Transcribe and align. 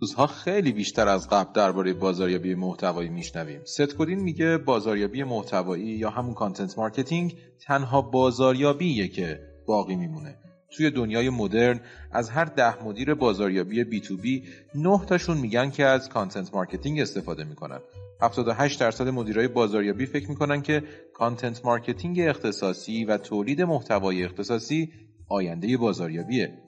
روزها 0.00 0.26
خیلی 0.26 0.72
بیشتر 0.72 1.08
از 1.08 1.28
قبل 1.28 1.52
درباره 1.52 1.92
بازاریابی 1.92 2.54
محتوایی 2.54 3.08
میشنویم. 3.08 3.60
ست 3.64 3.80
گودین 3.80 4.20
میگه 4.20 4.58
بازاریابی 4.58 5.24
محتوایی 5.24 5.84
یا 5.84 6.10
همون 6.10 6.34
content 6.34 6.78
marketing 6.78 7.36
تنها 7.66 8.02
بازاریابیه 8.02 9.08
که 9.08 9.40
باقی 9.66 9.96
میمونه. 9.96 10.38
توی 10.70 10.90
دنیای 10.90 11.30
مدرن 11.30 11.80
از 12.12 12.30
هر 12.30 12.44
ده 12.44 12.84
مدیر 12.84 13.14
بازاریابی 13.14 13.84
B2B 13.84 14.44
نه 14.74 15.04
تاشون 15.06 15.38
میگن 15.38 15.70
که 15.70 15.84
از 15.84 16.08
content 16.08 16.54
marketing 16.54 17.00
استفاده 17.00 17.44
می‌کنن 17.44 17.78
78 18.22 18.80
درصد 18.80 19.08
مدیرای 19.08 19.48
بازاریابی 19.48 20.06
فکر 20.06 20.28
می‌کنن 20.28 20.62
که 20.62 20.82
content 21.14 21.64
marketing 21.64 22.20
اختصاصی 22.20 23.04
و 23.04 23.16
تولید 23.18 23.62
محتوای 23.62 24.24
اختصاصی 24.24 24.92
آینده 25.28 25.76
بازاریابیه 25.76 26.58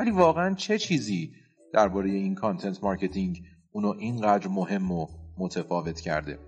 ولی 0.00 0.10
واقعا 0.10 0.54
چه 0.54 0.78
چیزی 0.78 1.30
درباره 1.72 2.10
این 2.10 2.34
content 2.34 2.84
marketing 2.84 3.42
اونو 3.72 3.94
اینقدر 3.98 4.48
مهم 4.48 4.92
و 4.92 5.06
متفاوت 5.38 6.00
کرده. 6.00 6.38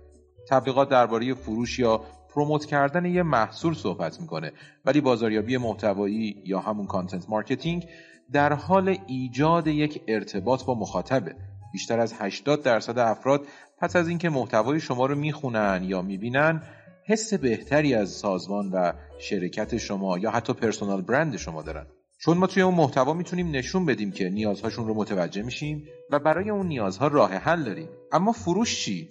تبلیغات 0.49 0.89
درباره 0.89 1.33
فروش 1.33 1.79
یا 1.79 2.01
promote 2.29 2.65
کردن 2.65 3.05
یه 3.05 3.23
محصول 3.23 3.73
صحبت 3.73 4.21
می‌کنه 4.21 4.51
ولی 4.85 5.01
بازاریابی 5.01 5.57
محتوایی 5.57 6.43
یا 6.45 6.59
همون 6.59 6.85
content 6.85 7.29
marketing 7.29 7.87
در 8.31 8.53
حال 8.53 8.97
ایجاد 9.07 9.67
یک 9.67 10.01
ارتباط 10.07 10.65
با 10.65 10.75
مخاطبه. 10.75 11.35
بیشتر 11.73 11.99
از 11.99 12.13
80 12.13 12.63
درصد 12.63 12.97
افراد 12.97 13.45
پس 13.77 13.95
از 13.95 14.07
اینکه 14.07 14.29
محتوای 14.29 14.79
شما 14.79 15.05
رو 15.05 15.15
می‌خونن 15.15 15.81
یا 15.83 16.01
می‌بینن 16.01 16.63
حس 17.05 17.33
بهتری 17.33 17.93
از 17.93 18.09
سازمان 18.09 18.71
و 18.71 18.93
شرکت 19.19 19.77
شما 19.77 20.17
یا 20.17 20.31
حتی 20.31 20.53
پرسونال 20.53 21.01
برند 21.01 21.37
شما 21.37 21.61
دارن. 21.61 21.85
چون 22.23 22.37
ما 22.37 22.47
توی 22.47 22.63
اون 22.63 22.75
محتوا 22.75 23.13
می‌تونیم 23.13 23.51
نشون 23.51 23.85
بدیم 23.85 24.11
که 24.11 24.29
نیازهاشون 24.29 24.87
رو 24.87 24.93
متوجه 24.93 25.41
میشیم 25.41 25.87
و 26.09 26.19
برای 26.19 26.49
اون 26.49 26.67
نیازها 26.67 27.07
راه 27.07 27.33
حل 27.33 27.63
داریم. 27.63 27.89
اما 28.11 28.31
فروش 28.31 28.85
چی؟ 28.85 29.09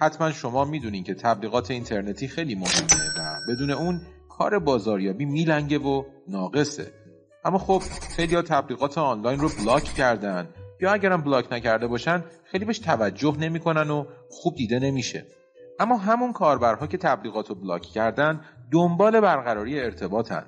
حتما 0.00 0.32
شما 0.32 0.64
می‌دونین 0.64 1.04
که 1.04 1.14
تبلیغات 1.14 1.70
اینترنتی 1.70 2.28
خیلی 2.28 2.54
مهمه 2.54 2.86
و 3.18 3.36
بدون 3.48 3.70
اون 3.70 4.00
کار 4.28 4.58
بازاریابی 4.58 5.24
میلنگه 5.24 5.78
و 5.78 6.04
ناقصه. 6.28 6.92
اما 7.44 7.58
خب 7.58 7.82
خیلی 8.16 8.34
ها 8.34 8.42
تبلیغات 8.42 8.98
آنلاین 8.98 9.40
رو 9.40 9.48
بلاک 9.48 9.84
کردن. 9.84 10.48
یا 10.80 10.92
اگرم 10.92 11.22
بلاک 11.22 11.52
نکرده 11.52 11.86
باشن 11.86 12.24
خیلی 12.44 12.64
بهش 12.64 12.78
توجه 12.78 13.36
نمی‌کنن 13.38 13.90
و 13.90 14.04
خوب 14.30 14.54
دیده 14.54 14.78
نمیشه. 14.78 15.26
اما 15.78 15.96
همون 15.96 16.32
کاربرها 16.32 16.86
که 16.86 16.98
تبلیغات 16.98 17.48
رو 17.48 17.54
block 17.54 17.82
کردن 17.82 18.40
دنبال 18.72 19.20
برقراری 19.20 19.80
ارتباطن. 19.80 20.46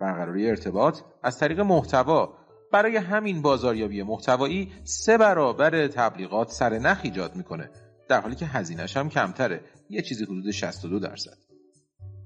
برقراری 0.00 0.50
ارتباط 0.50 1.00
از 1.22 1.38
طریق 1.38 1.60
محتوا. 1.60 2.34
برای 2.72 2.96
همین 2.96 3.42
بازاریابی 3.42 4.02
محتوایی 4.02 4.72
سه 4.84 5.18
برابر 5.18 5.86
تبلیغات 5.86 6.50
سر 6.50 6.78
نخ 6.78 7.00
ایجاد 7.02 7.36
می‌کنه 7.36 7.70
در 8.08 8.20
حالی 8.20 8.34
که 8.34 8.46
هزینهش 8.46 8.96
هم 8.96 9.08
کمتره. 9.08 9.60
یه 9.90 10.02
چیزی 10.02 10.24
حدود 10.24 10.50
62 10.50 10.98
درصد. 10.98 11.36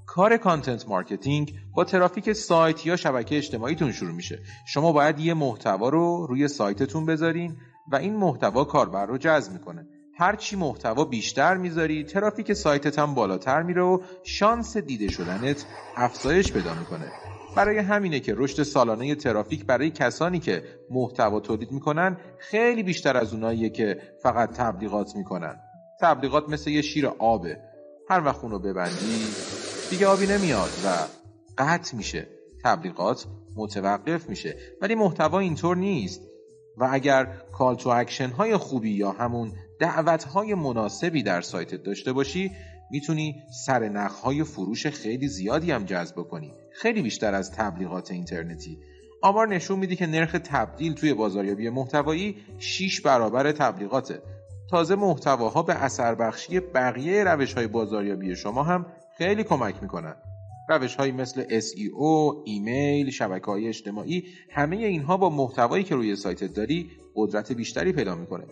کار 0.06 0.36
content 0.36 0.88
marketing 0.88 1.54
با 1.74 1.84
ترافیک 1.84 2.32
سایت 2.32 2.86
یا 2.86 2.96
شبکه 2.96 3.36
اجتماعیتون 3.36 3.92
شروع 3.92 4.12
میشه. 4.12 4.38
شما 4.66 4.92
باید 4.92 5.18
یه 5.18 5.34
محتوا 5.34 5.88
رو 5.88 6.26
روی 6.26 6.48
سایتتون 6.48 7.06
بذارین 7.06 7.56
و 7.92 7.96
این 7.96 8.16
محتوا 8.16 8.64
کاربر 8.64 9.06
رو 9.06 9.18
جذب 9.18 9.52
می‌کنه. 9.52 9.86
هرچی 10.18 10.56
محتوا 10.56 11.04
بیشتر 11.04 11.56
می‌ذاری 11.56 12.04
ترافیک 12.04 12.52
سایتت 12.52 12.98
هم 12.98 13.14
بالاتر 13.14 13.62
میره 13.62 13.82
و 13.82 14.00
شانس 14.24 14.76
دیده 14.76 15.08
شدنت 15.08 15.64
افزایش 15.96 16.52
پیدا 16.52 16.74
می‌کنه. 16.74 17.12
برای 17.56 17.78
همینه 17.78 18.20
که 18.20 18.34
رشد 18.36 18.62
سالانه 18.62 19.14
ترافیک 19.14 19.66
برای 19.66 19.90
کسانی 19.90 20.38
که 20.38 20.62
محتوا 20.90 21.40
تولید 21.40 21.72
می‌کنن 21.72 22.16
خیلی 22.38 22.82
بیشتر 22.82 23.16
از 23.16 23.32
اوناییه 23.32 23.70
که 23.70 24.02
فقط 24.22 24.52
تبلیغات 24.52 25.16
می‌کنن. 25.16 25.56
تبلیغات 26.00 26.48
مثل 26.48 26.70
یه 26.70 26.82
شیر 26.82 27.06
آبه. 27.06 27.58
هر 28.08 28.24
وقت 28.24 28.44
اونو 28.44 28.58
ببندی 28.58 29.26
دیگه 29.90 30.06
آبی 30.06 30.26
نمیاد 30.26 30.70
و 30.84 30.88
قطع 31.58 31.96
میشه. 31.96 32.26
تبلیغات 32.64 33.26
متوقف 33.56 34.28
میشه. 34.28 34.56
ولی 34.82 34.94
محتوا 34.94 35.38
اینطور 35.38 35.76
نیست. 35.76 36.20
و 36.76 36.88
اگر 36.90 37.24
call 37.52 37.76
to 37.76 37.88
action 37.88 38.28
های 38.28 38.56
خوبی 38.56 38.90
یا 38.90 39.10
همون 39.10 39.52
دعوت 39.80 40.24
های 40.24 40.54
مناسبی 40.54 41.22
در 41.22 41.40
سایتت 41.40 41.82
داشته 41.82 42.12
باشی 42.12 42.50
می‌تونی 42.90 43.42
سر 43.66 44.08
های 44.08 44.44
فروش 44.44 44.86
خیلی 44.86 45.28
زیادی 45.28 45.70
هم 45.70 45.84
جذب 45.84 46.16
کنی 46.16 46.52
خیلی 46.72 47.02
بیشتر 47.02 47.34
از 47.34 47.52
تبلیغات 47.52 48.10
اینترنتی. 48.10 48.78
آمار 49.22 49.48
نشون 49.48 49.78
میده 49.78 49.96
که 49.96 50.06
نرخ 50.06 50.36
تبدیل 50.44 50.94
توی 50.94 51.14
بازاریابی 51.14 51.68
محتوایی 51.68 52.36
6 52.58 53.00
برابر 53.00 53.52
تبلیغاته. 53.52 54.22
تازه 54.70 54.94
محتواها 54.94 55.62
به 55.62 55.74
اثر 55.74 56.14
بخشی 56.14 56.60
بقیه 56.60 57.24
روش 57.24 57.54
های 57.54 57.66
بازاریابی 57.66 58.36
شما 58.36 58.62
هم 58.62 58.86
خیلی 59.18 59.44
کمک 59.44 59.82
می‌کنن. 59.82 60.14
روش 60.68 60.94
هایی 60.94 61.12
مثل 61.12 61.60
SEO، 61.60 62.42
ایمیل، 62.44 63.10
شبکه 63.10 63.46
های 63.46 63.68
اجتماعی 63.68 64.24
همه 64.50 64.76
اینها 64.76 65.16
با 65.16 65.30
محتوایی 65.30 65.84
که 65.84 65.94
روی 65.94 66.16
سایتت 66.16 66.54
داری 66.54 66.90
قدرت 67.14 67.52
بیشتری 67.52 67.92
پیدا 67.92 68.14
می‌کنه. 68.14 68.44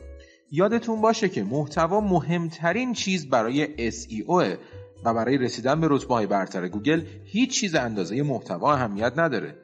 یادتون 0.51 1.01
باشه 1.01 1.29
که 1.29 1.43
محتوا 1.43 2.01
مهمترین 2.01 2.93
چیز 2.93 3.29
برای 3.29 3.91
SEO 3.91 4.57
و 5.05 5.15
برای 5.15 5.39
رسیدن 5.39 5.81
به 5.81 5.87
رتبه 5.91 6.15
های 6.15 6.27
برتر 6.27 6.69
گوگل 6.69 7.03
هیچ 7.25 7.61
چیز 7.61 7.75
اندازه 7.75 8.23
محتوا 8.23 8.75
اهمیت 8.75 9.13
نداره. 9.17 9.55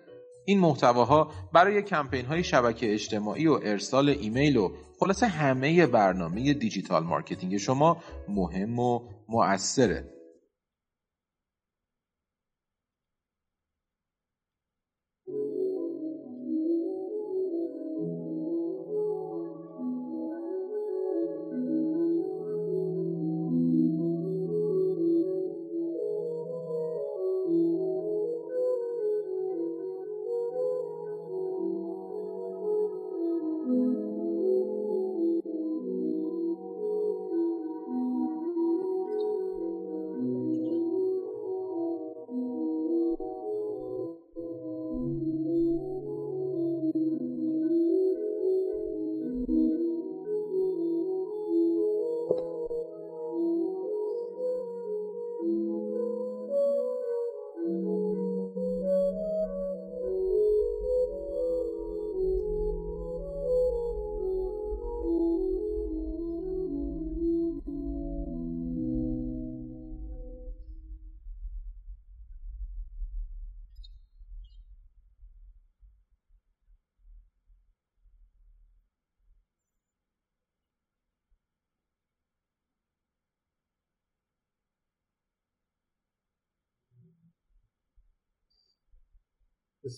این 0.44 0.60
محتواها 0.60 1.30
برای 1.52 1.82
کمپین 1.82 2.26
های 2.26 2.44
شبکه 2.44 2.92
اجتماعی 2.92 3.46
و 3.46 3.52
ارسال 3.52 4.08
ایمیل 4.08 4.56
و 4.56 4.72
خلاصه 4.98 5.26
همه 5.26 5.86
برنامه 5.86 6.54
digital 6.54 7.04
marketing 7.04 7.56
شما 7.56 8.02
مهم 8.28 8.78
و 8.78 9.00
مؤثره. 9.28 10.04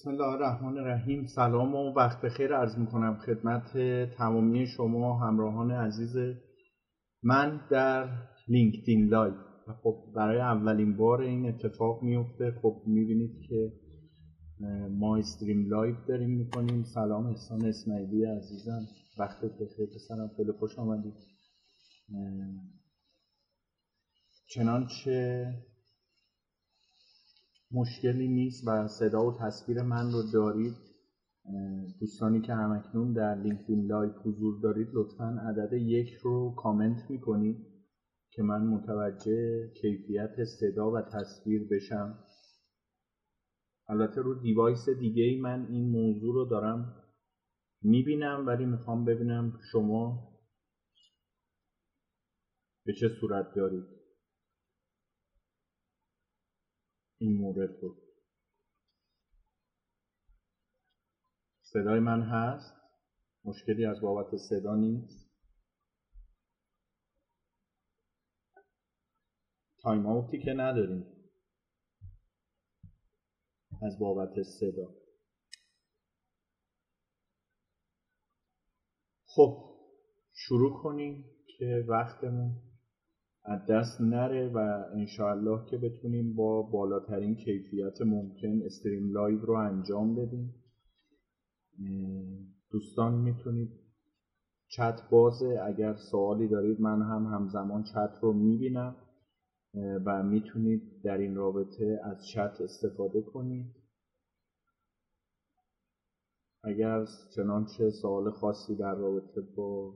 بسم 0.04 0.10
الله 0.10 0.32
الرحمن 0.32 0.78
الرحیم. 0.78 1.26
سلام 1.26 1.74
و 1.74 1.92
وقت 1.92 2.20
بخیر 2.20 2.56
عرض 2.56 2.78
می‌کنم 2.78 3.18
خدمت 3.26 3.78
تمامی 4.16 4.66
شما 4.66 5.18
همراهان 5.18 5.70
عزیز 5.70 6.16
من 7.22 7.60
در 7.70 8.08
LinkedIn 8.48 9.08
Live. 9.08 9.34
خب 9.82 9.96
برای 10.14 10.40
اولین 10.40 10.96
بار 10.96 11.20
این 11.20 11.48
اتفاق 11.48 12.02
میفته 12.02 12.50
خب 12.62 12.82
می‌بینید 12.86 13.48
که 13.48 13.72
ما 14.90 15.16
stream 15.16 15.68
live 15.68 15.94
داریم 16.08 16.30
می‌کنیم. 16.30 16.82
سلام 16.82 17.26
احسان 17.26 17.64
اسماعیلی 17.64 18.24
عزیزم. 18.24 18.86
وقت 19.18 19.40
بخیر 19.40 19.86
پسرم 19.94 20.30
خیلی 20.36 20.52
خوش 20.52 20.78
آمدید. 20.78 21.14
چنانچه 24.48 25.46
مشکلی 27.74 28.28
نیست 28.28 28.68
و 28.68 28.88
صدا 28.88 29.26
و 29.26 29.32
تصویر 29.32 29.82
من 29.82 30.12
رو 30.12 30.22
دارید. 30.32 30.74
دوستانی 32.00 32.40
که 32.40 32.54
همکنون 32.54 33.12
در 33.12 33.34
LinkedIn 33.34 33.86
Live 33.86 34.12
حضور 34.12 34.60
دارید 34.62 34.88
لطفا 34.92 35.36
عدد 35.48 35.72
یک 35.72 36.12
رو 36.22 36.54
کامنت 36.56 37.10
می‌کنید 37.10 37.56
که 38.30 38.42
من 38.42 38.64
متوجه 38.66 39.68
کیفیت 39.80 40.44
صدا 40.44 40.90
و 40.90 41.00
تصویر 41.00 41.68
بشم. 41.70 42.18
البته 43.88 44.20
رو 44.20 44.34
device 44.34 44.88
دیگه 44.88 45.22
ای 45.22 45.36
من 45.36 45.66
این 45.70 45.90
موضوع 45.90 46.34
رو 46.34 46.44
دارم 46.44 46.94
می‌بینم 47.82 48.44
ولی 48.46 48.64
می‌خوام 48.66 49.04
ببینم 49.04 49.52
شما 49.72 50.28
به 52.86 52.92
چه 53.00 53.08
صورت 53.20 53.46
دارید. 53.56 53.93
این 57.18 57.36
مورد 57.36 57.78
رو. 57.82 57.96
صدای 61.62 62.00
من 62.00 62.22
هست؟ 62.22 62.74
مشکلی 63.44 63.86
از 63.86 64.00
بابت 64.00 64.36
صدا 64.48 64.76
نیست؟ 64.76 65.30
تایم 69.82 70.06
آوتی 70.06 70.42
که 70.42 70.52
نداریم. 70.56 71.06
از 73.82 73.98
بابت 73.98 74.42
صدا. 74.42 74.94
خب 79.26 79.74
شروع 80.32 80.82
کنیم 80.82 81.24
که 81.58 81.84
وقتمون 81.88 82.63
از 83.44 83.66
دست 83.66 84.00
نره 84.00 84.48
و 84.48 84.58
انشاءالله 84.92 85.66
که 85.66 85.78
بتونیم 85.78 86.34
با 86.34 86.62
بالاترین 86.62 87.34
کیفیت 87.34 88.02
ممکن 88.02 88.62
استریم 88.62 89.12
لایو 89.12 89.40
رو 89.40 89.54
انجام 89.54 90.14
بدیم. 90.14 90.54
دوستان 92.70 93.14
می‌تونید 93.14 93.70
چت 94.68 95.00
بازه. 95.10 95.60
اگر 95.64 95.94
سوالی 95.94 96.48
دارید 96.48 96.80
من 96.80 97.02
هم 97.02 97.26
همزمان 97.26 97.82
چت 97.82 98.18
رو 98.22 98.32
می‌بینم. 98.32 98.96
و 100.04 100.22
می‌تونید 100.22 101.02
در 101.02 101.18
این 101.18 101.34
رابطه 101.34 102.00
از 102.04 102.26
چت 102.26 102.60
استفاده 102.60 103.22
کنید. 103.22 103.66
اگر 106.62 107.06
چنانچه 107.36 107.90
سوال 107.90 108.30
خاصی 108.30 108.76
در 108.76 108.94
رابطه 108.94 109.40
با 109.40 109.94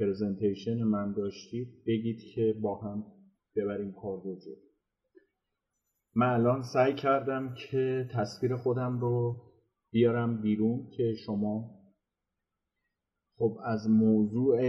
presentation 0.00 0.82
من 0.82 1.12
داشتید 1.12 1.68
بگید 1.86 2.20
که 2.34 2.54
با 2.62 2.78
هم 2.78 3.04
ببریم 3.56 3.92
کار 3.92 4.22
رو 4.22 4.36
من 6.14 6.26
الان 6.26 6.62
سعی 6.62 6.94
کردم 6.94 7.54
که 7.54 8.08
تصویر 8.14 8.56
خودم 8.56 9.00
رو 9.00 9.36
بیارم 9.92 10.42
بیرون 10.42 10.86
که 10.96 11.14
شما 11.26 11.80
خب 13.36 13.58
از 13.64 13.90
موضوع 13.90 14.60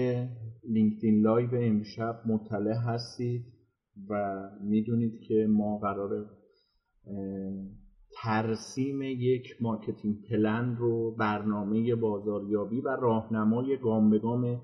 LinkedIn 0.64 1.22
Live 1.22 1.50
امشب 1.54 2.22
مطلع 2.26 2.74
هستید 2.74 3.46
و 4.10 4.42
می‌دونید 4.64 5.20
که 5.28 5.48
ما 5.50 5.78
قرار 5.78 6.26
ترسیم 8.24 9.02
یک 9.02 9.58
marketing 9.62 10.16
plan 10.30 10.76
رو 10.76 11.16
برنامه 11.16 11.96
بازاریابی 11.96 12.82
و 12.82 12.88
راهنمای 12.90 13.78
گام 13.78 14.10
به 14.10 14.20
گام 14.20 14.62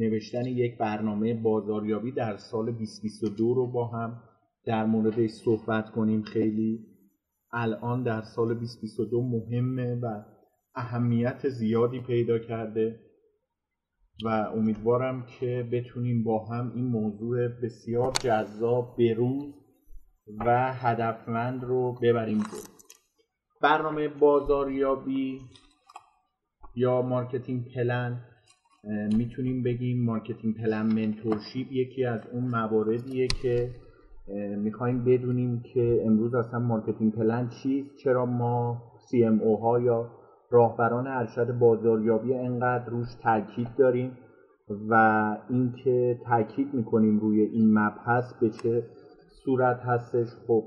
نوشتن 0.00 0.46
یک 0.46 0.78
برنامه 0.78 1.34
بازاریابی 1.34 2.12
در 2.12 2.36
سال 2.36 2.64
2022 2.66 3.54
رو 3.54 3.66
با 3.66 3.86
هم 3.86 4.22
در 4.64 4.86
موردش 4.86 5.30
صحبت 5.30 5.90
کنیم. 5.90 6.22
خیلی 6.22 6.86
الان 7.52 8.02
در 8.02 8.22
سال 8.22 8.54
2022 8.54 9.22
مهمه 9.22 9.94
و 9.94 10.22
اهمیت 10.74 11.48
زیادی 11.48 12.00
پیدا 12.00 12.38
کرده 12.38 13.00
و 14.24 14.28
امیدوارم 14.28 15.26
که 15.26 15.68
بتونیم 15.72 16.24
با 16.24 16.44
هم 16.44 16.72
این 16.74 16.84
موضوع 16.84 17.48
بسیار 17.48 18.12
جذاب 18.12 18.96
بروز 18.98 19.54
و 20.46 20.72
هدفمند 20.72 21.64
رو 21.64 21.92
ببریم 22.02 22.38
جلو. 22.38 22.60
برنامه 23.62 24.08
بازاریابی 24.08 25.40
یا 26.74 27.02
marketing 27.02 27.74
plan 27.74 28.29
می‌تونیم 29.16 29.62
بگیم 29.62 30.04
marketing 30.04 30.56
plan 30.56 30.82
mentorship 30.82 31.72
یکی 31.72 32.04
از 32.04 32.20
اون 32.32 32.44
مواردیه 32.44 33.28
که 33.42 33.70
می‌خوایم 34.56 35.04
بدونیم 35.04 35.62
که 35.74 36.02
امروز 36.06 36.34
اصلا 36.34 36.58
marketing 36.58 37.12
plan 37.12 37.48
چیست 37.48 37.96
چرا 37.96 38.26
ما 38.26 38.82
CMO 39.08 39.60
ها 39.60 39.80
یا 39.80 40.10
راهبران 40.50 41.06
ارشد 41.06 41.58
بازاریابی 41.58 42.34
انقدر 42.34 42.90
روش 42.90 43.08
تاکید 43.22 43.68
داریم 43.78 44.18
و 44.88 44.94
اینکه 45.48 46.20
تاکید 46.24 46.74
می‌کنیم 46.74 47.18
روی 47.18 47.40
این 47.40 47.78
مبحث 47.78 48.34
به 48.40 48.50
چه 48.50 48.86
صورت 49.44 49.80
هستش؟ 49.80 50.28
خب 50.46 50.64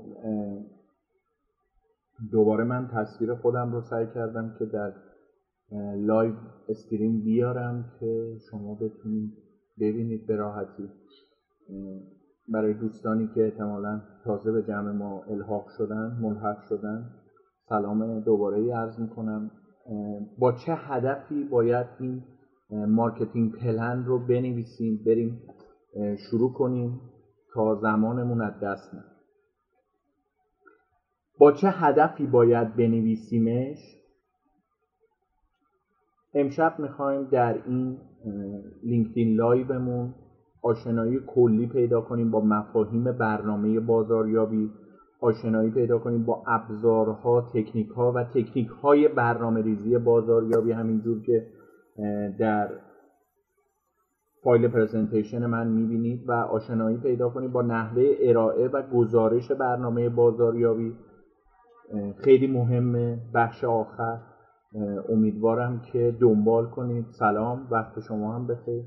دوباره 2.32 2.64
من 2.64 2.88
تصویر 2.88 3.34
خودم 3.34 3.72
رو 3.72 3.80
سعی 3.80 4.06
کردم 4.14 4.54
که 4.58 4.64
در 4.64 4.92
لایو 5.96 6.34
استریم 6.68 7.24
بیارم 7.24 7.84
که 8.00 8.36
شما 8.50 8.74
بتونید 8.74 9.32
ببینید 9.80 10.26
به 10.26 10.36
راحتی. 10.36 10.90
برای 12.48 12.74
دوستانی 12.74 13.30
که 13.34 13.44
احتمالا 13.44 14.00
تازه 14.24 14.52
به 14.52 14.62
جمع 14.62 14.92
ما 14.92 15.22
الحاق 15.22 15.68
شدن 15.68 16.18
ملحق 16.20 16.60
شدن 16.68 17.10
سلام 17.68 18.20
دوباره 18.20 18.58
ای 18.58 18.70
عرض 18.70 18.98
می‌کنم. 18.98 19.50
با 20.38 20.52
چه 20.52 20.74
هدفی 20.74 21.44
باید 21.44 21.86
این 22.00 22.22
marketing 22.70 23.52
plan 23.52 24.04
رو 24.04 24.18
بنویسیم 24.18 25.04
بریم 25.06 25.40
شروع 26.30 26.52
کنیم 26.52 27.00
تا 27.54 27.74
زمانمون 27.74 28.40
از 28.40 28.60
دست 28.60 28.94
نه؟ 28.94 29.04
با 31.38 31.52
چه 31.52 31.70
هدفی 31.70 32.26
باید 32.26 32.76
بنویسیمش؟ 32.76 34.03
امشب 36.34 36.74
می‌خوایم 36.78 37.24
در 37.24 37.58
این 37.66 37.96
LinkedIn 38.82 39.36
Live 39.36 39.81
مون 39.81 40.14
آشنایی 40.62 41.20
کلی 41.26 41.66
پیدا 41.66 42.00
کنیم 42.00 42.30
با 42.30 42.40
مفاهیم 42.40 43.04
برنامه 43.04 43.80
بازاریابی 43.80 44.70
آشنایی 45.20 45.70
پیدا 45.70 45.98
کنیم 45.98 46.24
با 46.24 46.42
ابزارها 46.46 47.40
تکنیک 47.54 47.88
ها 47.88 48.12
و 48.12 48.24
تکنیک 48.24 48.68
های 48.68 49.08
برنامه 49.08 49.62
ریزی 49.62 49.98
بازاریابی 49.98 50.72
همینجور 50.72 51.22
که 51.22 51.46
در 52.38 52.68
فایل 54.44 54.68
پرزنتیشن 54.68 55.46
من 55.46 55.66
می‌بینید 55.66 56.28
و 56.28 56.32
آشنایی 56.32 56.96
پیدا 56.96 57.28
کنید 57.28 57.52
با 57.52 57.62
نحوه 57.62 58.14
ارائه 58.20 58.68
و 58.68 58.82
گزارش 58.82 59.52
برنامه 59.52 60.08
بازاریابی. 60.08 60.92
خیلی 62.16 62.46
مهمه 62.46 63.18
بخش 63.34 63.64
آخر. 63.64 64.18
امیدوارم 65.08 65.80
که 65.80 66.16
دنبال 66.20 66.66
کنید. 66.66 67.06
سلام 67.10 67.66
وقت 67.70 68.00
شما 68.00 68.34
هم 68.34 68.46
بخیر. 68.46 68.84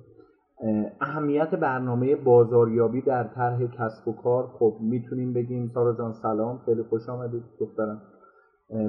اهمیت 1.01 1.56
برنامه 1.56 2.15
بازاریابی 2.15 3.01
در 3.01 3.24
طرح 3.24 3.67
کسب 3.67 4.08
و 4.08 4.13
کار. 4.13 4.48
خب 4.48 4.77
می‌تونیم 4.82 5.34
بگیم 5.34 5.67
سارا 5.67 5.94
جان 5.94 6.13
سلام 6.13 6.58
خیلی 6.65 6.84
خوش 6.84 7.10
آمدید 7.10 7.44
دخترم. 7.60 8.01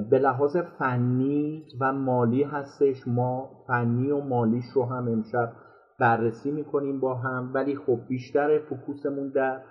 به 0.09 0.19
لحاظ 0.19 0.57
فنی 0.57 1.63
و 1.81 1.93
مالی 1.93 2.43
هستش 2.43 3.07
ما 3.07 3.49
فنی 3.67 4.11
و 4.11 4.21
مالیش 4.21 4.65
رو 4.75 4.85
هم 4.85 5.07
امشب 5.07 5.51
بررسی 5.99 6.51
می‌کنیم 6.51 6.99
با 6.99 7.15
هم. 7.15 7.51
ولی 7.53 7.75
خب 7.75 7.99
بیشتر 8.07 8.59
فکوسمون 8.59 9.27
در 9.29 9.61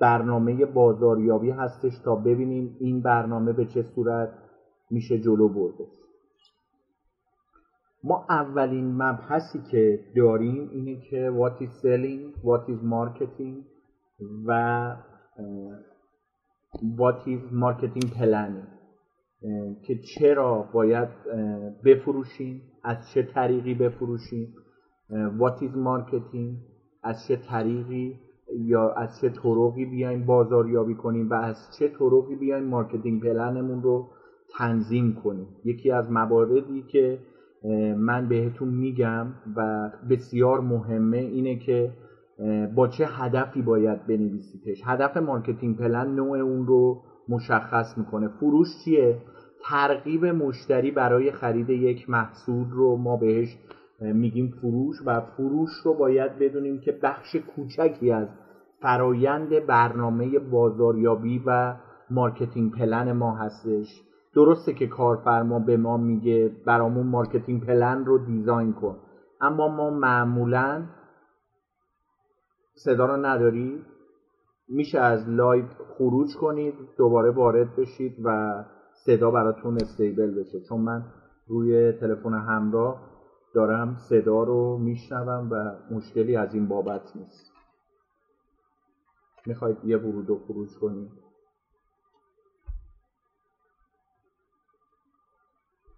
برنامه 0.00 0.66
بازاریابی 0.66 1.50
هستش 1.50 1.98
تا 1.98 2.14
ببینیم 2.14 2.76
این 2.80 3.02
برنامه 3.02 3.52
به 3.52 3.64
چه 3.64 3.82
صورت 3.82 4.28
میشه 4.90 5.18
جلو 5.18 5.48
برده. 5.48 5.84
ما 8.04 8.26
اولین 8.28 9.02
مبحثی 9.02 9.58
که 9.70 10.00
داریم 10.16 10.68
اینه 10.72 11.00
که 11.00 11.32
what 11.38 11.62
is 11.62 11.70
selling, 11.82 12.44
what 12.44 12.70
is 12.70 12.80
marketing 12.82 13.64
و 14.46 14.96
what 16.98 17.26
is 17.26 17.52
marketing 17.52 18.08
planning. 18.16 18.78
که 19.86 19.98
چرا 19.98 20.70
باید 20.72 21.08
بفروشیم 21.84 22.62
از 22.84 22.96
چه 23.14 23.22
طریقی 23.22 23.74
بفروشیم 23.74 24.54
what 25.10 25.62
is 25.62 25.72
marketing 25.72 26.56
از 27.02 27.26
چه 27.28 27.36
طریقی 27.36 28.20
یا 28.52 28.92
از 28.92 29.20
چه 29.20 29.28
طرقی 29.28 29.84
بیایم 29.84 30.26
بازاریابی 30.26 30.94
کنیم 30.94 31.30
و 31.30 31.34
از 31.34 31.56
چه 31.78 31.88
طرقی 31.88 32.36
بیایم 32.40 32.64
marketing 32.64 33.22
plan 33.22 33.56
مون 33.56 33.82
رو 33.82 34.10
تنظیم 34.56 35.14
کنیم. 35.24 35.46
یکی 35.64 35.90
از 35.90 36.10
مواردی 36.10 36.82
که 36.82 37.18
من 37.96 38.28
بهتون 38.28 38.68
میگم 38.68 39.26
و 39.56 39.90
بسیار 40.10 40.60
مهمه 40.60 41.18
اینه 41.18 41.56
که 41.56 41.92
با 42.74 42.88
چه 42.88 43.06
هدفی 43.06 43.62
باید 43.62 44.06
بنویسیدش. 44.06 44.82
هدف 44.84 45.16
marketing 45.16 45.76
plan 45.76 46.14
نوع 46.14 46.38
اون 46.38 46.66
رو 46.66 47.02
مشخص 47.28 47.98
می‌کنه. 47.98 48.28
فروش 48.28 48.68
چیه؟ 48.84 49.18
ترغیب 49.64 50.24
مشتری 50.26 50.90
برای 50.90 51.32
خرید 51.32 51.70
یک 51.70 52.10
محصول 52.10 52.70
رو 52.70 52.96
ما 52.96 53.16
بهش 53.16 53.58
میگیم 54.00 54.54
فروش 54.60 54.96
و 55.06 55.20
فروش 55.20 55.70
رو 55.84 55.94
باید 55.94 56.38
بدونیم 56.38 56.80
که 56.80 56.92
بخش 57.02 57.36
کوچکی 57.36 58.12
از 58.12 58.28
فرایند 58.80 59.66
برنامه 59.66 60.38
بازاریابی 60.38 61.42
و 61.46 61.74
marketing 62.10 62.72
plan 62.72 63.12
ما 63.12 63.36
هستش. 63.36 64.02
درسته 64.38 64.74
که 64.74 64.86
کارفرما 64.86 65.58
به 65.58 65.76
ما 65.76 65.96
میگه 65.96 66.56
برامون 66.66 67.06
marketing 67.06 67.66
plan 67.66 68.04
رو 68.04 68.18
design 68.18 68.72
کن. 68.72 68.98
اما 69.40 69.68
ما 69.68 69.90
معمولا 69.90 70.86
صدا 72.84 73.06
رو 73.06 73.16
نداری. 73.16 73.84
میشه 74.68 74.98
از 74.98 75.28
live 75.28 75.64
خروج 75.96 76.28
کنید 76.40 76.74
دوباره 76.98 77.30
وارد 77.30 77.76
بشید 77.76 78.16
و 78.24 78.64
صدا 79.06 79.30
براتون 79.30 79.74
stable 79.74 80.40
بشه. 80.40 80.60
چون 80.68 80.80
من 80.80 81.04
روی 81.46 81.92
تلفن 81.92 82.34
همراه 82.34 83.00
دارم 83.54 83.96
صدا 84.08 84.42
رو 84.42 84.78
میشنوم 84.78 85.48
و 85.50 85.76
مشکلی 85.94 86.36
از 86.36 86.54
این 86.54 86.68
بابت 86.68 87.16
نیست. 87.16 87.52
می‌خواید 89.46 89.84
یه 89.84 89.98
ورود 89.98 90.30
و 90.30 90.38
خروج 90.38 90.68
کنید؟ 90.80 91.27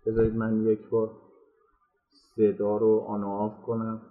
بذارید 0.06 0.34
من 0.34 0.66
یک 0.66 0.88
بار 0.88 1.10
صدا 2.36 2.76
رو 2.76 3.04
آن 3.08 3.24
آف 3.24 3.62
کنم. 3.62 4.02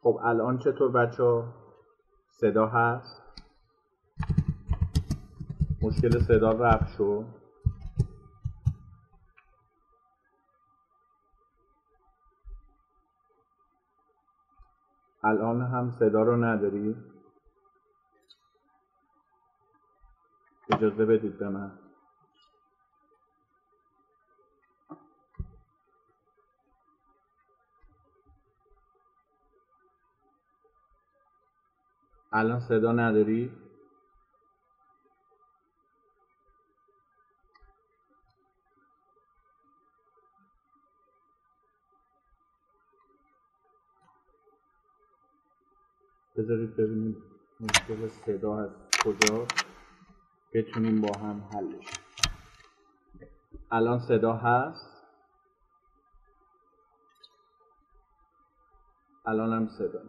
خب 0.00 0.18
الان 0.22 0.58
چطور 0.58 0.90
بچه 0.90 1.44
صدا 2.40 2.66
هست؟ 2.66 3.22
مشکل 5.82 6.20
صدا 6.20 6.50
رفت 6.50 6.96
شد. 6.96 7.24
الان 15.24 15.62
هم 15.62 15.90
صدا 15.90 16.22
رو 16.22 16.44
نداری؟ 16.44 16.96
اجازه 20.72 21.04
بدید 21.04 21.38
به 21.38 21.48
من. 21.48 21.81
الان 32.32 32.60
صدا 32.60 32.92
نداری؟ 32.92 33.52
بذارید 46.36 46.76
ببینیم 46.76 47.16
مشکل 47.60 48.08
صدا 48.08 48.58
از 48.58 48.70
کجا. 49.04 49.46
بتونیم 50.54 51.00
با 51.00 51.18
هم 51.18 51.48
حلش 51.52 51.86
الان 53.70 53.98
صدا 53.98 54.32
هست؟ 54.32 55.02
الان 59.26 59.52
هم 59.52 59.68
صدا. 59.68 60.02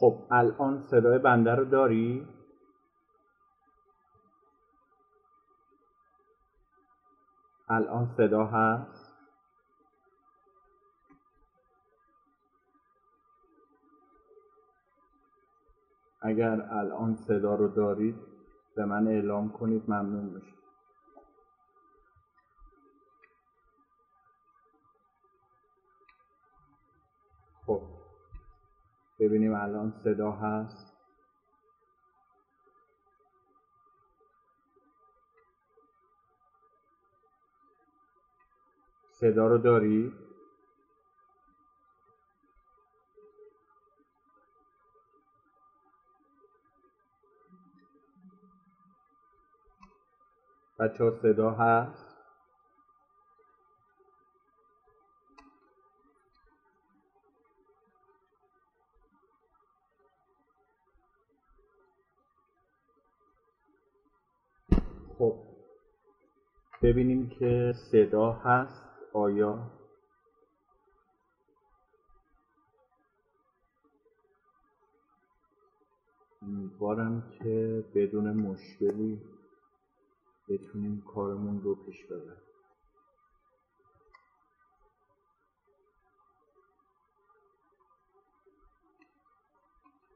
خب 0.00 0.26
الان 0.30 0.80
صدای 0.80 1.18
بنده 1.18 1.54
رو 1.54 1.64
داری؟ 1.64 2.28
الان 7.68 8.06
صدا 8.06 8.44
هست 8.44 9.12
اگر 16.20 16.60
الان 16.60 17.14
صدا 17.14 17.54
رو 17.54 17.68
دارید 17.68 18.16
به 18.76 18.84
من 18.84 19.08
اعلام 19.08 19.48
کنید 19.52 19.90
ممنون 19.90 20.24
میشه 20.24 20.57
ببینیم 29.18 29.54
الان 29.54 29.90
صدا 29.90 30.32
هست 30.32 30.94
صدا 39.10 39.46
رو 39.46 39.58
داری؟ 39.58 40.12
بچه 50.78 51.10
صدا 51.10 51.50
هست؟ 51.50 52.07
ببینیم 66.82 67.28
که 67.28 67.72
صدا 67.76 68.32
هست 68.32 68.84
آیا؟ 69.12 69.70
امیدوارم 76.42 77.22
که 77.30 77.84
بدون 77.94 78.32
مشکلی 78.32 79.20
بتونیم 80.48 81.02
کارمون 81.02 81.62
رو 81.62 81.74
پیش 81.74 82.04
ببریم. 82.04 82.42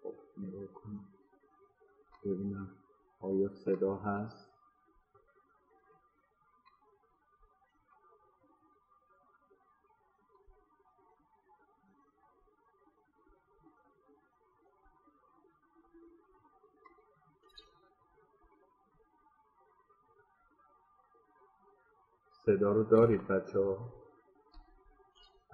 خب 0.03 0.15
نگاه 0.39 0.67
کنیم. 0.67 1.09
ببینم 2.25 2.69
آیا 3.21 3.49
صدا 3.49 3.97
هست؟ 3.97 4.42
صدا 22.47 22.73
رو 22.73 22.85
دارید 22.85 23.27
بچه 23.29 23.59
ها 23.59 23.79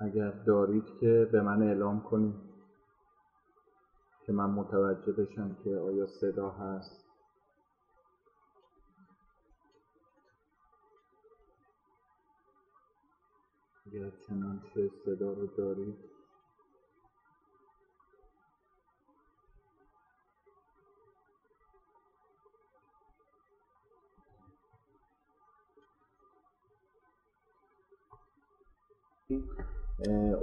اگر 0.00 0.30
دارید 0.30 0.85
که 1.00 1.28
به 1.33 1.42
من 1.42 1.62
اعلام 1.62 2.00
کنید 2.02 2.40
که 4.26 4.33
من 4.33 4.50
متوجه 4.50 5.12
بشم 5.12 5.57
که 5.64 5.76
آیا 5.76 6.07
صدا 6.07 6.50
هست. 6.50 7.04
اگر 13.87 14.11
چنانچه 14.28 14.90
صدا 15.04 15.33
رو 15.33 15.47
دارید. 15.47 16.18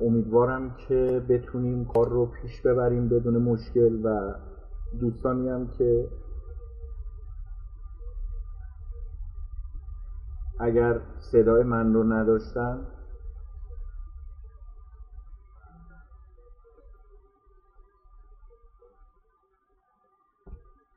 امیدوارم 0.01 0.71
که 0.87 1.21
بتونیم 1.29 1.85
کار 1.85 2.09
رو 2.09 2.25
پیش 2.25 2.61
ببریم 2.61 3.09
بدون 3.09 3.37
مشکل 3.37 3.99
و 4.03 4.33
دوستانی 4.99 5.49
هم 5.49 5.67
که 5.67 6.07
اگر 10.59 10.99
صدای 11.19 11.63
من 11.63 11.93
رو 11.93 12.03
نداشتن 12.03 12.85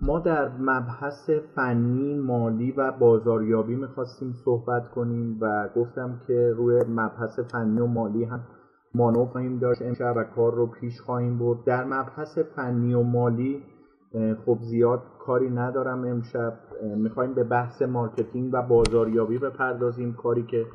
ما 0.00 0.18
در 0.18 0.48
مبحث 0.58 1.30
فنی 1.30 2.14
مالی 2.14 2.72
و 2.72 2.92
بازاریابی 2.92 3.74
می‌خواستیم 3.74 4.32
صحبت 4.32 4.88
کنیم 4.88 5.38
و 5.40 5.68
گفتم 5.76 6.20
که 6.26 6.52
روی 6.56 6.82
مبحث 6.88 7.40
فنی 7.40 7.80
و 7.80 7.86
مالی 7.86 8.24
هم 8.24 8.40
مانو 8.94 9.26
خواهیم 9.26 9.58
داشت. 9.58 9.82
امشب 9.82 10.14
و 10.16 10.24
کار 10.24 10.54
رو 10.54 10.66
پیش 10.66 11.00
خواهیم 11.00 11.38
برد. 11.38 11.64
در 11.64 11.84
مبحث 11.84 12.38
فنی 12.38 12.94
و 12.94 13.02
مالی 13.02 13.62
خب 14.46 14.58
زیاد 14.60 15.02
کاری 15.18 15.50
ندارم 15.50 16.04
امشب. 16.04 16.52
می‌خوایم 16.96 17.34
به 17.34 17.44
بحث 17.44 17.82
marketing 17.82 18.50
و 18.52 18.62
بازاریابی 18.62 19.38
بپردازیم. 19.38 20.12
کاری 20.12 20.42
که 20.42 20.66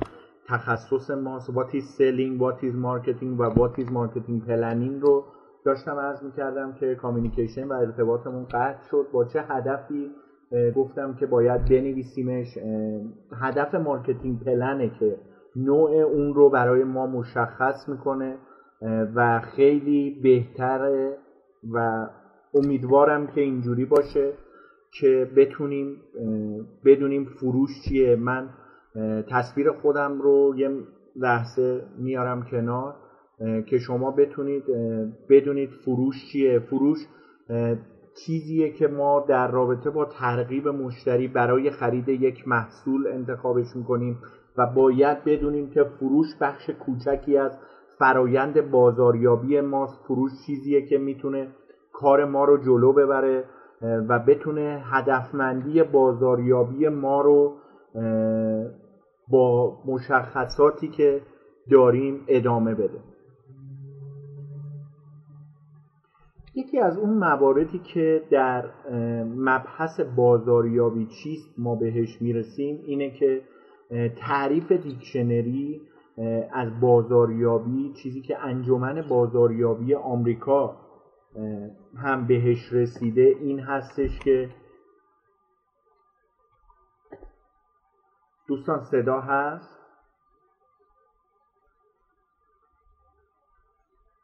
تخصص 0.48 1.10
ماست. 1.10 1.50
Selling 1.50 2.40
what 2.40 2.58
is 2.62 2.74
marketing 2.74 3.38
و 3.38 3.68
is 3.68 3.88
marketing 3.88 4.48
planning 4.48 5.02
رو 5.02 5.24
داشتم 5.64 5.96
عرض 5.96 6.22
می‌کردم 6.22 6.72
که 6.72 6.94
communication 6.94 7.68
و 7.68 7.72
ارتباطمون 7.72 8.44
قطع 8.44 8.88
شد. 8.90 9.06
با 9.12 9.24
چه 9.24 9.42
هدفی؟ 9.42 10.10
گفتم 10.76 11.14
که 11.14 11.26
باید 11.26 11.64
بنویسیمش. 11.64 12.58
هدف 13.40 13.74
marketing 13.74 14.44
plan 14.44 14.81
ه 14.81 14.90
که 15.00 15.16
نوع 15.56 15.90
اون 15.90 16.34
رو 16.34 16.50
برای 16.50 16.84
ما 16.84 17.06
مشخص 17.06 17.88
می‌کنه. 17.88 18.36
و 19.14 19.40
خیلی 19.40 20.20
بهتره 20.22 21.16
و 21.72 22.06
امیدوارم 22.54 23.26
که 23.26 23.40
اینجوری 23.40 23.84
باشه 23.84 24.32
که 25.00 25.30
بتونیم 25.36 25.96
بدونیم 26.84 27.24
فروش 27.24 27.70
چیه. 27.84 28.16
من 28.16 28.48
تصویر 29.30 29.70
خودم 29.70 30.20
رو 30.20 30.54
یه 30.56 30.70
لحظه 31.16 31.82
میارم 31.98 32.42
کنار. 32.42 32.94
که 33.38 33.78
شما 33.78 34.10
بتونید 34.10 34.64
بدونید 35.28 35.70
فروش 35.70 36.14
چیه. 36.32 36.58
فروش 36.58 36.98
چیزیه 38.26 38.70
که 38.70 38.88
ما 38.88 39.20
در 39.28 39.50
رابطه 39.50 39.90
با 39.90 40.04
ترغیب 40.04 40.68
مشتری 40.68 41.28
برای 41.28 41.70
خرید 41.70 42.08
یک 42.08 42.48
محصول 42.48 43.06
انتخابش 43.06 43.76
می‌کنیم 43.76 44.18
و 44.56 44.66
باید 44.66 45.24
بدونیم 45.24 45.70
که 45.70 45.84
فروش 45.84 46.26
بخش 46.40 46.70
کوچکی 46.70 47.36
از 47.36 47.52
فرایند 47.98 48.70
بازاریابی 48.70 49.60
ماست. 49.60 50.04
فروش 50.04 50.30
چیزیه 50.46 50.82
که 50.82 50.98
می‌تونه 50.98 51.48
کار 51.92 52.24
ما 52.24 52.44
رو 52.44 52.56
جلو 52.56 52.92
ببره 52.92 53.44
و 54.08 54.18
بتونه 54.18 54.82
هدفمندی 54.84 55.82
بازاریابی 55.82 56.88
ما 56.88 57.20
رو 57.20 57.56
با 59.28 59.76
مشخصاتی 59.86 60.88
که 60.88 61.20
داریم 61.70 62.24
ادامه 62.28 62.74
بده. 62.74 63.13
یکی 66.54 66.80
از 66.80 66.98
اون 66.98 67.18
مواردی 67.18 67.78
که 67.78 68.22
در 68.30 68.64
مبحث 69.24 70.00
بازاریابی 70.00 71.06
چیست 71.06 71.54
ما 71.58 71.74
بهش 71.74 72.22
می‌رسیم 72.22 72.82
اینه 72.86 73.10
که 73.10 73.42
تعریف 74.16 74.72
دیکشنری 74.72 75.80
از 76.52 76.80
بازاریابی 76.80 77.92
چیزی 78.02 78.20
که 78.20 78.38
انجمن 78.38 79.02
بازاریابی 79.08 79.94
آمریکا 79.94 80.76
هم 81.96 82.26
بهش 82.26 82.72
رسیده 82.72 83.36
این 83.40 83.60
هستش 83.60 84.18
که 84.18 84.50
دوستان 88.48 88.80
صدا 88.80 89.20
هست؟ 89.20 89.83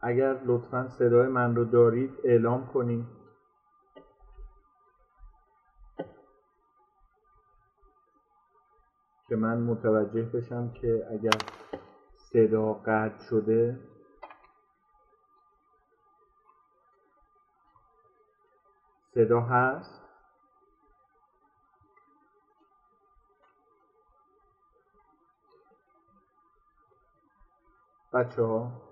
اگر 0.03 0.41
لطفا 0.45 0.89
صدای 0.89 1.29
من 1.29 1.57
رو 1.57 1.65
دارید 1.65 2.11
اعلام 2.25 2.67
کنید 2.67 3.07
که 9.29 9.37
من 9.37 9.61
متوجه 9.61 10.23
بشم 10.23 10.73
که 10.73 11.07
اگر 11.11 11.39
صدا 12.17 12.73
قطع 12.73 13.25
شده 13.31 13.81
صدا 19.15 19.41
هست؟ 19.41 20.01
بچه 28.13 28.43
ها 28.43 28.90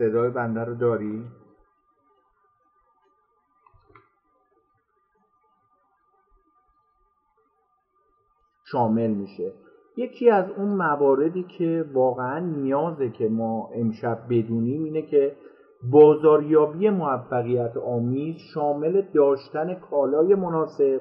صدای 0.00 0.30
بنده 0.30 0.64
رو 0.64 0.74
داری؟ 0.74 1.24
شامل 8.64 9.10
میشه 9.10 9.52
یکی 9.96 10.30
از 10.30 10.50
اون 10.56 10.68
مواردی 10.68 11.42
که 11.42 11.84
واقعا 11.92 12.38
نیازه 12.38 13.10
که 13.10 13.28
ما 13.28 13.70
امشب 13.74 14.18
بدونیم 14.30 14.84
اینه 14.84 15.02
که 15.02 15.36
بازاریابی 15.90 16.90
موفقیت 16.90 17.76
آمیز 17.76 18.36
شامل 18.54 19.02
داشتن 19.14 19.74
کالای 19.74 20.34
مناسب 20.34 21.00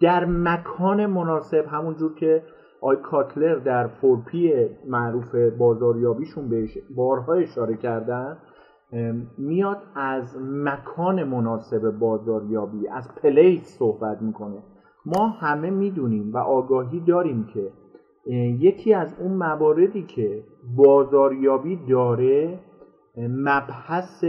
در 0.00 0.24
مکان 0.24 1.06
مناسب 1.06 1.64
همونجور 1.70 2.14
که 2.14 2.42
آی 2.84 2.96
کاتلر 2.96 3.54
در 3.54 3.86
فورپی 3.86 4.52
معروف 4.86 5.34
بازاریابیشون 5.34 6.48
بهش 6.48 6.78
بارها 6.96 7.34
اشاره 7.34 7.76
کردن 7.76 8.36
میاد 9.38 9.82
از 9.94 10.36
مکان 10.42 11.24
مناسب 11.24 11.90
بازاریابی 11.90 12.88
از 12.88 13.14
پلیس 13.22 13.62
صحبت 13.78 14.22
می‌کنه. 14.22 14.62
ما 15.06 15.28
همه 15.28 15.70
می‌دونیم 15.70 16.34
و 16.34 16.38
آگاهی 16.38 17.00
داریم 17.00 17.46
که 17.54 17.70
یکی 18.60 18.94
از 18.94 19.14
اون 19.20 19.32
مواردی 19.32 20.02
که 20.02 20.42
بازاریابی 20.76 21.76
داره 21.88 22.58
مبحث 23.18 24.24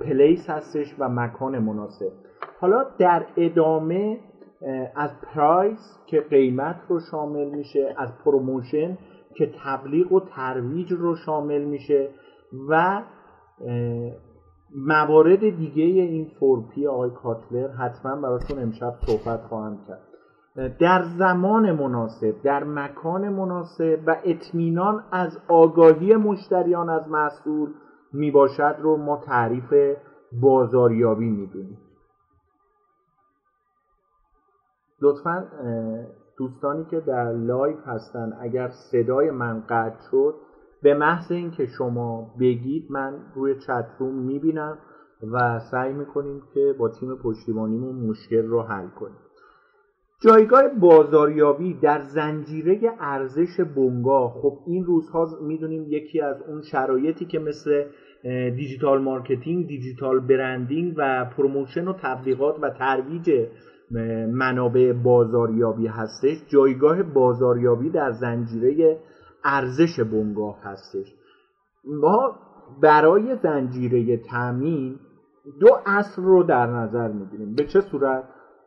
پلیس 0.00 0.50
هستش 0.50 0.96
و 0.98 1.08
مکان 1.08 1.58
مناسب. 1.58 2.12
حالا 2.60 2.84
در 2.98 3.26
ادامه 3.36 4.18
از 4.96 5.10
price 5.20 5.98
که 6.06 6.20
قیمت 6.20 6.76
رو 6.88 7.00
شامل 7.10 7.48
میشه 7.48 7.94
از 7.98 8.08
promotion 8.24 8.98
که 9.34 9.52
تبلیغ 9.64 10.12
و 10.12 10.20
ترویج 10.20 10.92
رو 10.92 11.16
شامل 11.16 11.64
میشه 11.64 12.08
و 12.68 13.02
موارد 14.76 15.40
دیگه 15.40 15.84
این 15.84 16.30
4P 16.40 16.86
آقای 16.86 17.10
کاتلر 17.10 17.68
حتما 17.68 18.16
براتون 18.16 18.58
امشب 18.58 18.94
صحبت 19.06 19.40
خواهم 19.40 19.78
کرد. 19.88 20.00
در 20.78 21.04
زمان 21.18 21.72
مناسب 21.72 22.34
در 22.42 22.64
مکان 22.64 23.28
مناسب 23.28 24.00
و 24.06 24.16
اطمینان 24.24 25.04
از 25.12 25.38
آگاهی 25.48 26.16
مشتریان 26.16 26.90
از 26.90 27.08
محصول 27.08 27.68
می‌باشد 28.12 28.76
رو 28.78 28.96
ما 28.96 29.16
تعریف 29.16 29.96
بازاریابی 30.40 31.30
می‌دونیم. 31.30 31.78
لطفا 35.02 35.46
دوستانی 36.38 36.84
که 36.90 37.00
در 37.00 37.32
لایو 37.32 37.76
هستن 37.76 38.32
اگر 38.40 38.68
صدای 38.68 39.30
من 39.30 39.62
قطع 39.68 39.98
شد 40.10 40.34
به 40.82 40.94
محض 40.94 41.32
اینکه 41.32 41.66
شما 41.66 42.34
بگید 42.40 42.86
من 42.90 43.14
روی 43.34 43.54
چتروم 43.54 44.14
می‌بینم 44.14 44.78
و 45.32 45.58
سعی 45.58 45.92
می‌کنیم 45.92 46.42
که 46.54 46.74
با 46.78 46.88
تیم 46.88 47.16
پشتیبانیمون 47.16 47.94
مشکل 47.94 48.46
رو 48.46 48.62
حل 48.62 48.88
کنیم. 48.88 49.18
جایگاه 50.22 50.68
بازاریابی 50.68 51.74
در 51.74 52.00
زنجیره 52.00 52.92
ارزش 53.00 53.60
بنگاه. 53.60 54.34
خب 54.42 54.58
این 54.66 54.84
روزها 54.84 55.26
می‌دونیم 55.42 55.84
یکی 55.88 56.20
از 56.20 56.42
اون 56.48 56.62
شرایطی 56.62 57.24
که 57.24 57.38
مثل 57.38 57.84
digital 58.56 59.02
marketing 59.02 59.66
digital 59.66 60.20
branding 60.20 60.94
و 60.96 61.24
promotion 61.36 61.88
و 61.88 61.92
تبلیغات 62.02 62.58
و 62.62 62.70
ترویج 62.70 63.30
منابع 64.32 64.92
بازاریابی 64.92 65.86
هستش. 65.86 66.46
جایگاه 66.46 67.02
بازاریابی 67.02 67.90
در 67.90 68.12
زنجیره 68.12 68.98
ارزش 69.44 70.00
بنگاه 70.00 70.58
هستش. 70.62 71.14
ما 71.84 72.34
برای 72.82 73.36
زنجیره 73.36 74.16
تامین 74.16 74.98
دو 75.60 75.68
اصل 75.86 76.22
رو 76.22 76.42
در 76.42 76.66
نظر 76.66 77.12
می‌گیریم. 77.12 77.54
به 77.54 77.64
چه 77.64 77.80
صورت؟ 77.80 78.24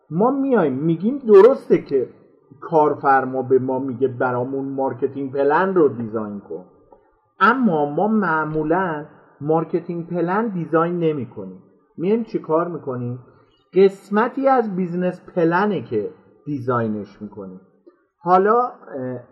ما 0.09 0.31
میایم 0.31 0.73
میگیم 0.73 1.17
درسته 1.17 1.81
که 1.81 2.09
کارفرما 2.61 3.41
به 3.41 3.59
ما 3.59 3.79
میگه 3.79 4.07
برامون 4.07 4.65
marketing 4.65 5.31
plan 5.33 5.75
رو 5.75 5.89
design 5.89 6.39
کن. 6.39 6.65
اما 7.39 7.85
ما 7.85 8.07
معمولا 8.07 9.05
marketing 9.41 10.07
plan 10.07 10.47
design 10.47 10.99
نمی 10.99 11.25
کنیم 11.25 11.63
میایم 11.97 12.23
چی 12.23 12.39
کار 12.39 12.67
می‌کنیم؟ 12.67 13.19
قسمتی 13.73 14.47
از 14.47 14.75
business 14.75 15.21
plan 15.35 15.72
ه 15.72 15.81
که 15.81 16.09
design 16.45 17.02
ش 17.02 17.21
می‌کنیم. 17.21 17.59
حالا 18.17 18.71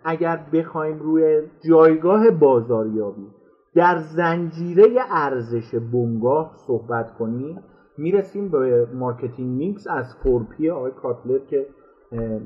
اگر 0.04 0.40
بخوایم 0.52 0.98
روی 0.98 1.42
جایگاه 1.68 2.30
بازاریابی 2.30 3.26
در 3.74 3.98
زنجیره 3.98 4.84
ارزش 5.10 5.74
بنگاه 5.74 6.52
صحبت 6.66 7.14
کنیم 7.14 7.62
می‌رسیم 7.98 8.48
به 8.48 8.86
marketing 8.94 9.58
mix 9.58 9.86
از 9.90 10.14
4P 10.14 10.70
آقای 10.70 10.90
کاتلر 10.90 11.38
که 11.38 11.66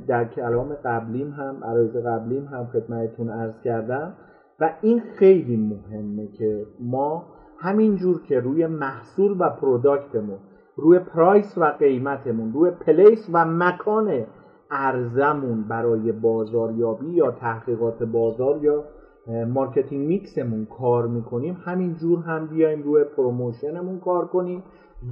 در 0.09 0.24
کلام 0.24 0.74
قبلیم 0.74 1.30
هم 1.30 1.64
عرایض 1.64 1.96
قبلیم 1.96 2.44
هم 2.44 2.66
خدمتتون 2.66 3.30
عرض 3.30 3.61
کردم. 3.64 4.14
و 4.61 4.70
این 4.80 5.02
خیلی 5.18 5.57
مهمه 5.57 6.26
که 6.26 6.66
ما 6.80 7.26
همینجور 7.59 8.22
که 8.22 8.40
روی 8.40 8.66
محصول 8.66 9.37
و 9.40 9.50
product 9.50 10.12
مون 10.12 10.38
روی 10.76 10.98
price 10.98 11.59
و 11.58 11.64
قیمتمون 11.64 12.52
روی 12.52 12.70
place 12.70 13.29
و 13.32 13.44
مکان 13.44 14.26
عرضمون 14.70 15.62
برای 15.62 16.12
بازاریابی 16.12 17.10
یا 17.10 17.30
تحقیقات 17.30 18.02
بازار 18.02 18.64
یا 18.64 18.84
marketing 19.46 20.07
mix 20.07 20.37
مون 20.37 20.66
کار 20.66 21.06
می‌کنیم. 21.06 21.62
همینجور 21.64 22.18
هم 22.18 22.46
بیایم 22.46 22.82
روی 22.82 23.04
promotion 23.05 23.77
مون 23.77 24.00
کار 24.00 24.26
کنیم 24.26 24.62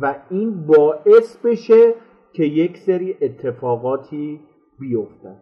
و 0.01 0.15
این 0.31 0.67
باعث 0.67 1.37
بشه 1.45 1.95
که 2.33 2.45
یک 2.45 2.79
سری 2.79 3.17
اتفاقاتی 3.21 4.41
بیفتن 4.79 5.37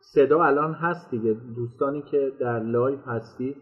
صدا 0.00 0.44
الان 0.44 0.72
هست 0.72 1.10
دیگه. 1.10 1.36
دوستانی 1.56 2.02
که 2.02 2.32
در 2.40 2.60
live 2.60 2.98
هستید 2.98 3.56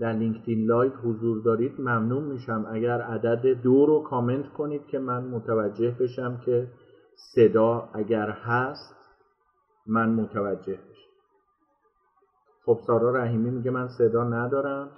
در 0.00 0.12
LinkedIn 0.12 0.66
Live 0.66 0.92
حضور 0.92 1.42
دارید 1.42 1.80
ممنون 1.80 2.24
میشم. 2.24 2.66
اگر 2.72 3.00
عدد 3.00 3.46
دو 3.46 3.86
رو 3.86 4.02
کامنت 4.02 4.52
کنید 4.52 4.86
که 4.86 4.98
من 4.98 5.24
متوجه 5.24 5.96
بشم 6.00 6.40
که 6.44 6.68
صدا 7.34 7.90
اگر 7.94 8.30
هست 8.30 8.96
من 9.86 10.08
متوجه 10.10 10.72
بشم 10.72 11.10
خب 12.64 12.78
سارا 12.86 13.10
رحیمی 13.10 13.50
میگه 13.50 13.70
من 13.70 13.88
صدا 13.88 14.24
ندارم. 14.24 14.90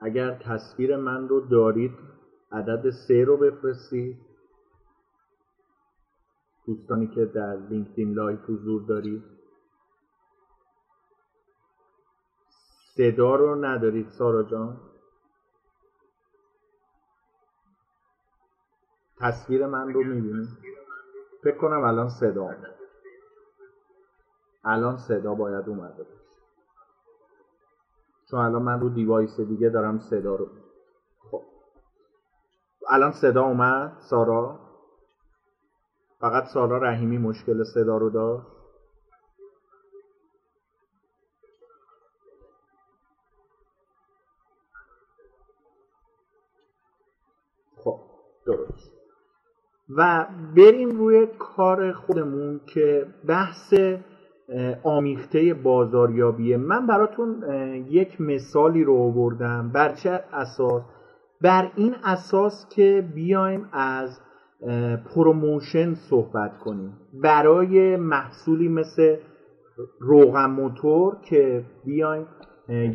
اگر 0.00 0.34
تصویر 0.34 0.96
من 0.96 1.28
رو 1.28 1.40
دارید 1.40 1.92
عدد 2.52 2.90
سه 2.90 3.24
رو 3.24 3.36
بفرستید. 3.36 4.27
دوستانی 6.68 7.06
که 7.06 7.24
در 7.24 7.56
LinkedIn 7.56 8.12
Live 8.12 8.38
حضور 8.38 8.82
دارید. 8.82 9.24
صدا 12.96 13.34
رو 13.34 13.64
ندارید 13.64 14.08
سارا 14.08 14.42
جان. 14.42 14.80
تصویر 19.16 19.66
من 19.66 19.92
رو 19.92 20.04
می‌بینید 20.04 20.48
فکر 21.42 21.56
کنم 21.56 21.84
الان 21.84 22.08
صدا. 22.08 22.54
الان 24.64 24.96
صدا 24.96 25.34
باید 25.34 25.68
اومده 25.68 26.02
باشه. 26.02 26.24
چون 28.30 28.40
الان 28.40 28.62
من 28.62 28.80
رو 28.80 28.88
دیوایس 28.88 29.40
دیگه 29.40 29.68
دارم 29.68 29.98
صدا 29.98 30.36
رو. 30.36 30.48
خب. 31.30 31.42
الان 32.88 33.12
صدا 33.12 33.42
اومد 33.44 33.98
سارا؟ 34.00 34.67
فقط 36.20 36.44
سارا 36.44 36.78
رحیمی 36.78 37.18
مشکل 37.18 37.64
صدا 37.64 37.96
رو 37.96 38.10
داشت؟ 38.10 38.46
خب 47.76 48.00
درست. 48.46 48.92
و 49.96 50.26
بریم 50.56 50.90
روی 50.90 51.26
کار 51.38 51.92
خودمون 51.92 52.60
که 52.66 53.06
بحث 53.28 53.74
آمیخته 54.82 55.54
بازاریابیه 55.54 56.56
من 56.56 56.86
براتون 56.86 57.42
یک 57.88 58.20
مثالی 58.20 58.84
رو 58.84 58.96
آوردم 58.96 59.70
بر 59.74 59.92
چه 59.92 60.10
اساس؟ 60.32 60.82
بر 61.40 61.72
این 61.76 61.94
اساس 62.04 62.68
که 62.68 63.08
بیایم 63.14 63.68
از 63.72 64.20
promotion 65.14 65.94
صحبت 65.94 66.58
کنیم. 66.58 66.92
برای 67.22 67.96
محصولی 67.96 68.68
مثل 68.68 69.16
روغن 70.00 70.46
موتور 70.50 71.16
که 71.30 71.64
بیایم 71.84 72.26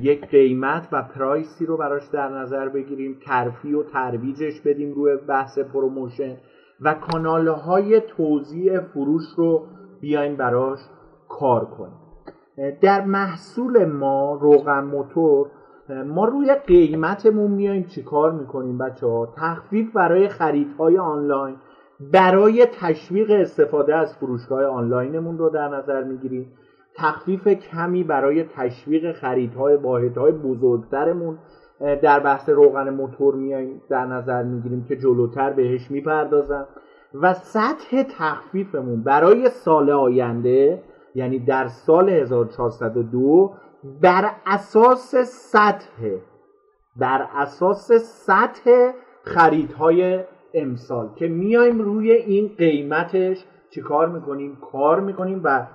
یک 0.02 0.26
قیمت 0.26 0.88
و 0.92 1.04
price 1.04 1.55
ی 1.55 1.66
رو 1.66 1.78
براش 1.78 2.08
در 2.08 2.30
نظر 2.30 2.70
بگیریم 2.70 3.18
ترفیع 3.26 3.74
و 3.74 3.84
ترویجش 3.84 4.62
بدیم 4.62 4.94
روی 4.94 5.18
بحث 5.18 5.60
promotion 5.60 6.38
و 6.82 6.94
کانال 6.94 7.48
های 7.48 8.02
توزیع 8.02 8.80
فروش 8.80 9.24
رو 9.38 9.68
بیایم 10.02 10.36
براش 10.36 10.80
کار 11.30 11.66
کنیم. 11.66 12.00
در 12.82 13.06
محصول 13.06 13.86
ما 13.86 14.40
روغن 14.42 14.84
موتور 14.84 15.48
ما 15.90 16.26
روی 16.26 16.56
قیمتمون 16.68 17.52
میایم 17.52 17.84
چیکار 17.84 18.32
می‌کنیم 18.32 18.78
بچه 18.78 19.08
ها 19.08 19.34
تخفیف 19.38 19.94
برای 19.94 20.28
خریدهای 20.28 20.98
آنلاین. 20.98 21.56
برای 22.00 22.66
تشویق 22.66 23.32
استفاده 23.32 23.96
از 23.96 24.16
فروشگاه 24.18 24.66
آنلاینمون 24.66 25.38
رو 25.38 25.50
در 25.50 25.68
نظر 25.68 26.04
می‌گیریم. 26.04 26.52
تخفیف 26.96 27.48
کمی 27.48 28.04
برای 28.04 28.44
تشویق 28.44 29.12
خریدهای 29.12 29.76
واحدهای 29.76 30.32
بزرگترمون 30.32 31.38
در 31.80 32.20
بحث 32.20 32.50
روغن 32.50 32.90
موتور 32.90 33.36
میایم 33.36 33.82
در 33.90 34.06
نظر 34.06 34.44
می‌گیریم 34.44 34.84
که 34.84 34.96
جلوتر 34.96 35.54
بهش 35.54 35.92
می‌پردازم. 35.92 36.68
و 37.22 37.34
سطح 37.34 38.04
تخفیفمون 38.18 39.04
برای 39.04 39.50
سال 39.50 39.90
آینده 39.90 40.84
یعنی 41.16 41.40
در 41.40 41.68
سال 41.68 42.10
1402 42.10 43.54
بر 44.02 44.32
اساس 44.46 45.16
سطح. 45.16 46.18
بر 46.96 47.28
اساس 47.36 47.92
سطح 47.92 48.92
خریدهای 49.24 50.24
امسال 50.54 51.10
که 51.16 51.28
میایم 51.28 51.82
روی 51.82 52.12
این 52.12 52.52
قیمتش 52.58 53.46
چیکار 53.70 54.10
می‌کنیم؟ 54.10 54.58
کار 54.72 55.00
می‌کنیم 55.00 55.42
و 55.44 55.68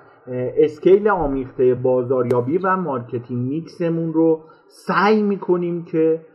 scale 0.57 1.09
آمیخته 1.09 1.75
بازاریابی 1.75 2.59
و 2.59 2.77
marketing 2.77 3.49
mix 3.49 3.81
مون 3.81 4.13
رو 4.13 4.45
سعی 4.69 5.23
می‌کنیم 5.23 5.85
که 5.85 6.27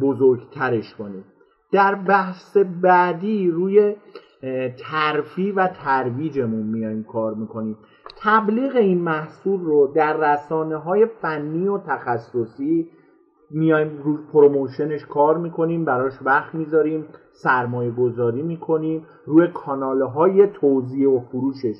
بزرگترش 0.00 0.94
کنیم. 0.94 1.24
در 1.72 1.94
بحث 1.94 2.56
بعدی 2.56 3.50
روی 3.50 3.96
ترفی 4.78 5.52
و 5.52 5.66
ترویجمون 5.66 6.66
میایم 6.66 7.04
کار 7.04 7.34
می‌کنیم. 7.34 7.76
تبلیغ 8.22 8.76
این 8.76 9.00
محصول 9.00 9.60
رو 9.60 9.86
در 9.94 10.16
رسانه 10.16 10.76
های 10.76 11.06
فنی 11.06 11.68
و 11.68 11.78
تخصصی 11.78 12.90
میایم 13.50 14.02
رو 14.02 14.16
پروموشنش 14.32 15.06
کار 15.06 15.38
می‌کنیم 15.38 15.84
براش 15.84 16.12
وقت 16.24 16.54
می‌ذاریم 16.54 17.04
سرمایه 17.32 17.90
گذاری 17.90 18.42
می‌کنیم 18.42 19.06
روی 19.26 19.48
کانال 19.48 20.02
های 20.02 20.46
توضیح 20.46 21.08
و 21.08 21.20
فروشش. 21.20 21.76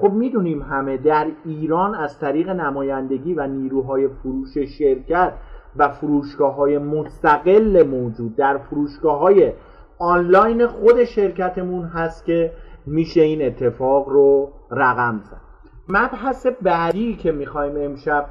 خب 0.00 0.12
می‌دونیم 0.12 0.62
همه 0.62 0.96
در 0.96 1.26
ایران 1.44 1.94
از 1.94 2.18
طریق 2.18 2.48
نمایندگی 2.48 3.34
و 3.34 3.46
نیروهای 3.46 4.08
فروش 4.08 4.58
شرکت 4.58 5.32
و 5.76 5.88
فروشگاه 5.88 6.54
های 6.54 6.78
مستقل 6.78 7.86
موجود 7.90 8.36
در 8.36 8.58
فروشگاه 8.58 9.18
های 9.18 9.52
آنلاین 9.98 10.66
خود 10.66 11.04
شرکتمون 11.04 11.84
هست 11.84 12.24
که 12.24 12.52
میشه 12.86 13.20
این 13.20 13.46
اتفاق 13.46 14.08
رو 14.08 14.52
رقم 14.70 15.20
زد. 15.24 15.55
مبحث 15.88 16.46
بعدی 16.46 17.16
که 17.16 17.32
می‌خوایم 17.32 17.76
امشب 17.76 18.26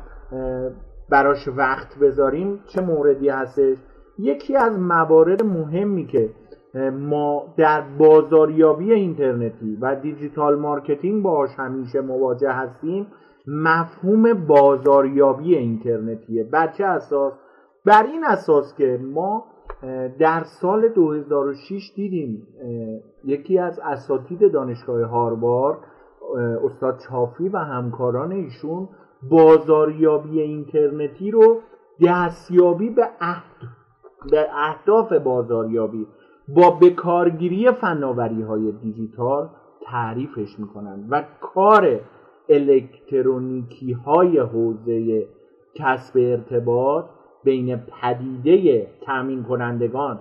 براش 1.09 1.47
وقت 1.47 1.99
بذاریم 1.99 2.59
چه 2.67 2.81
موردی 2.81 3.29
هستش؟ 3.29 3.77
یکی 4.19 4.55
از 4.55 4.79
موارد 4.79 5.43
مهمی 5.43 6.05
که 6.05 6.29
ما 6.91 7.53
در 7.57 7.81
بازاریابی 7.97 8.93
اینترنتی 8.93 9.77
و 9.81 9.95
digital 9.95 10.60
marketing 10.60 11.23
باهاش 11.23 11.49
همیشه 11.57 12.01
مواجه 12.01 12.51
هستیم 12.51 13.07
مفهوم 13.47 14.33
بازاریابی 14.33 15.55
اینترنتیه. 15.55 16.43
بر 16.43 16.67
چه 16.67 16.85
اساس؟ 16.85 17.33
بر 17.85 18.03
این 18.03 18.25
اساس 18.25 18.75
که 18.77 18.99
ما 19.13 19.45
در 20.19 20.43
سال 20.43 20.87
2006 20.87 21.91
دیدیم 21.95 22.47
یکی 23.23 23.59
از 23.59 23.79
اساتید 23.83 24.51
دانشگاه 24.51 25.01
هاروارد 25.03 25.77
استاد 26.63 26.99
چافی 27.09 27.49
و 27.49 27.57
همکاران 27.57 28.31
ایشون 28.31 28.89
بازاریابی 29.29 30.41
اینترنتی 30.41 31.31
رو 31.31 31.61
دستیابی 32.05 32.89
به, 32.89 33.07
به 34.31 34.47
اهداف 34.53 35.13
بازاریابی 35.13 36.07
با 36.47 36.71
بکارگیری 36.71 37.71
فناوری 37.71 38.41
های 38.41 38.71
دیجیتال 38.71 39.49
تعریفش 39.85 40.59
می‌کنن 40.59 41.07
و 41.09 41.23
کار 41.41 41.99
الکترونیکی 42.49 43.91
های 43.91 44.39
حوزه 44.39 45.27
کسب 45.75 46.17
ارتباط 46.17 47.05
بین 47.43 47.75
پدیده 47.75 48.88
تامین 49.01 49.43
کنندگان 49.43 50.19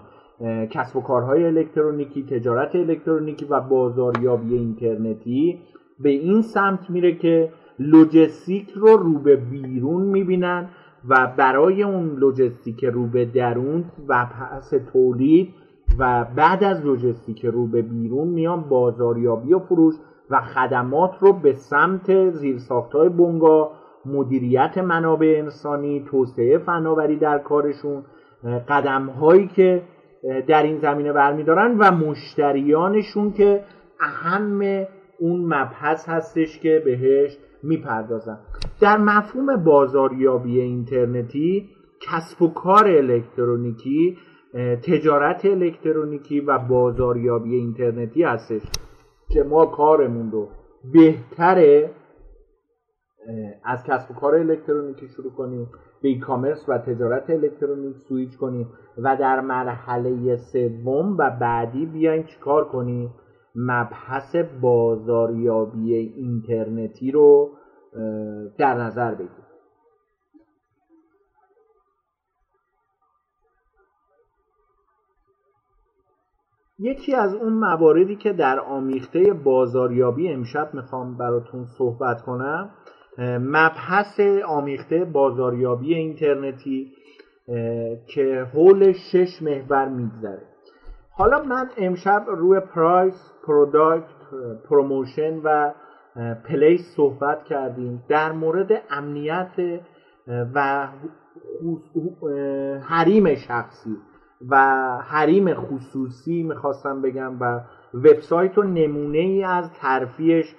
کسب 0.70 0.96
و 0.96 1.00
کارهای 1.00 1.44
الکترونیکی 1.44 2.22
تجارت 2.22 2.74
الکترونیکی 2.74 3.44
و 3.44 3.60
بازاریابی 3.60 4.54
اینترنتی 4.54 5.60
به 6.00 6.10
این 6.10 6.42
سمت 6.42 6.90
میره 6.90 7.14
که 7.14 7.52
لوجستیک 7.78 8.70
رو 8.70 8.96
رو 8.96 9.18
به 9.18 9.36
بیرون 9.36 10.02
می‌بینن 10.02 10.68
و 11.08 11.32
برای 11.36 11.82
اون 11.82 12.16
لوجستیک 12.16 12.84
رو 12.84 13.06
به 13.06 13.24
درون 13.24 13.84
و 14.08 14.26
پس 14.26 14.74
تولید 14.92 15.54
و 15.98 16.26
بعد 16.36 16.64
از 16.64 16.84
لوجستیک 16.84 17.46
رو 17.46 17.66
به 17.66 17.82
بیرون 17.82 18.28
میان 18.28 18.60
بازاریابی 18.60 19.54
و 19.54 19.58
فروش 19.58 19.94
و 20.30 20.40
خدمات 20.40 21.10
رو 21.20 21.32
به 21.32 21.52
سمت 21.52 22.30
زیرساختهای 22.30 23.08
بنگاه 23.08 23.70
مدیریت 24.06 24.78
منابع 24.78 25.34
انسانی 25.38 26.04
توسعه 26.10 26.58
فناوری 26.58 27.16
در 27.16 27.38
کارشون 27.38 28.02
قدم 28.68 29.06
هایی 29.06 29.46
که 29.46 29.82
در 30.46 30.62
این 30.62 30.78
زمینه 30.78 31.12
برمیدارن 31.12 31.78
و 31.78 31.90
مشتریانشون 31.90 33.32
که 33.32 33.64
اهم 34.00 34.62
اون 35.18 35.44
مبحث 35.44 36.08
هستش 36.08 36.58
که 36.58 36.82
بهش 36.84 37.38
می‌پردازن 37.62 38.38
در 38.80 38.96
مفهوم 38.96 39.64
بازاریابی 39.64 40.60
اینترنتی 40.60 41.68
کسب 42.00 42.42
و 42.42 42.48
کار 42.48 42.88
الکترونیکی 42.88 44.18
تجارت 44.82 45.44
الکترونیکی 45.44 46.40
و 46.40 46.58
بازاریابی 46.58 47.54
اینترنتی 47.54 48.22
هستش 48.22 48.62
که 49.28 49.42
ما 49.42 49.66
کارمون 49.66 50.30
رو 50.30 50.48
بهتره 50.92 51.90
از 53.64 53.84
کسب 53.86 54.10
و 54.10 54.14
کار 54.14 54.34
الکترونیکی 54.34 55.08
شروع 55.08 55.32
کنیم 55.32 55.68
به 56.02 56.08
ای 56.08 56.18
کامرس 56.18 56.68
و 56.68 56.78
تجارت 56.78 57.30
الکترونیک 57.30 57.96
سویچ 57.96 58.36
کنیم 58.36 58.68
و 58.98 59.16
در 59.20 59.40
مرحله 59.40 60.36
سوم 60.36 61.16
و 61.18 61.30
بعدی 61.40 61.86
بیایم 61.86 62.22
چیکار 62.22 62.64
کنیم؟ 62.64 63.10
مبحث 63.54 64.36
بازاریابی 64.60 65.94
اینترنتی 65.94 67.10
رو 67.10 67.50
در 68.58 68.74
نظر 68.74 69.14
بگیریم 69.14 69.44
یکی 76.78 77.14
از 77.14 77.34
اون 77.34 77.52
مواردی 77.52 78.16
که 78.16 78.32
در 78.32 78.60
آمیخته 78.60 79.32
بازاریابی 79.32 80.28
امشب 80.28 80.74
می‌خوام 80.74 81.16
براتون 81.16 81.66
صحبت 81.78 82.22
کنم 82.22 82.70
مبحث 83.40 84.20
آمیخته 84.46 85.04
بازاریابی 85.04 85.94
اینترنتی 85.94 86.92
که 88.06 88.46
حول 88.54 88.92
شش 88.92 89.42
محور 89.42 89.88
میگرده. 89.88 90.53
حالا 91.16 91.42
من 91.42 91.70
امشب 91.76 92.24
روی 92.28 92.60
price 92.60 93.32
product 93.46 94.04
promotion 94.68 95.40
و 95.44 95.72
place 96.44 96.94
صحبت 96.96 97.44
کردیم. 97.44 98.02
در 98.08 98.32
مورد 98.32 98.68
امنیت 98.90 99.80
و 100.54 100.88
حریم 102.88 103.34
شخصی 103.34 103.96
و 104.48 104.56
حریم 105.02 105.54
خصوصی 105.54 106.42
می‌خواستم 106.42 107.02
بگم 107.02 107.40
و 107.40 107.60
وبسایت 107.94 108.58
و 108.58 108.62
نمونه 108.62 109.18
ای 109.18 109.44
از 109.44 109.72
ترفیعش 109.72 110.54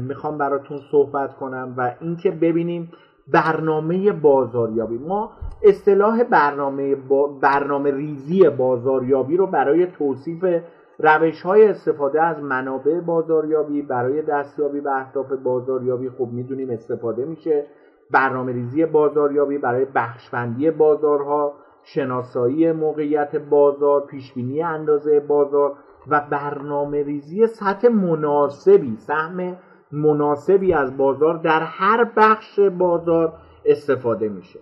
می‌خوام 0.00 0.38
براتون 0.38 0.80
صحبت 0.90 1.36
کنم 1.36 1.74
و 1.76 1.94
اینکه 2.00 2.30
ببینیم 2.30 2.92
برنامه 3.28 4.12
بازاریابی. 4.12 4.98
ما 4.98 5.30
اصطلاح 5.62 6.24
برنامه, 6.24 6.96
برنامه 7.40 7.90
ریزی 7.90 8.48
بازاریابی 8.48 9.36
رو 9.36 9.46
برای 9.46 9.86
توصیف 9.86 10.44
روش 10.98 11.42
های 11.42 11.68
استفاده 11.68 12.22
از 12.22 12.42
منابع 12.42 13.00
بازاریابی 13.00 13.82
برای 13.82 14.22
دستیابی 14.22 14.80
به 14.80 14.90
اهداف 14.90 15.32
بازاریابی 15.32 16.10
خب 16.10 16.28
می‌دونیم 16.32 16.70
استفاده 16.70 17.24
میشه. 17.24 17.66
برنامه 18.10 18.52
ریزی 18.52 18.86
بازاریابی 18.86 19.58
برای 19.58 19.86
بخشبندی 19.94 20.70
بازارها 20.70 21.52
شناسایی 21.82 22.72
موقعیت 22.72 23.36
بازار 23.36 24.00
پیشبینی 24.00 24.62
اندازه 24.62 25.20
بازار 25.20 25.72
و 26.08 26.20
برنامه 26.30 27.02
ریزی 27.02 27.46
سطح 27.46 27.88
مناسبی 27.88 28.96
سهم 28.96 29.56
مناسبی 29.92 30.72
از 30.72 30.96
بازار 30.96 31.36
در 31.38 31.60
هر 31.60 32.04
بخش 32.16 32.58
بازار 32.58 33.32
استفاده 33.64 34.28
میشه. 34.28 34.58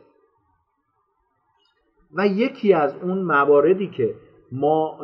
و 2.15 2.27
یکی 2.27 2.73
از 2.73 2.97
اون 3.03 3.23
مواردی 3.23 3.87
که 3.87 4.15
ما 4.53 4.99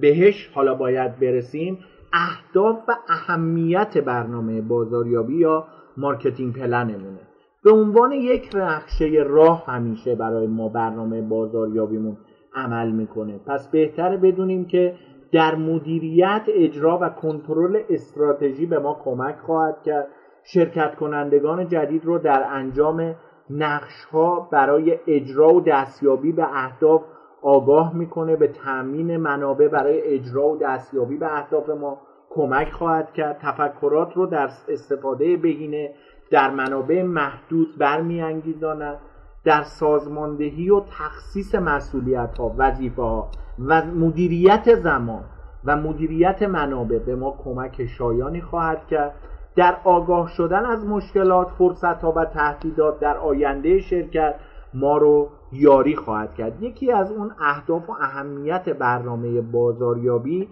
بهش 0.00 0.50
حالا 0.54 0.74
باید 0.74 1.20
برسیم 1.20 1.78
اهداف 2.12 2.76
و 2.88 2.92
اهمیت 3.08 3.98
برنامه 3.98 4.60
بازاریابی 4.60 5.36
یا 5.36 5.66
marketing 5.96 6.54
plan 6.54 6.83
مونه. 6.83 7.20
به 7.64 7.70
عنوان 7.70 8.12
یک 8.12 8.54
نقشه 8.54 9.24
راه 9.26 9.64
همیشه 9.66 10.14
برای 10.14 10.46
ما 10.46 10.68
برنامه 10.68 11.22
بازاریابیمون 11.22 12.16
عمل 12.54 12.90
می‌کنه. 12.90 13.38
پس 13.46 13.68
بهتره 13.68 14.16
بدونیم 14.16 14.64
که 14.64 14.94
در 15.32 15.54
مدیریت 15.54 16.42
اجرا 16.48 16.98
و 17.02 17.08
کنترل 17.08 17.82
استراتژی 17.90 18.66
به 18.66 18.78
ما 18.78 19.00
کمک 19.04 19.36
خواهد 19.38 19.82
کرد. 19.82 20.08
شرکت 20.44 20.94
کنندگان 20.94 21.68
جدید 21.68 22.04
رو 22.04 22.18
در 22.18 22.46
انجام 22.50 23.14
نقش 23.50 24.04
ها 24.12 24.48
برای 24.52 24.98
اجرا 25.06 25.54
و 25.54 25.60
دستیابی 25.60 26.32
به 26.32 26.46
اهداف 26.64 27.02
آگاه 27.42 27.96
می‌کنه. 27.96 28.36
به 28.36 28.46
تامین 28.46 29.16
منابع 29.16 29.68
برای 29.68 30.02
اجرا 30.02 30.48
و 30.48 30.58
دستیابی 30.58 31.16
به 31.16 31.38
اهداف 31.38 31.68
ما 31.68 32.00
کمک 32.30 32.72
خواهد 32.72 33.12
کرد. 33.12 33.38
تفکرات 33.42 34.12
رو 34.12 34.26
در 34.26 34.48
استفاده 34.68 35.36
بهینه 35.36 35.94
در 36.30 36.50
منابع 36.50 37.02
محدود 37.02 37.78
برمیانگیزاند. 37.78 38.98
در 39.44 39.62
سازماندهی 39.62 40.70
و 40.70 40.80
تخصیص 40.80 41.54
مسئولیت 41.54 42.38
ها 42.38 42.54
وظیفه 42.58 43.22
و 43.58 43.82
مدیریت 43.86 44.74
زمان 44.74 45.24
و 45.64 45.76
مدیریت 45.76 46.42
منابع 46.42 46.98
به 46.98 47.16
ما 47.16 47.36
کمک 47.44 47.86
شایانی 47.86 48.40
خواهد 48.40 48.86
کرد. 48.86 49.14
در 49.56 49.76
آگاه 49.84 50.28
شدن 50.28 50.64
از 50.66 50.86
مشکلات 50.86 51.50
فرصت 51.58 52.02
ها 52.02 52.12
و 52.12 52.24
تهدیدات 52.24 53.00
در 53.00 53.16
آینده 53.16 53.80
شرکت 53.80 54.34
ما 54.74 54.96
رو 54.96 55.28
یاری 55.52 55.96
خواهد 55.96 56.34
کرد. 56.34 56.62
یکی 56.62 56.92
از 56.92 57.12
اون 57.12 57.30
اهداف 57.40 57.90
و 57.90 57.92
اهمیت 57.92 58.68
برنامه 58.68 59.40
بازاریابی 59.40 60.48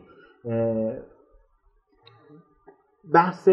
بحث 3.15 3.49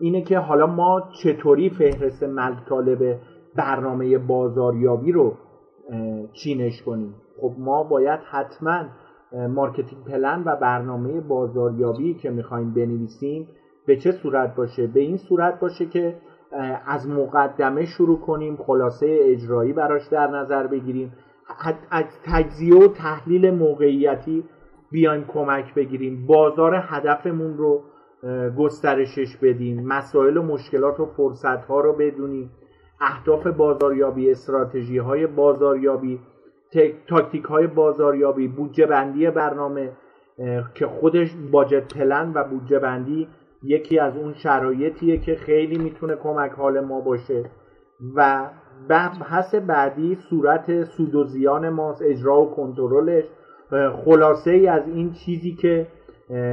اینه 0.00 0.22
که 0.22 0.38
حالا 0.38 0.66
ما 0.66 1.08
چطوری 1.22 1.70
فهرست 1.70 2.22
مطالب 2.22 3.18
برنامه 3.56 4.18
بازاریابی 4.18 5.12
رو 5.12 5.34
چینش 6.32 6.82
کنیم. 6.82 7.14
خب 7.40 7.54
ما 7.58 7.82
باید 7.82 8.20
حتما 8.30 8.84
marketing 9.32 10.04
plan 10.04 10.42
و 10.46 10.56
برنامه 10.56 11.20
بازاریابی 11.20 12.14
که 12.14 12.30
می‌خوایم 12.30 12.74
بنویسیم 12.74 13.48
به 13.86 13.96
چه 13.96 14.12
صورت 14.12 14.54
باشه؟ 14.54 14.86
به 14.86 15.00
این 15.00 15.16
صورت 15.16 15.60
باشه 15.60 15.86
که 15.86 16.16
از 16.86 17.08
مقدمه 17.08 17.84
شروع 17.84 18.20
کنیم 18.20 18.56
خلاصه 18.56 19.18
اجرایی 19.20 19.72
براش 19.72 20.06
در 20.06 20.26
نظر 20.26 20.66
بگیریم. 20.66 21.12
از 21.90 22.04
تجزیه 22.24 22.74
و 22.74 22.88
تحلیل 22.88 23.50
موقعیتی 23.50 24.44
بیایم 24.90 25.24
کمک 25.24 25.74
بگیریم. 25.74 26.26
بازار 26.26 26.74
هدفمون 26.82 27.56
رو 27.56 27.82
گسترشش 28.58 29.36
بدیم. 29.36 29.86
مسائل 29.86 30.36
و 30.36 30.42
مشکلات 30.42 31.00
و 31.00 31.06
فرصت 31.06 31.64
ها 31.64 31.80
رو 31.80 31.92
بدونیم. 31.92 32.50
اهداف 33.00 33.46
بازاریابی 33.46 34.30
استراتژی 34.30 34.98
های 34.98 35.26
بازاریابی 35.26 36.20
تاکتیک 37.08 37.44
های 37.44 37.66
بازاریابی 37.66 38.48
بودجه 38.48 38.86
بندی 38.86 39.30
برنامه 39.30 39.92
که 40.74 40.86
خودش 40.86 41.34
باجت 41.52 41.94
پلن 41.94 42.32
و 42.34 42.44
بودجه 42.44 42.78
بندی 42.78 43.28
یکی 43.62 43.98
از 43.98 44.16
اون 44.16 44.32
شرایطیه 44.32 45.16
که 45.16 45.34
خیلی 45.34 45.78
می‌تونه 45.78 46.16
کمک 46.16 46.50
حال 46.50 46.80
ما 46.80 47.00
باشه. 47.00 47.44
و 48.14 48.50
بحث 48.88 49.54
بعدی 49.54 50.14
صورت 50.14 50.84
سود 50.84 51.14
و 51.14 51.24
زیان 51.24 51.68
ماست 51.68 52.02
اجرا 52.02 52.42
و 52.42 52.54
کنترلش. 52.54 53.24
خلاصه 54.04 54.50
ای 54.50 54.66
از 54.66 54.88
این 54.88 55.12
چیزی 55.12 55.54
که 55.54 55.86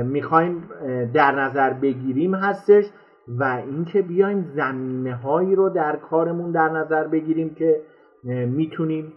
می‌خوایم 0.03 0.69
در 1.13 1.31
نظر 1.31 1.73
بگیریم 1.73 2.35
هستش 2.35 2.85
و 3.27 3.43
اینکه 3.43 4.01
بیایم 4.01 4.43
زمینه 4.43 5.15
هایی 5.15 5.55
رو 5.55 5.69
در 5.69 5.95
کارمون 5.95 6.51
در 6.51 6.69
نظر 6.69 7.07
بگیریم 7.07 7.55
که 7.55 7.81
می‌تونیم 8.23 9.13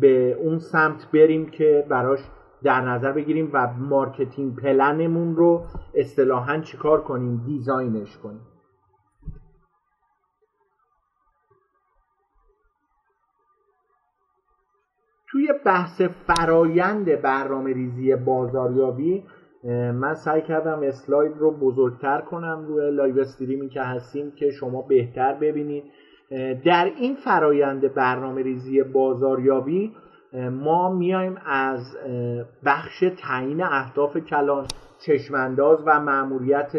به 0.00 0.36
اون 0.40 0.58
سمت 0.58 1.10
بریم 1.12 1.46
که 1.46 1.86
براش 1.88 2.20
در 2.62 2.80
نظر 2.80 3.12
بگیریم 3.12 3.50
و 3.52 3.72
marketing 3.78 4.56
plan 4.56 5.02
مون 5.02 5.36
رو 5.36 5.64
اصطلاحا 5.94 6.58
چیکار 6.58 7.00
کنیم؟ 7.00 7.42
design 7.46 7.98
ش 7.98 8.16
کنیم. 8.16 8.40
توی 15.30 15.52
بحث 15.64 16.02
فرایند 16.02 17.22
برنامه 17.22 17.72
ریزی 17.72 18.16
بازاریابی 18.16 19.24
من 19.94 20.14
سعی 20.14 20.42
کردم 20.42 20.80
اسلاید 20.82 21.32
رو 21.38 21.50
بزرگتر 21.50 22.20
کنم 22.20 22.64
روی 22.68 22.90
live 22.90 23.20
stream 23.20 23.61
ی 23.61 23.68
که 23.68 23.82
هستیم 23.82 24.30
که 24.30 24.50
شما 24.50 24.82
بهتر 24.82 25.34
ببینید. 25.34 25.84
در 26.64 26.92
این 26.96 27.14
فرایند 27.14 27.94
برنامه 27.94 28.42
ریزی 28.42 28.82
بازاریابی 28.82 29.92
ما 30.52 30.94
میایم 30.94 31.38
از 31.46 31.96
بخش 32.64 33.04
تعیین 33.18 33.62
اهداف 33.62 34.16
کلان 34.16 34.66
چشمانداز 34.98 35.82
و 35.86 36.00
معمولیت 36.00 36.72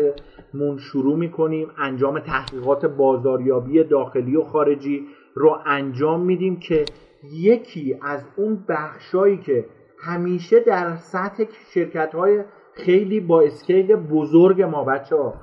مون 0.53 0.77
شروع 0.77 1.17
می‌کنیم. 1.17 1.71
انجام 1.77 2.19
تحقیقات 2.19 2.85
بازاریابی 2.85 3.83
داخلی 3.83 4.35
و 4.35 4.43
خارجی 4.43 5.07
رو 5.35 5.59
انجام 5.65 6.21
میدیم 6.21 6.59
که 6.59 6.85
یکی 7.33 7.97
از 8.01 8.25
اون 8.37 8.65
بخشایی 8.69 9.37
که 9.37 9.65
همیشه 9.99 10.59
در 10.59 10.95
سطح 10.95 11.43
شرکت 11.73 12.15
های 12.15 12.43
خیلی 12.85 13.19
با 13.19 13.41
اسکیل 13.41 13.95
بزرگ 13.95 14.61
ما 14.61 14.83
بچه 14.83 15.15
ها. 15.15 15.33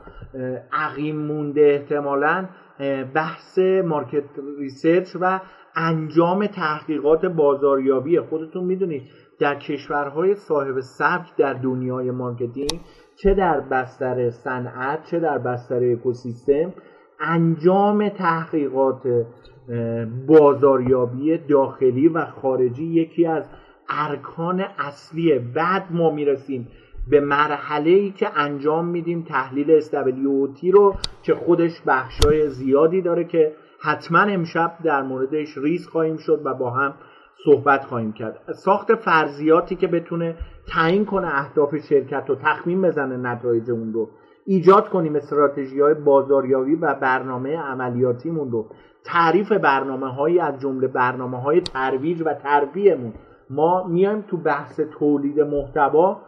عقیم 0.72 1.16
مونده 1.16 1.60
احتمالا 1.60 2.46
بحث 3.14 3.58
market 3.84 4.24
research 4.58 5.16
و 5.20 5.40
انجام 5.76 6.46
تحقیقات 6.46 7.26
بازاریابی. 7.26 8.20
خودتون 8.20 8.64
می‌دونید 8.64 9.02
در 9.40 9.54
کشورهای 9.54 10.34
صاحب 10.34 10.80
سبک 10.80 11.36
در 11.38 11.52
دنیای 11.52 12.10
مارکتینگ 12.10 12.80
چه 13.22 13.34
در 13.34 13.60
بستر 13.60 14.30
صنعت 14.30 15.04
چه 15.10 15.20
در 15.20 15.38
بستر 15.38 15.92
اکوسیستم 15.92 16.72
انجام 17.20 18.08
تحقیقات 18.08 19.02
بازاریابی 20.26 21.38
داخلی 21.38 22.08
و 22.08 22.24
خارجی 22.24 22.84
یکی 22.84 23.26
از 23.26 23.50
ارکان 23.88 24.64
اصلیه 24.78 25.38
بعد 25.38 25.82
ما 25.90 26.10
می‌رسیم 26.10 26.68
به 27.10 27.20
مرحله 27.20 27.90
ای 27.90 28.10
که 28.10 28.38
انجام 28.38 28.86
میدیم 28.86 29.22
تحلیل 29.22 29.80
SWOT 29.80 30.70
رو 30.72 30.94
که 31.22 31.34
خودش 31.34 31.82
بخشای 31.86 32.48
زیادی 32.48 33.02
داره 33.02 33.24
که 33.24 33.52
حتما 33.80 34.20
امشب 34.20 34.72
در 34.84 35.02
موردش 35.02 35.58
ریز 35.58 35.86
خواهیم 35.86 36.16
شد 36.16 36.40
و 36.44 36.54
با 36.54 36.70
هم 36.70 36.94
صحبت 37.44 37.84
خواهیم 37.84 38.12
کرد. 38.12 38.38
ساخت 38.52 38.94
فرضیاتی 38.94 39.76
که 39.76 39.86
بتونه 39.86 40.34
تعیین 40.68 41.04
کنه 41.04 41.26
اهداف 41.26 41.76
شرکت 41.76 42.30
و 42.30 42.34
تخمین 42.34 42.82
بزنه 42.82 43.16
نتایج 43.16 43.70
اون 43.70 43.92
رو 43.92 44.10
ایجاد 44.46 44.88
کنیم 44.88 45.16
استراتژی 45.16 45.80
های 45.80 45.94
بازاریابی 45.94 46.74
و 46.74 46.94
برنامه 46.94 47.56
عملیاتیمون 47.56 48.50
رو. 48.50 48.66
تعریف 49.04 49.52
برنامه 49.52 50.14
هایی 50.14 50.40
از 50.40 50.60
جمله 50.60 50.86
برنامه 50.86 51.40
های 51.40 51.60
ترویج 51.60 52.22
و 52.26 52.34
تربیهمون 52.34 53.12
ما 53.50 53.86
میایم 53.86 54.20
تو 54.22 54.36
بحث 54.36 54.80
تولید 54.80 55.40
محتوا 55.40 56.20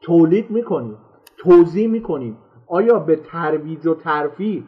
تولید 0.00 0.50
می‌کنیم 0.50 0.96
توزیع 1.36 1.88
می‌کنیم. 1.88 2.36
آیا 2.66 2.98
به 2.98 3.16
ترویج 3.16 3.86
و 3.86 3.94
ترفیع 3.94 4.62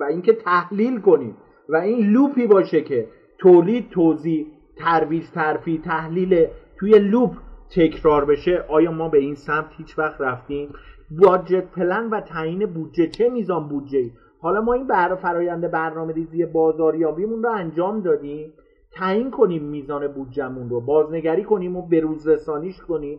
و 0.00 0.04
اینکه 0.04 0.32
تحلیل 0.32 1.00
کنیم 1.00 1.36
و 1.68 1.76
این 1.76 2.06
loop 2.06 2.38
ی 2.38 2.46
باشه 2.46 2.80
که 2.80 3.08
تولید 3.38 3.90
توزیع 3.90 4.46
ترویج 4.76 5.30
ترفیع 5.30 5.80
تحلیل 5.80 6.46
توی 6.78 6.98
loop 6.98 7.30
تکرار 7.70 8.24
بشه 8.24 8.64
آیا 8.68 8.92
ما 8.92 9.08
به 9.08 9.18
این 9.18 9.34
سمت 9.34 9.70
هیچ 9.76 9.98
وقت 9.98 10.20
رفتیم؟ 10.20 10.72
budget 11.10 11.64
plan 11.64 12.10
و 12.10 12.20
تعیین 12.20 12.66
بودجه 12.66 13.06
چه 13.06 13.28
میزان 13.28 13.68
بودجه 13.68 14.10
حالا 14.40 14.60
ما 14.60 14.72
این 14.72 14.86
بر 14.86 15.14
فرایند 15.14 15.70
برنامه 15.70 16.12
ریزی 16.12 16.46
بازاریابیمون 16.46 17.42
رو 17.42 17.50
انجام 17.50 18.00
دادیم. 18.00 18.52
تعیین 18.92 19.30
کنیم 19.30 19.64
میزان 19.64 20.08
بودجهمون 20.08 20.68
رو 20.70 20.80
بازنگری 20.80 21.44
کنیم 21.44 21.76
و 21.76 21.88
به 21.88 22.00
روز 22.00 22.28
رسانیش 22.28 22.80
کنیم. 22.80 23.18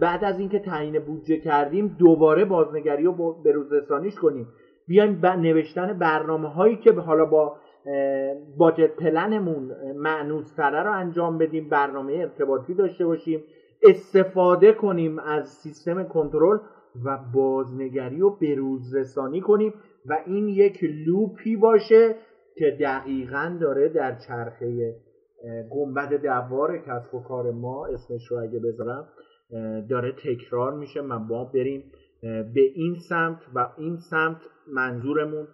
بعد 0.00 0.24
از 0.24 0.38
اینکه 0.38 0.58
تعیین 0.58 0.98
بودجه 0.98 1.36
کردیم 1.36 1.96
دوباره 1.98 2.44
بازنگری 2.44 3.04
رو 3.04 3.42
به 3.42 3.52
روز 3.52 3.72
رسانیش 3.72 4.14
کنیم. 4.14 4.48
بیایم 4.86 5.26
نوشتن 5.26 5.98
برنامه 5.98 6.48
هایی 6.48 6.76
که 6.76 6.92
حالا 6.92 7.24
با 7.24 7.56
باجت 8.56 8.96
پلنمون 8.96 9.70
معنوستره 9.96 10.82
رو 10.82 10.92
انجام 10.92 11.38
بدیم 11.38 11.68
برنامه 11.68 12.12
ارتباطی 12.12 12.74
داشته 12.74 13.06
باشیم 13.06 13.44
استفاده 13.82 14.72
کنیم 14.72 15.18
از 15.18 15.48
سیستم 15.48 16.04
کنترل 16.04 16.58
و 17.04 17.18
بازنگری 17.34 18.22
و 18.22 18.30
بروز 18.30 18.94
رسانی 18.94 19.40
کنیم 19.40 19.74
و 20.06 20.18
این 20.26 20.48
یک 20.48 20.78
لوپی 20.82 21.56
باشه 21.56 22.14
که 22.56 22.76
دقیقا 22.80 23.58
داره 23.60 23.88
در 23.88 24.18
چرخه 24.28 24.94
گنبد 25.70 26.22
دوار 26.22 26.78
کسب 26.78 27.14
و 27.14 27.22
کار 27.22 27.50
ما 27.50 27.86
اسمش 27.86 28.26
رو 28.30 28.38
اگه 28.38 28.58
بذارم 28.58 29.08
داره 29.90 30.12
تکرار 30.12 30.74
میشه 30.74 31.00
و 31.00 31.18
ما 31.18 31.44
بریم 31.44 31.92
به 32.54 32.60
این 32.74 32.94
سمت 32.94 33.38
و 33.54 33.68
این 33.78 33.96
سمت 33.96 34.40
منظورمون 34.72 35.48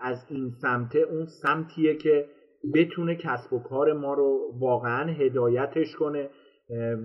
از 0.00 0.26
این 0.30 0.50
سمت 0.50 0.96
اون 0.96 1.26
سمتیه 1.26 1.96
که 1.96 2.26
بتونه 2.74 3.14
کسب 3.14 3.52
و 3.52 3.58
کار 3.58 3.92
ما 3.92 4.14
رو 4.14 4.52
واقعا 4.60 5.12
هدایتش 5.12 5.96
کنه 5.96 6.30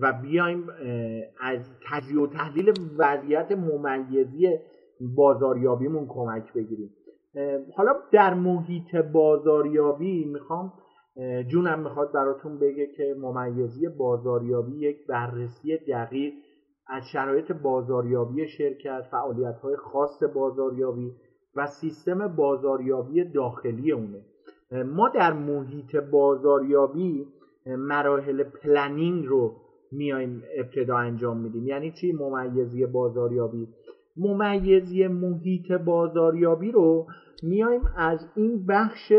و 0.01 0.13
بیایم 0.21 0.67
از 1.41 1.59
تجزیه 1.89 2.21
و 2.21 2.27
تحلیل 2.27 2.73
وضعیت 2.97 3.51
ممیزی 3.51 4.57
بازاریابیمون 5.15 6.07
کمک 6.07 6.53
بگیریم. 6.53 6.89
حالا 7.75 7.93
در 8.11 8.33
محیط 8.33 8.95
بازاریابی 8.95 10.25
می‌خوام 10.25 10.73
جونم 11.47 11.79
می‌خواد 11.79 12.11
براتون 12.11 12.59
بگه 12.59 12.87
که 12.87 13.15
ممیزی 13.19 13.87
بازاریابی 13.87 14.77
یک 14.77 15.07
بررسی 15.07 15.77
دقیق 15.77 16.33
از 16.87 17.03
شرایط 17.13 17.51
بازاریابی 17.51 18.47
شرکت 18.47 19.01
فعالیت 19.11 19.59
های 19.59 19.75
خاص 19.75 20.23
بازاریابی 20.35 21.11
و 21.55 21.67
سیستم 21.67 22.27
بازاریابی 22.27 23.23
داخلی 23.23 23.91
اونه. 23.91 24.21
ما 24.85 25.09
در 25.09 25.33
محیط 25.33 25.95
بازاریابی 25.95 27.27
مراحل 27.65 28.43
پلنینگ 28.43 29.25
رو 29.25 29.55
میایم 29.91 30.43
ابتدا 30.57 30.97
انجام 30.97 31.37
میدیم. 31.37 31.67
یعنی 31.67 31.91
چی 31.91 32.11
ممیزی 32.11 32.85
بازاریابی؟ 32.85 33.67
ممیزی 34.17 35.07
محیط 35.07 35.71
بازاریابی 35.71 36.71
رو 36.71 37.07
میایم 37.43 37.81
از 37.97 38.27
این 38.35 38.65
بخش 38.65 39.13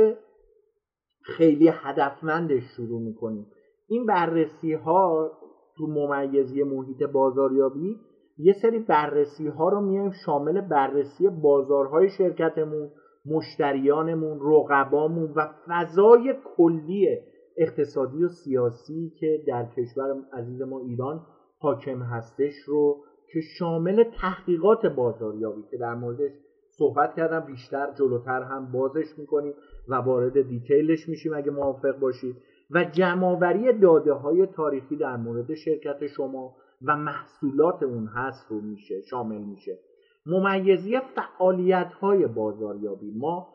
خیلی 1.36 1.70
هدفمندش 1.72 2.62
شروع 2.76 3.00
می‌کنیم. 3.00 3.46
این 3.88 4.06
بررسی 4.06 4.72
ها 4.72 5.30
تو 5.76 5.86
ممیزی 5.86 6.62
محیط 6.62 7.02
بازاریابی 7.02 7.96
یه 8.38 8.52
سری 8.62 8.78
بررسی 8.78 9.48
ها 9.48 9.68
رو 9.68 9.80
میایم 9.80 10.10
شامل 10.26 10.60
بررسی 10.60 11.28
بازارهای 11.28 12.08
شرکتمون 12.08 12.90
مشتریانمون 13.26 14.40
رقبامون 14.42 15.32
و 15.36 15.48
فضای 15.66 16.34
کلی 16.56 17.18
اقتصادی 17.56 18.24
و 18.24 18.28
سیاسی 18.28 19.12
که 19.20 19.42
در 19.46 19.66
کشور 19.76 20.16
عزیز 20.32 20.62
ما 20.62 20.80
ایران 20.80 21.20
حاکم 21.58 22.02
هستش 22.02 22.54
رو 22.66 22.96
که 23.32 23.40
شامل 23.58 24.04
تحقیقات 24.20 24.86
بازاریابی 24.86 25.62
که 25.70 25.76
در 25.76 25.94
موردش 25.94 26.32
صحبت 26.78 27.14
کردم 27.16 27.40
بیشتر 27.40 27.92
جلوتر 27.98 28.42
هم 28.42 28.72
بازش 28.72 29.18
می‌کنیم. 29.18 29.52
و 29.90 29.94
وارد 29.94 30.42
دیتیلش 30.48 31.08
میشیم 31.08 31.34
اگه 31.34 31.50
موافق 31.50 31.98
باشید. 31.98 32.36
و 32.70 32.84
جمعآوری 32.84 33.72
داده 33.72 34.12
های 34.12 34.46
تاریخی 34.46 34.96
در 34.96 35.16
مورد 35.16 35.54
شرکت 35.54 36.06
شما 36.06 36.56
و 36.82 36.96
محصولات 36.96 37.82
اون 37.82 38.06
هست 38.06 38.46
رو 38.50 38.60
میشه 38.60 39.00
شامل 39.00 39.42
میشه. 39.42 39.78
ممیزی 40.26 40.98
فعالیت 41.00 41.92
های 42.00 42.26
بازاریابی. 42.26 43.10
ما 43.16 43.48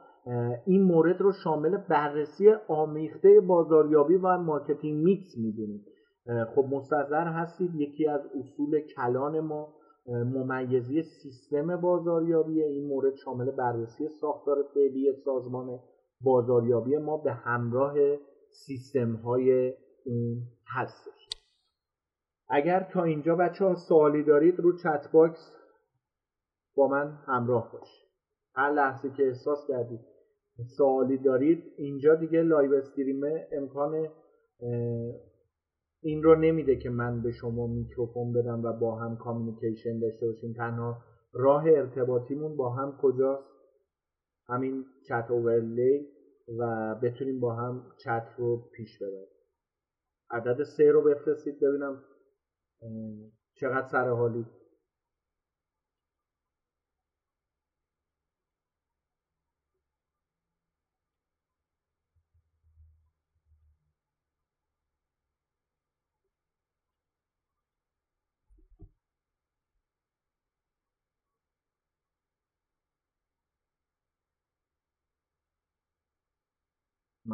این 0.65 0.81
مورد 0.81 1.21
رو 1.21 1.31
شامل 1.43 1.77
بررسی 1.77 2.53
آمیخته 2.67 3.39
بازاریابی 3.47 4.15
و 4.15 4.37
marketing 4.37 5.03
mix 5.03 5.37
می‌دونیم. 5.37 5.85
خب 6.55 6.65
مستحضر 6.71 7.27
هستید 7.27 7.75
یکی 7.75 8.07
از 8.07 8.21
اصول 8.39 8.79
کلان 8.79 9.39
ما 9.39 9.73
ممیزی 10.07 11.01
سیستم 11.01 11.81
بازاریابی. 11.81 12.63
این 12.63 12.87
مورد 12.87 13.15
شامل 13.15 13.51
بررسی 13.51 14.07
ساختار 14.07 14.57
فعلی 14.73 15.13
سازمان 15.25 15.79
بازاریابی 16.21 16.97
ما 16.97 17.17
به 17.17 17.33
همراه 17.33 17.95
سیستم 18.65 19.15
های 19.15 19.73
اون 20.05 20.37
هستش. 20.67 21.29
اگر 22.49 22.87
تا 22.93 23.03
اینجا 23.03 23.35
بچه 23.35 23.65
ها 23.65 23.75
سوالی 23.89 24.23
دارید 24.23 24.59
رو 24.59 24.77
chat 24.77 25.11
box 25.13 25.55
با 26.75 26.87
من 26.87 27.19
همراه 27.25 27.71
باشید. 27.71 28.09
هر 28.55 28.71
لحظه 28.71 29.09
که 29.09 29.27
احساس 29.27 29.67
کردید 29.67 29.99
سوالی 30.77 31.17
دارید 31.17 31.63
اینجا 31.77 32.15
دیگه 32.15 32.41
live 32.41 32.73
stream 32.73 33.21
امکان 33.51 34.07
این 36.01 36.23
رو 36.23 36.35
نمیده 36.35 36.75
که 36.75 36.89
من 36.89 37.21
به 37.21 37.31
شما 37.31 37.67
میکروفون 37.67 38.33
بدم 38.33 38.63
و 38.63 38.73
با 38.73 38.95
هم 38.95 39.17
communication 39.17 39.99
داشته 39.99 40.25
باشیم. 40.25 40.53
تنها 40.53 40.97
راه 41.33 41.63
ارتباطیمون 41.67 42.57
با 42.57 42.69
هم 42.69 42.97
کجاست؟ 43.01 43.54
همین 44.49 44.85
chat 45.07 45.27
overlay 45.29 46.07
و 46.57 46.95
بتونیم 46.95 47.39
با 47.39 47.55
هم 47.55 47.91
چت 47.97 48.27
رو 48.37 48.57
پیش 48.57 48.97
ببریم. 48.97 49.27
عدد 50.29 50.63
سه 50.63 50.91
رو 50.91 51.01
بفرستید 51.01 51.59
ببینم. 51.59 52.03
چقدر 53.55 53.87
سر 53.87 54.09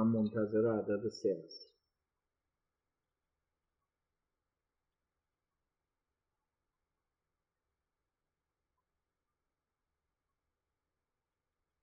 من 0.04 0.08
منتظر 0.08 0.68
عدد 0.80 1.10
سه 1.10 1.44
است 1.46 1.72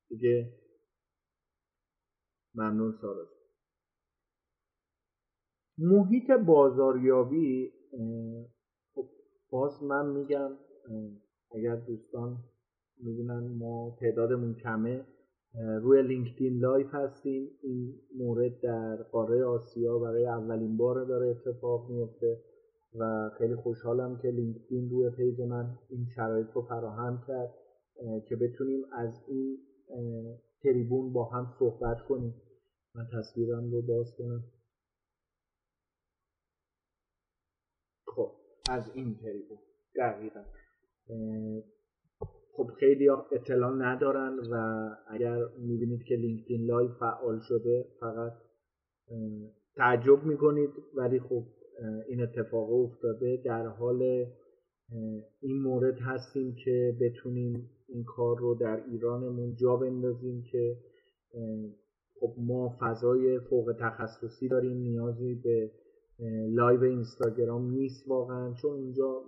دیگه 0.08 0.52
ممنون 2.54 2.92
سارا 3.00 3.28
محیط 5.78 6.30
بازاریابی 6.30 7.72
خب 8.94 9.08
باز 9.50 9.82
من 9.82 10.06
میگم 10.06 10.50
اگر 11.54 11.76
دوستان 11.76 12.44
می‌بینن 12.96 13.56
ما 13.58 13.96
تعدادمون 14.00 14.54
کمه. 14.54 15.06
روی 15.59 16.02
LinkedIn 16.02 16.59
Live 16.59 16.94
هستیم. 16.94 17.50
این 17.62 17.94
مورد 18.16 18.61
در 18.61 18.96
قاره 18.96 19.44
آسیا 19.44 19.98
برای 19.98 20.26
اولین 20.26 20.76
بار 20.76 21.04
داره 21.04 21.26
اتفاق 21.26 21.90
میفته 21.90 22.40
و 22.94 23.30
خیلی 23.38 23.56
خوشحالم 23.56 24.18
که 24.22 24.28
LinkedIn 24.28 24.90
روی 24.90 25.11
page 25.11 25.40
من 25.40 25.78
این 25.88 26.06
شرایط 26.16 26.46
رو 26.54 26.62
فراهم 26.62 27.24
کرد 27.28 27.54
که 28.28 28.36
بتونیم 28.36 28.84
از 28.92 29.24
این 29.28 29.59
تریبون 30.62 31.12
با 31.12 31.24
هم 31.24 31.54
صحبت 31.59 32.00
کنیم. 32.09 32.34
من 32.94 33.06
تصویرم 33.12 33.70
رو 33.70 33.82
باز 33.82 34.14
کنم. 34.18 34.44
خب 38.06 38.32
از 38.70 38.90
این 38.94 39.18
تریبون. 39.22 39.59
دقیقا. 39.96 40.44
خب 42.59 42.70
خیلی 42.80 43.09
اطلاع 43.09 43.72
ندارن 43.78 44.38
و 44.50 44.88
اگر 45.09 45.38
می‌بینید 45.59 46.02
که 46.02 46.14
LinkedIn 46.14 46.66
Live 46.66 46.88
فعال 46.88 47.40
شده 47.40 47.84
فقط 48.00 48.32
تعجب 49.76 50.24
می‌کنید. 50.24 50.70
ولی 50.94 51.20
خب 51.20 51.44
این 52.09 52.22
اتفاق 52.22 52.72
افتاده. 52.72 53.42
در 53.44 53.66
حال 53.66 54.26
این 55.40 55.62
مورد 55.62 55.98
هستیم 56.00 56.54
که 56.64 56.96
بتونیم 57.00 57.70
این 57.88 58.04
کار 58.04 58.38
رو 58.38 58.54
در 58.54 58.84
ایرانمون 58.90 59.54
جا 59.54 59.76
بندازیم 59.76 60.42
که 60.52 60.76
خب 62.20 62.34
ما 62.38 62.76
فضای 62.80 63.40
فوق 63.40 63.74
تخصصی 63.80 64.48
داریم. 64.48 64.76
نیازی 64.76 65.34
به 65.34 65.70
live 66.48 66.82
اینستاگرام 66.82 67.70
نیست 67.70 68.09
واقعا. 68.09 68.52
چون 68.62 68.76
اینجا 68.76 69.22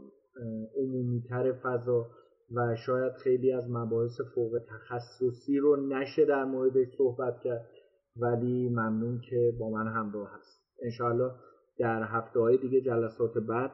عمومیتر 0.76 1.53
فضا 1.53 2.07
و 2.55 2.76
شاید 2.76 3.12
خیلی 3.12 3.53
از 3.53 3.70
مباحث 3.70 4.20
فوق 4.34 4.61
تخصصی 4.68 5.59
رو 5.59 5.88
نشه 5.88 6.24
در 6.24 6.44
موردش 6.44 6.86
صحبت 6.98 7.40
کرد. 7.40 7.68
ولی 8.16 8.68
ممنون 8.68 9.20
که 9.30 9.55
با 9.59 9.70
من 9.70 9.86
همراه 9.86 10.30
هست. 10.34 10.61
انشاءالله 10.82 11.30
در 11.78 12.03
هفته 12.03 12.40
های 12.40 12.57
دیگه 12.57 12.80
جلسات 12.80 13.38
بعد 13.38 13.70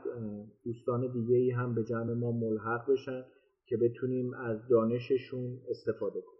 دوستان 0.64 1.12
دیگه 1.12 1.36
ای 1.36 1.50
هم 1.50 1.74
به 1.74 1.84
جمع 1.84 2.12
ما 2.12 2.32
ملحق 2.32 2.90
بشن 2.90 3.24
که 3.66 3.76
بتونیم 3.76 4.34
از 4.34 4.68
دانششون 4.68 5.60
استفاده 5.70 6.20
کنیم. 6.20 6.36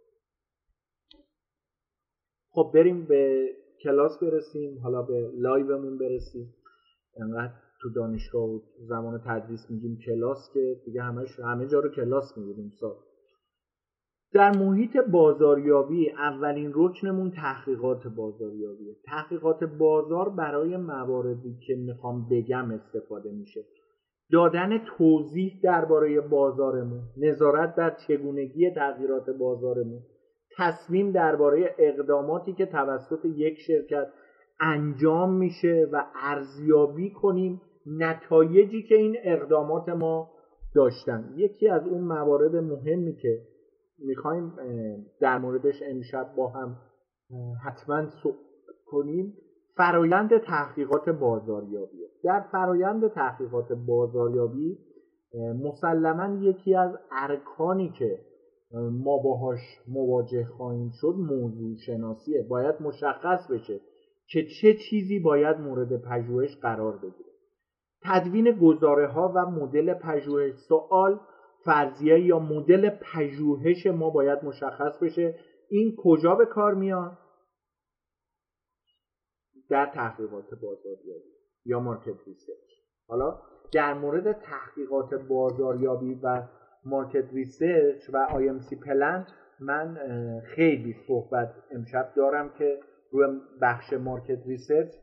خب 2.49 2.71
بریم 2.73 3.05
به 3.05 3.49
کلاس 3.83 4.19
برسیم. 4.21 4.79
حالا 4.79 5.01
به 5.01 5.31
live 5.35 5.70
مون 5.70 5.97
برسیم. 5.97 6.53
انقدر 7.17 7.53
تو 7.87 7.93
دانشگاه 7.93 8.49
و 8.49 8.59
زمان 8.87 9.21
تدریس 9.25 9.65
میگیم 9.69 9.97
کلاس 10.05 10.49
که 10.53 10.81
دیگه 10.85 11.01
همش 11.01 11.39
همه 11.39 11.67
جا 11.67 11.79
رو 11.79 11.89
کلاس 11.89 12.37
می‌گیریم 12.37 12.71
سال. 12.79 12.95
در 14.33 14.57
محیط 14.57 14.97
بازاریابی 14.97 16.09
اولین 16.09 16.71
رکنمون 16.75 17.31
تحقیقات 17.31 18.07
بازاریابیه. 18.07 18.95
تحقیقات 19.05 19.63
بازار 19.63 20.29
برای 20.29 20.77
مواردی 20.77 21.57
که 21.67 21.75
می‌خوام 21.75 22.29
بگم 22.29 22.71
استفاده 22.71 23.31
میشه. 23.31 23.65
دادن 24.31 24.77
توضیح 24.77 25.59
درباره 25.63 26.21
بازارمون 26.21 27.01
نظارت 27.17 27.75
در 27.75 27.95
چگونگی 28.07 28.69
تغییرات 28.69 29.29
بازارمون 29.29 30.01
تصمیم 30.57 31.11
درباره 31.11 31.75
اقداماتی 31.79 32.53
که 32.53 32.65
توسط 32.65 33.25
یک 33.25 33.59
شرکت 33.59 34.07
انجام 34.59 35.33
میشه 35.33 35.89
و 35.91 36.05
ارزیابی 36.15 37.09
کنیم 37.09 37.61
نتایجی 37.87 38.83
که 38.83 38.95
این 38.95 39.17
اقدامات 39.23 39.89
ما 39.89 40.29
داشتن. 40.75 41.33
یکی 41.35 41.69
از 41.69 41.87
اون 41.87 42.01
موارد 42.01 42.55
مهمی 42.55 43.15
که 43.15 43.41
می‌خوایم 43.99 44.53
در 45.19 45.37
موردش 45.37 45.83
امشب 45.85 46.33
با 46.37 46.47
هم 46.47 46.77
حتما 47.65 48.05
کنیم 48.85 49.33
فرایند 49.75 50.37
تحقیقات 50.37 51.09
بازاریابی. 51.09 51.97
در 52.23 52.39
فرایند 52.51 53.07
تحقیقات 53.07 53.71
بازاریابی 53.71 54.77
مسلما 55.63 56.43
یکی 56.43 56.75
از 56.75 56.91
ارکانی 57.11 57.89
که 57.99 58.19
ما 58.91 59.17
باهاش 59.17 59.59
مواجه 59.87 60.45
خواهیم 60.45 60.89
شد 61.01 61.15
موضوع 61.17 61.75
شناسیه. 61.85 62.45
باید 62.49 62.75
مشخص 62.81 63.51
بشه 63.51 63.79
که 64.27 64.45
چه 64.61 64.73
چیزی 64.89 65.19
باید 65.19 65.57
مورد 65.57 66.01
پژوهش 66.01 66.55
قرار 66.61 66.97
بگیره. 66.97 67.26
تدوین 68.03 68.51
گزاره 68.51 69.07
ها 69.07 69.33
و 69.35 69.45
مدل 69.45 69.93
پژوهش 69.93 70.53
سوال 70.67 71.19
فرضیه 71.65 72.19
یا 72.19 72.39
مدل 72.39 72.89
پژوهش 72.89 73.87
ما 73.87 74.09
باید 74.09 74.43
مشخص 74.43 75.03
بشه. 75.03 75.39
این 75.69 75.95
کجا 76.03 76.35
به 76.35 76.45
کار 76.45 76.73
میاد؟ 76.73 77.17
در 79.69 79.85
تحقیقات 79.85 80.49
بازاریابی 80.61 81.29
یا 81.65 81.79
market 81.79 82.27
research 82.27 82.69
حالا 83.07 83.39
در 83.73 83.93
مورد 83.93 84.31
تحقیقات 84.31 85.13
بازاریابی 85.13 86.19
و 86.23 86.43
market 86.85 87.33
research 87.33 88.09
و 88.13 88.27
سی 88.69 88.75
پلن 88.75 89.27
من 89.59 89.97
خیلی 90.55 90.95
صحبت 91.07 91.53
امشب 91.71 92.13
دارم 92.15 92.53
که 92.57 92.79
روی 93.11 93.39
بخش 93.61 93.93
market 93.93 94.47
research 94.47 94.93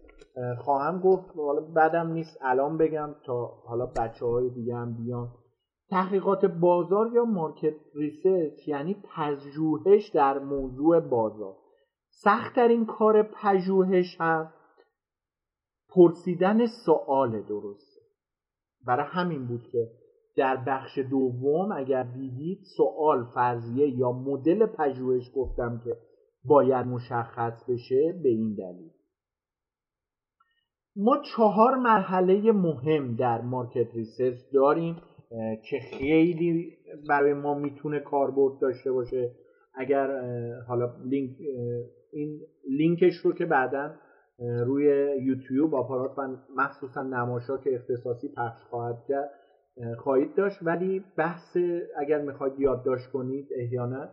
خواهم 0.59 1.01
گفت 1.01 1.37
حالا 1.37 1.61
بعدم 1.61 2.13
نیست 2.13 2.39
الان 2.43 2.79
بگم 2.79 3.15
تا 3.27 3.47
حالا 3.47 3.87
بچه 3.87 4.27
های 4.27 4.51
دیگه 4.51 4.75
هم 4.75 4.95
بیان. 4.97 5.29
تحقیقات 5.91 6.45
بازار 6.45 7.13
یا 7.13 7.25
market 7.25 7.75
research 7.95 8.69
یعنی 8.69 8.97
پژوهش 9.17 10.09
در 10.15 10.39
موضوع 10.39 11.01
بازار. 11.01 11.57
سختترین 12.11 12.87
کار 12.87 13.23
پژوهش 13.23 14.17
هم 14.21 14.53
پرسیدن 15.89 16.67
سوال 16.67 17.43
درسته. 17.43 18.01
برای 18.87 19.07
همین 19.09 19.47
بود 19.47 19.69
که 19.73 19.91
در 20.37 20.65
بخش 20.67 20.99
دوم 20.99 21.73
اگر 21.73 22.03
دیدید 22.03 22.59
سوال 22.77 23.25
فرضیه 23.35 23.99
یا 23.99 24.13
مدل 24.13 24.67
پژوهش 24.67 25.31
گفتم 25.35 25.81
که 25.85 25.97
باید 26.45 26.87
مشخص 26.87 27.65
بشه 27.69 28.21
به 28.23 28.29
این 28.29 28.55
دلیل. 28.55 28.91
ما 30.97 31.23
چهار 31.37 31.75
مرحله 31.75 32.53
مهم 32.53 33.17
در 33.17 33.41
market 33.41 33.95
research 33.95 34.37
داریم 34.53 34.97
که 35.71 35.79
خیلی 35.79 36.73
برای 37.09 37.33
ما 37.35 37.55
می‌تونه 37.55 38.01
کاربرد 38.01 38.59
داشته 38.61 38.93
باشه. 38.93 39.31
اگر 39.75 40.21
حالا 40.69 40.91
لینک 41.05 41.31
این 42.13 42.41
لینکش 42.71 43.17
رو 43.17 43.33
که 43.33 43.47
بعدا 43.47 43.95
روی 44.39 44.85
یوتیوب 45.23 45.75
آپارات 45.75 46.19
و 46.19 46.37
مخصوصا 46.57 47.59
که 47.65 47.75
اختصاصی 47.75 48.29
پخش 48.37 48.63
خواهد 48.71 49.05
کرد 49.09 49.31
خواهید 49.99 50.35
داشت. 50.35 50.59
ولی 50.63 51.05
بحث 51.19 51.57
اگر 51.99 52.23
می‌خواید 52.23 52.61
یادداشت 52.61 53.11
کنید 53.11 53.49
احیانا 53.57 54.09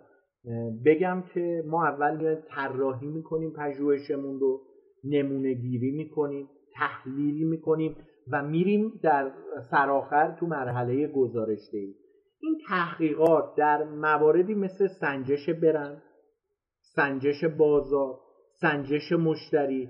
بگم 0.86 1.24
که 1.34 1.64
ما 1.68 1.86
اول 1.86 2.36
طراحی 2.36 3.08
می‌کنیم 3.08 3.54
پژوهشمون 3.58 4.40
رو 4.40 4.62
نمونه 5.04 5.54
گیری 5.54 5.92
می‌کنیم. 5.92 6.48
تحلیل 6.74 7.48
می‌کنیم 7.48 7.96
و 8.32 8.44
میریم 8.44 9.00
در 9.04 9.32
سرآخر 9.72 10.36
تو 10.40 10.46
مرحله 10.46 11.08
گزارش 11.08 11.60
دهی 11.72 11.96
این 12.40 12.58
تحقیقات 12.68 13.56
در 13.56 13.84
مواردی 13.84 14.54
مثل 14.54 14.88
سنجش 14.88 15.50
برند 15.50 16.02
سنجش 16.96 17.44
بازار 17.44 18.20
سنجش 18.62 19.12
مشتری 19.12 19.90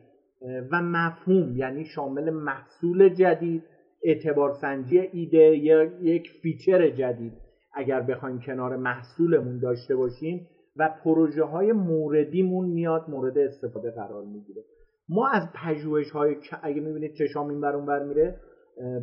و 0.72 0.82
مفهوم 0.82 1.58
یعنی 1.58 1.86
شامل 1.86 2.30
محصول 2.30 3.10
جدید 3.10 3.64
اعتبار 4.04 4.54
سنجی 4.62 5.00
ایده 5.00 5.58
یا 5.58 5.84
یک 5.84 6.30
feature 6.42 6.90
جدید. 6.90 7.34
اگر 7.74 8.02
بخوایم 8.02 8.40
کنار 8.40 8.76
محصولمون 8.76 9.60
داشته 9.60 9.96
باشیم 9.96 10.48
و 10.76 10.90
پروژه 11.04 11.44
های 11.44 11.72
موردیمون 11.72 12.70
میاد 12.70 13.10
مورد 13.10 13.38
استفاده 13.38 13.92
قرار 13.92 14.26
می‌گیره. 14.26 14.62
ما 15.12 15.28
از 15.28 15.44
پژوهش 15.54 16.12
های 16.12 16.36
اگه 16.64 16.82
می‌بینید 16.82 17.14
چشام 17.14 17.50
این 17.50 17.62
بر 17.62 17.78
بر 17.78 18.04
میره 18.04 18.40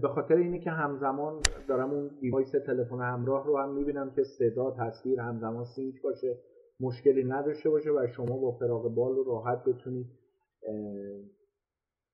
به 0.03 0.09
خاطر 0.09 0.35
اینه 0.35 0.61
که 0.61 0.71
همزمان 0.71 1.41
دارم 1.69 1.91
اون 1.91 2.11
device 2.21 2.53
تلفن 2.67 3.01
همراه 3.01 3.47
رو 3.47 3.59
هم 3.59 3.75
می‌بینم 3.75 4.11
که 4.17 4.23
صدا 4.39 4.77
تصویر 4.79 5.21
همزمان 5.21 5.65
sync 5.77 6.03
باشه 6.03 6.39
مشکلی 6.81 7.25
نداشته 7.25 7.71
باشه 7.71 7.91
و 7.91 8.07
شما 8.17 8.39
با 8.39 8.53
فراغ 8.53 8.95
بال 8.95 9.17
رو 9.17 9.25
راحت 9.25 9.65
بتونید 9.65 10.07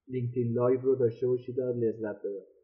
LinkedIn 0.09 0.53
Live 0.53 0.81
رو 0.81 0.95
داشته 0.95 1.27
باشید 1.27 1.59
و 1.59 1.63
لذت 1.63 2.19
ببرید. 2.19 2.55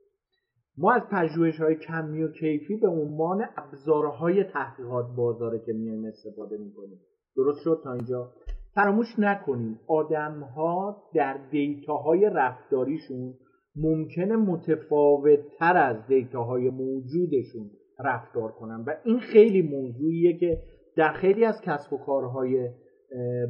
ما 0.79 0.93
از 0.93 1.03
پژوهش 1.11 1.61
های 1.61 1.75
کمی 1.75 2.23
و 2.23 2.33
کیفی 2.33 2.77
به 2.77 2.89
عنوان 2.89 3.45
ابزارهای 3.57 4.45
تحقیقات 4.45 5.07
بازاره 5.17 5.59
که 5.67 5.73
میایم 5.73 6.05
استفاده 6.05 6.57
می‌کنیم. 6.57 7.01
درست 7.37 7.61
شد 7.65 7.81
تا 7.85 7.93
اینجا؟ 7.93 8.33
فراموش 8.75 9.19
نکنیم 9.19 9.81
آدم 9.87 10.41
ها 10.41 11.03
در 11.15 11.39
دیتاهای 11.51 12.31
رفتاریشون 12.35 13.35
ممکنه 13.77 14.37
متفاوت 14.37 15.41
تر 15.59 15.77
از 15.77 16.07
دیتاهای 16.07 16.71
موجودشون 16.71 17.71
رفتار 18.01 18.53
کنن. 18.53 18.85
و 18.87 18.95
این 19.05 19.19
خیلی 19.19 19.63
موضوعیه 19.63 20.39
که 20.39 20.63
در 20.97 21.13
خیلی 21.13 21.45
از 21.45 21.61
کسب 21.65 21.93
و 21.93 21.99
کارهای 21.99 22.69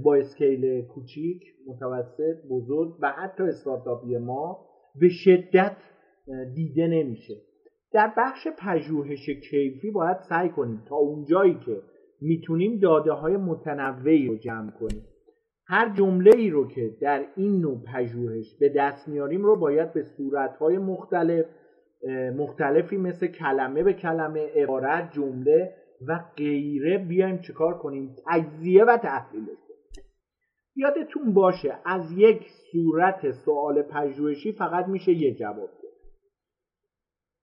با 0.04 0.14
اسکیل 0.14 0.82
کوچیک 0.82 1.42
متوسط 1.66 2.36
بزرگ 2.50 2.94
و 3.00 3.12
حتی 3.12 3.42
استارتاپی 3.42 4.18
ما 4.18 4.66
به 5.00 5.08
شدت 5.08 5.76
دیده 6.54 6.86
نمیشه. 6.86 7.34
در 7.92 8.12
بخش 8.16 8.46
پژوهش 8.58 9.30
کیفی 9.50 9.90
باید 9.90 10.16
سعی 10.28 10.48
کنیم 10.48 10.82
تا 10.88 10.96
اونجایی 10.96 11.54
که 11.66 11.82
می‌تونیم 12.20 12.78
داده 12.78 13.12
های 13.12 13.36
متنوعی 13.36 14.28
رو 14.28 14.36
جمع 14.36 14.70
کنیم. 14.70 15.04
هر 15.70 15.88
جمله 15.88 16.30
ای 16.36 16.50
رو 16.50 16.68
که 16.68 16.96
در 17.00 17.26
این 17.36 17.60
نوع 17.60 17.82
پژوهش 17.94 18.56
به 18.60 18.68
دست 18.68 19.08
میاریم 19.08 19.42
رو 19.42 19.56
باید 19.56 19.92
به 19.92 20.02
صورت 20.02 20.56
های 20.56 20.78
مختلف 20.78 21.46
مختلفی 22.36 22.96
مثل 22.96 23.26
کلمه 23.26 23.82
به 23.82 23.92
کلمه 23.92 24.46
عبارت 24.54 25.12
جمله 25.12 25.74
و 26.08 26.20
غیره 26.36 26.98
بیایم 26.98 27.38
چیکار 27.38 27.78
کنیم؟ 27.78 28.16
تجزیه 28.26 28.84
و 28.84 28.96
تحلیلش 28.96 29.58
کنیم. 29.68 30.04
یادتون 30.76 31.34
باشه 31.34 31.78
از 31.84 32.12
یک 32.16 32.46
صورت 32.72 33.30
سوال 33.30 33.82
پژوهشی 33.82 34.52
فقط 34.52 34.88
میشه 34.88 35.12
یه 35.12 35.34
جواب 35.34 35.70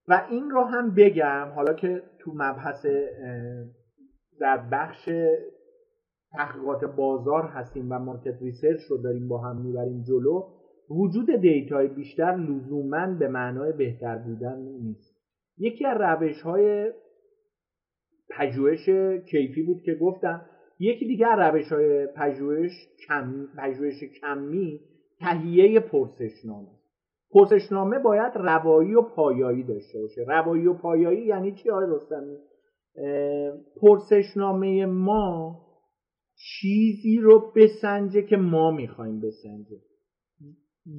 و 0.08 0.26
این 0.30 0.50
رو 0.50 0.64
هم 0.64 0.94
بگم 0.94 1.52
حالا 1.56 1.74
که 1.74 2.02
تو 2.18 2.32
مبحث 2.34 2.86
در 4.40 4.56
بخش 4.72 5.08
تحقیقات 6.32 6.84
بازار 6.84 7.42
هستیم 7.42 7.92
و 7.92 7.98
market 7.98 8.42
research 8.42 8.80
رو 8.90 9.02
داریم 9.02 9.28
با 9.28 9.38
هم 9.38 9.60
می‌بریم 9.60 10.02
جلو 10.02 10.42
وجود 10.90 11.30
data 11.40 11.78
ی 11.78 11.88
بیشتر 11.88 12.36
لزوما 12.36 13.06
به 13.18 13.28
معنای 13.28 13.72
بهتر 13.72 14.18
بودن 14.18 14.58
نیست. 14.58 15.18
یکی 15.58 15.86
از 15.86 16.00
روش 16.00 16.42
های 16.42 16.92
پژوهش 18.30 18.88
کیفی 19.30 19.62
بود 19.62 19.82
که 19.82 19.94
گفتم 19.94 20.46
یکی 20.78 21.06
دیگر 21.06 21.50
روش 21.50 21.72
های 21.72 22.06
پژوهش 22.06 22.72
کم، 23.08 23.46
پژوهش 23.58 24.04
کمی 24.20 24.80
تهیه 25.20 25.80
پرسشنامه. 25.80 26.68
پرسشنامه 27.30 27.98
باید 27.98 28.32
روایی 28.34 28.94
و 28.94 29.02
پایایی 29.02 29.62
داشته 29.62 30.00
باشه. 30.00 30.24
روایی 30.28 30.66
و 30.66 30.74
پایایی 30.74 31.26
یعنی 31.26 31.52
چی 31.52 31.70
آقای 31.70 31.86
رستمی؟ 31.90 32.36
پرسشنامه 33.82 34.86
ما 34.86 35.67
چیزی 36.38 37.18
رو 37.18 37.52
بسنجه 37.56 38.22
که 38.22 38.36
ما 38.36 38.70
می‌خوایم 38.70 39.20
بسنجه. 39.20 39.76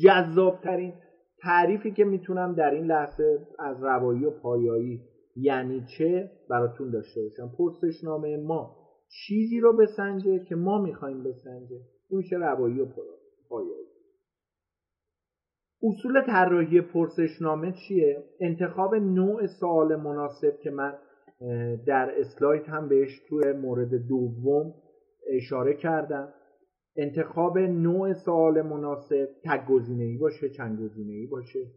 جذابترین 0.04 0.94
تعریفی 1.42 1.92
که 1.92 2.04
می‌تونم 2.04 2.56
در 2.56 2.72
این 2.72 2.86
لحظه 2.86 3.48
از 3.60 3.84
روایی 3.84 4.26
و 4.26 4.32
پایایی 4.32 5.02
یعنی 5.36 5.86
چه 5.98 6.32
براتون 6.50 6.92
داشته 6.92 7.22
باشم. 7.22 7.56
پرسشنامه 7.58 8.38
ما 8.38 8.76
چیزی 9.10 9.60
رو 9.60 9.78
بسنجه 9.78 10.46
که 10.50 10.56
ما 10.56 10.82
می‌خوایم 10.82 11.24
بسنجه. 11.24 11.80
این 12.10 12.18
میشه 12.18 12.36
روایی 12.36 12.80
و 12.80 12.86
پایایی. 13.50 13.86
اصول 15.84 16.22
طراحی 16.26 16.82
پرسشنامه 16.82 17.74
چیه؟ 17.88 18.24
انتخاب 18.40 18.96
نوع 18.96 19.48
سوال 19.60 19.96
مناسب 19.96 20.60
که 20.64 20.70
من 20.70 20.94
در 21.88 22.14
اسلاید 22.20 22.64
هم 22.66 22.90
بهش 22.90 23.20
توی 23.30 23.52
مورد 23.52 24.08
دوم 24.08 24.74
اشاره 25.32 25.74
کردم. 25.74 26.34
انتخاب 26.96 27.58
نوع 27.58 28.14
سوال 28.14 28.62
مناسب 28.62 29.30
تک 29.46 29.66
گزینه 29.66 30.04
ای 30.04 30.18
باشه 30.18 30.50
چند 30.50 30.80
گزینه 30.82 31.14
ای 31.14 31.28
باشه. 31.28 31.72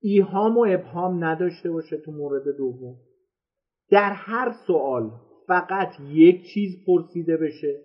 ایهام 0.00 0.58
و 0.58 0.66
ابهام 0.68 1.24
نداشته 1.24 1.70
باشه 1.70 1.98
تو 1.98 2.12
مورد 2.12 2.56
دوم. 2.56 2.96
در 3.90 4.12
هر 4.12 4.54
سوال 4.66 5.10
فقط 5.46 5.94
یک 6.00 6.44
چیز 6.54 6.84
پرسیده 6.86 7.36
بشه. 7.36 7.84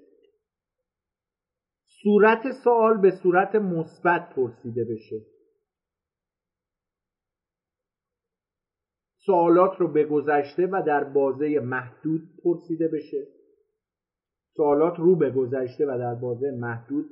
صورت 2.03 2.51
سوال 2.63 3.01
به 3.01 3.11
صورت 3.23 3.55
مثبت 3.55 4.29
پرسیده 4.35 4.83
بشه. 4.83 5.21
سوالات 9.25 9.71
رو 9.79 9.87
به 9.87 10.03
گذشته 10.03 10.67
و 10.67 10.83
در 10.87 11.03
بازه 11.03 11.59
محدود 11.59 12.21
پرسیده 12.43 12.87
بشه. 12.87 13.27
سوالات 14.55 14.93
رو 14.97 15.15
به 15.15 15.31
گذشته 15.31 15.85
و 15.85 15.97
در 15.97 16.15
بازه 16.15 16.51
محدود 16.51 17.05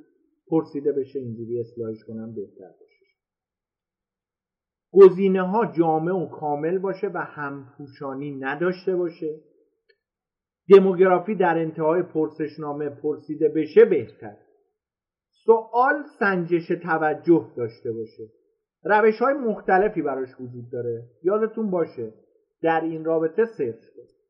پرسیده 0.46 0.92
بشه 0.92 1.18
اینجوری 1.18 1.60
اصلاحش 1.60 2.04
کنم 2.04 2.34
بهتر 2.34 2.70
باشه. 2.80 3.06
گزینه 4.92 5.42
ها 5.42 5.66
جامع 5.66 6.12
و 6.12 6.28
کامل 6.28 6.78
باشه 6.78 7.06
و 7.06 7.18
همپوشانی 7.18 8.30
نداشته 8.30 8.96
باشه. 8.96 9.40
دموگرافی 10.68 11.34
در 11.34 11.58
انتهای 11.58 12.02
پرسشنامه 12.02 12.88
پرسیده 12.88 13.48
بشه 13.48 13.84
بهتر. 13.84 14.36
سوال 15.44 16.02
سنجش 16.18 16.68
توجه 16.82 17.52
داشته 17.56 17.92
باشه. 17.92 18.24
روش 18.84 19.18
های 19.18 19.34
مختلفی 19.34 20.02
براش 20.02 20.40
وجود 20.40 20.70
داره. 20.72 21.02
یادتون 21.22 21.70
باشه 21.70 22.12
در 22.62 22.80
این 22.80 23.04
رابطه 23.04 23.44
سرچ 23.44 23.84
کنید 23.96 24.21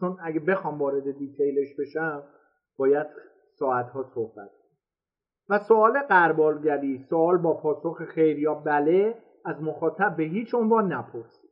چون 0.00 0.16
اگه 0.22 0.40
بخوام 0.40 0.78
وارد 0.78 1.18
دیتیلش 1.18 1.76
بشم 1.78 2.22
باید 2.76 3.06
ساعتها 3.58 4.02
صحبت 4.14 4.50
و 5.48 5.58
سوال 5.58 5.98
قربالگری 5.98 7.06
سوال 7.10 7.38
با 7.38 7.54
پاسخ 7.54 8.02
خیر 8.04 8.38
یا 8.38 8.54
بله 8.54 9.14
از 9.44 9.62
مخاطب 9.62 10.16
به 10.16 10.24
هیچ 10.24 10.54
عنوان 10.54 10.92
نپرسید. 10.92 11.48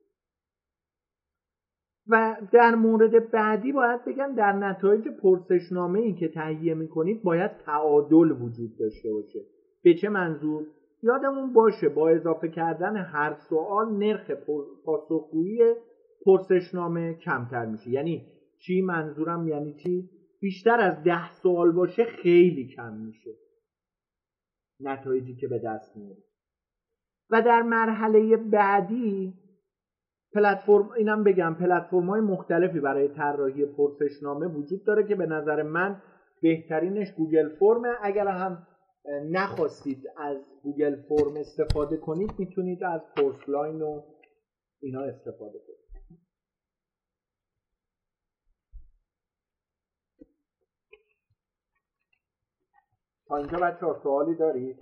و 2.08 2.36
در 2.52 2.74
مورد 2.74 3.30
بعدی 3.30 3.72
باید 3.72 4.04
بگم 4.04 4.34
در 4.36 4.52
نتایج 4.52 5.08
پرسشنامه 5.08 5.98
ای 5.98 6.14
که 6.14 6.28
تهیه 6.28 6.74
می‌کنید 6.74 7.22
باید 7.22 7.50
تعادل 7.56 8.32
وجود 8.32 8.78
داشته 8.78 9.12
باشه. 9.12 9.40
به 9.82 9.94
چه 9.94 10.08
منظور؟ 10.08 10.66
یادمون 11.02 11.52
باشه 11.52 11.88
با 11.88 12.08
اضافه 12.08 12.48
کردن 12.48 12.96
هر 12.96 13.34
سوال 13.48 13.92
نرخ 13.92 14.30
پاسخگویی 14.84 15.74
پرسشنامه 16.24 17.14
کمتر 17.14 17.66
میشه. 17.66 17.90
یعنی 17.90 18.26
چی 18.58 18.82
منظورم 18.82 19.48
یعنی 19.48 19.74
چی؟ 19.74 20.10
بیشتر 20.40 20.80
از 20.80 21.04
ده 21.04 21.32
سوال 21.32 21.72
باشه 21.72 22.04
خیلی 22.04 22.68
کم 22.76 22.94
میشه. 22.94 23.30
نتایجی 24.80 25.36
که 25.36 25.48
به 25.48 25.58
دست 25.58 25.96
میاد 25.96 26.16
و 27.30 27.42
در 27.42 27.62
مرحله 27.62 28.36
بعدی 28.36 29.34
پلتفرم 30.34 30.90
اینم 30.90 31.24
بگم 31.24 31.54
پلتفرم 31.60 32.10
های 32.10 32.20
مختلفی 32.20 32.80
برای 32.80 33.08
طراحی 33.08 33.66
پرسشنامه 33.66 34.46
وجود 34.46 34.84
داره 34.84 35.08
که 35.08 35.14
به 35.14 35.26
نظر 35.26 35.62
من 35.62 36.02
بهترینش 36.42 37.12
Google 37.12 37.48
Form 37.48 37.80
ه 37.80 37.88
اگر 38.02 38.26
هم 38.26 38.66
نخواستید 39.30 40.04
از 40.16 40.36
Google 40.62 40.96
Form 40.96 41.36
استفاده 41.36 41.96
کنید 41.96 42.30
می‌تونید 42.38 42.84
از 42.84 43.00
پرس‌لاین 43.16 43.82
و 43.82 44.02
اینا 44.82 45.02
استفاده 45.02 45.58
کنید. 45.58 45.75
تا 53.28 53.36
اینجا 53.36 53.58
بچه 53.58 54.00
سوالی 54.02 54.34
دارید؟ 54.34 54.76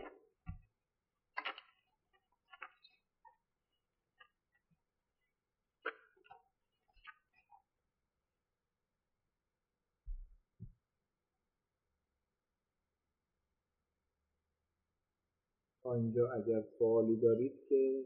تا 15.83 15.95
اینجا 15.95 16.33
اگر 16.33 16.63
سوالی 16.79 17.17
دارید 17.17 17.53
که 17.69 18.05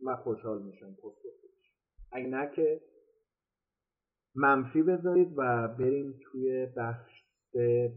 من 0.00 0.16
خوشحال 0.16 0.62
میشم 0.62 0.94
پست 0.94 1.18
اگه 2.12 2.26
نه 2.26 2.50
که 2.56 2.93
منفی 4.34 4.82
بذارید 4.82 5.32
و 5.36 5.68
بریم 5.68 6.20
توی 6.22 6.66
بخش 6.76 7.24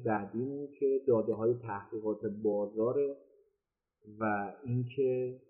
بعدیمون 0.06 0.68
که 0.80 1.02
داده 1.08 1.34
های 1.34 1.54
تحقیقات 1.54 2.26
بازاره 2.44 3.18
و 4.20 4.54
اینکه 4.64 5.42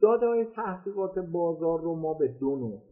داده 0.00 0.26
های 0.26 0.44
تحقیقات 0.44 1.18
بازار 1.18 1.80
رو 1.80 1.94
ما 1.94 2.14
به 2.14 2.28
دو 2.28 2.56
نوع 2.56 2.91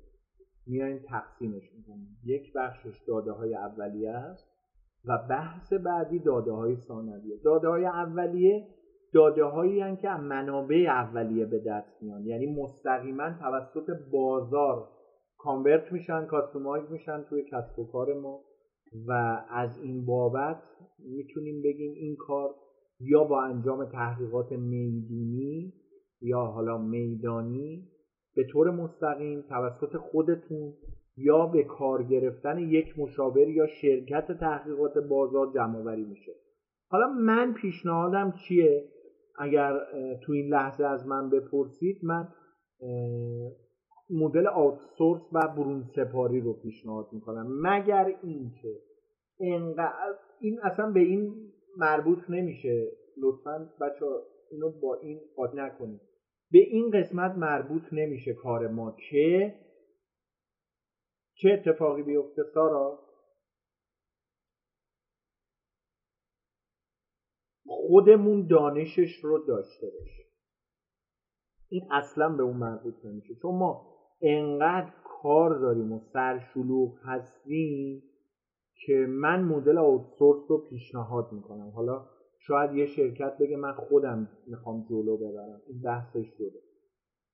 میایم 0.67 0.99
تقسیمش 1.09 1.73
می‌کنیم. 1.77 2.17
یک 2.25 2.53
بخشش 2.53 3.01
داده 3.09 3.33
های 3.33 3.55
اولیه 3.55 4.11
است 4.11 4.51
و 5.05 5.19
بحث 5.31 5.73
بعدی 5.73 6.19
داده 6.19 6.53
های 6.53 6.77
ثانویه. 6.77 7.37
داده 7.45 7.69
های 7.69 7.85
اولیه 7.85 8.67
داده 9.13 9.45
هایی 9.45 9.97
که 9.97 10.11
از 10.11 10.21
منابع 10.21 10.87
اولیه 10.89 11.47
به 11.47 11.59
دست 11.59 12.03
میان. 12.03 12.27
یعنی 12.27 12.47
مستقیما 12.47 13.31
توسط 13.41 13.91
بازار 14.13 14.89
کانورت 15.39 15.93
میشن 15.93 16.27
کاستومایز 16.27 16.91
میشن 16.91 17.23
توی 17.29 17.45
کسب 17.53 17.79
و 17.79 17.93
کار 17.93 18.15
ما 18.15 18.41
و 19.09 19.13
از 19.51 19.79
این 19.79 20.07
بابت 20.07 20.63
می‌تونیم 20.99 21.63
بگیم 21.63 21.93
این 21.93 22.17
کار 22.17 22.55
یا 23.01 23.25
با 23.25 23.43
انجام 23.43 23.85
تحقیقات 23.85 24.53
می‌دونی 24.53 25.73
یا 26.21 26.41
حالا 26.41 26.79
میدانی 26.79 27.90
به 28.37 28.45
طور 28.53 28.71
مستقیم 28.71 29.45
توسط 29.49 29.97
خودتون 29.97 30.73
یا 31.17 31.47
به 31.47 31.65
کار 31.65 32.03
گرفتن 32.03 32.59
یک 32.59 32.99
مشاور 32.99 33.49
یا 33.49 33.67
شرکت 33.67 34.33
تحقیقات 34.33 34.99
بازار 34.99 35.53
جمع 35.55 35.79
وری 35.79 36.05
میشه. 36.05 36.33
حالا 36.89 37.07
من 37.09 37.55
پیشنهادم 37.55 38.35
چیه؟ 38.49 38.89
اگر 39.39 39.81
تو 40.23 40.33
این 40.33 40.49
لحظه 40.49 40.85
از 40.85 41.07
من 41.07 41.31
بپرسید 41.31 42.05
من 42.05 42.29
مدل 44.11 44.47
آوتسورس 44.47 45.23
و 45.33 45.49
برون 45.57 45.85
سپاری 45.97 46.41
رو 46.41 46.53
پیشنهاد 46.53 47.09
می‌کنم. 47.13 47.47
مگر 47.63 48.17
اینکه 48.23 48.75
انقدر 49.41 50.15
این 50.41 50.61
اصلا 50.63 50.91
به 50.91 51.01
این 51.01 51.35
مربوط 51.77 52.19
نمیشه. 52.29 52.89
لطفا 53.23 53.71
بچه 53.81 54.07
اینو 54.51 54.71
با 54.83 54.95
این 54.95 55.21
قاطی 55.37 55.57
نکنید. 55.57 56.01
به 56.51 56.59
این 56.59 56.91
قسمت 56.91 57.39
مربوط 57.39 57.83
نمیشه 57.93 58.35
کار 58.35 58.69
ما 58.69 58.97
که 59.11 59.55
چه 61.35 61.51
اتفاقی 61.51 62.03
بیفته 62.03 62.43
سارا؟ 62.55 62.99
خودمون 67.67 68.47
دانشش 68.47 69.17
رو 69.23 69.47
داشته 69.47 69.87
باشیم. 69.87 70.27
این 71.69 71.93
اصلا 71.93 72.29
به 72.29 72.43
اون 72.43 72.57
مربوط 72.57 72.95
نمیشه. 73.05 73.35
چون 73.43 73.55
ما 73.55 73.97
انقدر 74.23 74.93
کار 75.05 75.59
داریم 75.59 75.93
و 75.93 76.01
سرشلوغ 76.13 76.99
هستیم 77.03 78.03
که 78.87 79.07
من 79.09 79.45
مدل 79.45 79.79
آوتسورس 79.79 80.51
رو 80.51 80.69
پیشنهاد 80.71 81.33
می‌کنم. 81.33 81.71
حالا 81.71 82.07
شاید 82.47 82.75
یه 82.75 82.87
شرکت 82.87 83.39
بگه 83.39 83.57
من 83.57 83.73
خودم 83.73 84.29
می‌خوام 84.47 84.87
جلو 84.91 85.17
ببرم. 85.17 85.61
این 85.69 85.83
بحثش 85.83 86.27
شده. 86.39 86.61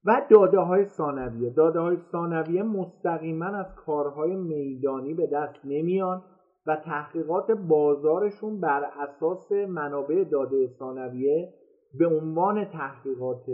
و 0.04 0.26
داده 0.30 0.58
های 0.58 0.84
ثانویه. 0.84 1.50
داده 1.50 1.80
های 1.80 1.96
ثانویه 2.12 2.62
مستقیما 2.62 3.46
از 3.46 3.74
کارهای 3.74 4.36
میدانی 4.36 5.14
به 5.14 5.26
دست 5.26 5.64
نمیان 5.64 6.24
و 6.66 6.76
تحقیقات 6.76 7.50
بازارشون 7.50 8.60
بر 8.60 8.84
اساس 8.84 9.52
منابع 9.52 10.24
داده 10.24 10.68
ثانویه 10.78 11.54
به 11.94 12.06
عنوان 12.06 12.64
تحقیقات 12.64 13.48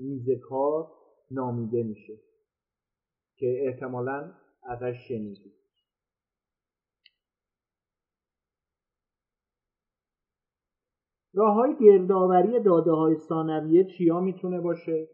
میز 0.00 0.28
کار 0.48 0.86
نامیده 1.30 1.82
میشه. 1.82 2.14
که 3.36 3.62
احتمالا 3.66 4.32
ازش 4.62 5.08
شنیدید. 5.08 5.59
راه 11.34 11.54
های 11.54 11.76
گردآوری 11.80 12.60
داده 12.60 12.90
های 12.90 13.16
ثانویه 13.16 13.84
چیا 13.84 14.20
می‌تونه 14.20 14.60
باشه؟ 14.60 15.08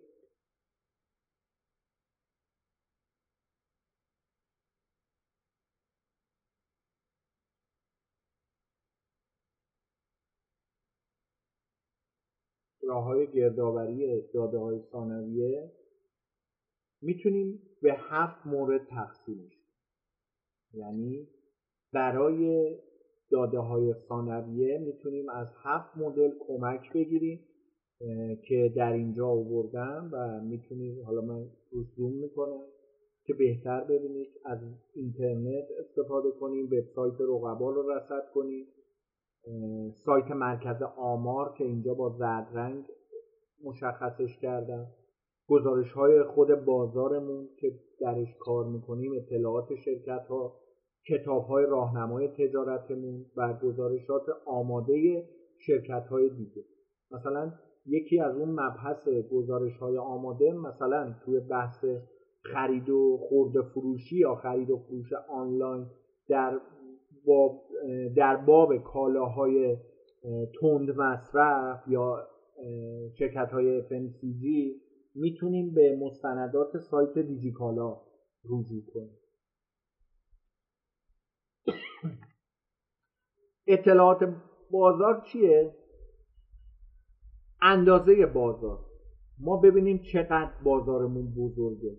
راه 12.82 13.04
های 13.04 13.32
گردآوری 13.32 14.22
داده 14.34 14.58
های 14.58 14.80
ثانویه 14.80 15.72
می‌تونیم 17.02 17.62
به 17.82 17.94
هفت 17.98 18.46
مورد 18.46 18.86
تقسیمش 18.86 19.58
یعنی 20.72 21.28
برای 21.92 22.76
داده 23.30 23.58
های 23.58 23.94
ثانویه 24.08 24.78
می‌تونیم 24.78 25.28
از 25.28 25.46
هفت 25.62 25.96
مدل 25.96 26.30
کمک 26.48 26.92
بگیریم 26.92 27.40
که 28.48 28.72
در 28.76 28.92
اینجا 28.92 29.26
آوردم 29.26 30.10
و 30.12 30.40
می‌تونید 30.40 31.02
حالا 31.02 31.20
من 31.20 31.46
رو 31.70 31.82
زوم 31.96 32.12
می‌کنم 32.12 32.60
که 33.24 33.34
بهتر 33.34 33.84
ببینید 33.84 34.28
از 34.44 34.58
اینترنت 34.94 35.64
استفاده 35.80 36.30
کنیم 36.30 36.64
وبسایت 36.64 37.20
رقبا 37.20 37.70
رو 37.70 37.90
رصد 37.90 38.30
کنید 38.34 38.66
سایت 40.04 40.30
مرکز 40.30 40.82
آمار 40.96 41.54
که 41.58 41.64
اینجا 41.64 41.94
با 41.94 42.08
زرد 42.18 42.48
رنگ 42.52 42.84
مشخصش 43.64 44.38
کردم. 44.42 44.86
گزارش 45.48 45.92
های 45.92 46.22
خود 46.22 46.64
بازارمون 46.64 47.48
که 47.60 47.72
درش 48.00 48.36
کار 48.40 48.64
می‌کنیم 48.64 49.12
اطلاعات 49.16 49.74
شرکت 49.74 50.26
ها 50.28 50.60
کتاب 51.08 51.44
های 51.46 51.66
راهنمای 51.66 52.28
تجارتمون 52.28 53.26
و 53.36 53.54
گزارشات 53.62 54.22
آماده 54.46 55.24
شرکت 55.58 56.06
های 56.06 56.28
دیگه. 56.28 56.64
مثلا 57.10 57.52
یکی 57.86 58.20
از 58.20 58.36
اون 58.36 58.50
مبحث 58.50 59.08
گزارش 59.08 59.76
های 59.76 59.98
آماده 59.98 60.52
مثلا 60.52 61.14
توی 61.24 61.40
بحث 61.40 61.84
خرید 62.42 62.90
و 62.90 63.16
خورده 63.28 63.62
فروشی 63.62 64.16
یا 64.16 64.34
خرید 64.34 64.70
و 64.70 64.76
فروش 64.76 65.12
آنلاین 65.12 65.86
در 66.28 66.60
باب 67.26 67.62
در 68.16 68.36
باب 68.36 68.76
کالاهای 68.76 69.76
تند 70.60 70.90
مصرف 70.90 71.88
یا 71.88 72.28
شرکت 73.18 73.52
های 73.52 73.82
FMCG 73.82 74.44
می‌تونیم 75.14 75.74
به 75.74 75.96
مستندات 75.96 76.78
سایت 76.78 77.18
دیجیکالا 77.18 78.00
رجوع 78.44 78.82
کنیم. 78.94 79.18
اطلاعات 83.66 84.34
بازار 84.70 85.22
چیه؟ 85.32 85.74
اندازه 87.62 88.26
بازار. 88.26 88.78
ما 89.38 89.56
ببینیم 89.56 89.98
چقدر 89.98 90.52
بازارمون 90.64 91.34
بزرگه. 91.36 91.96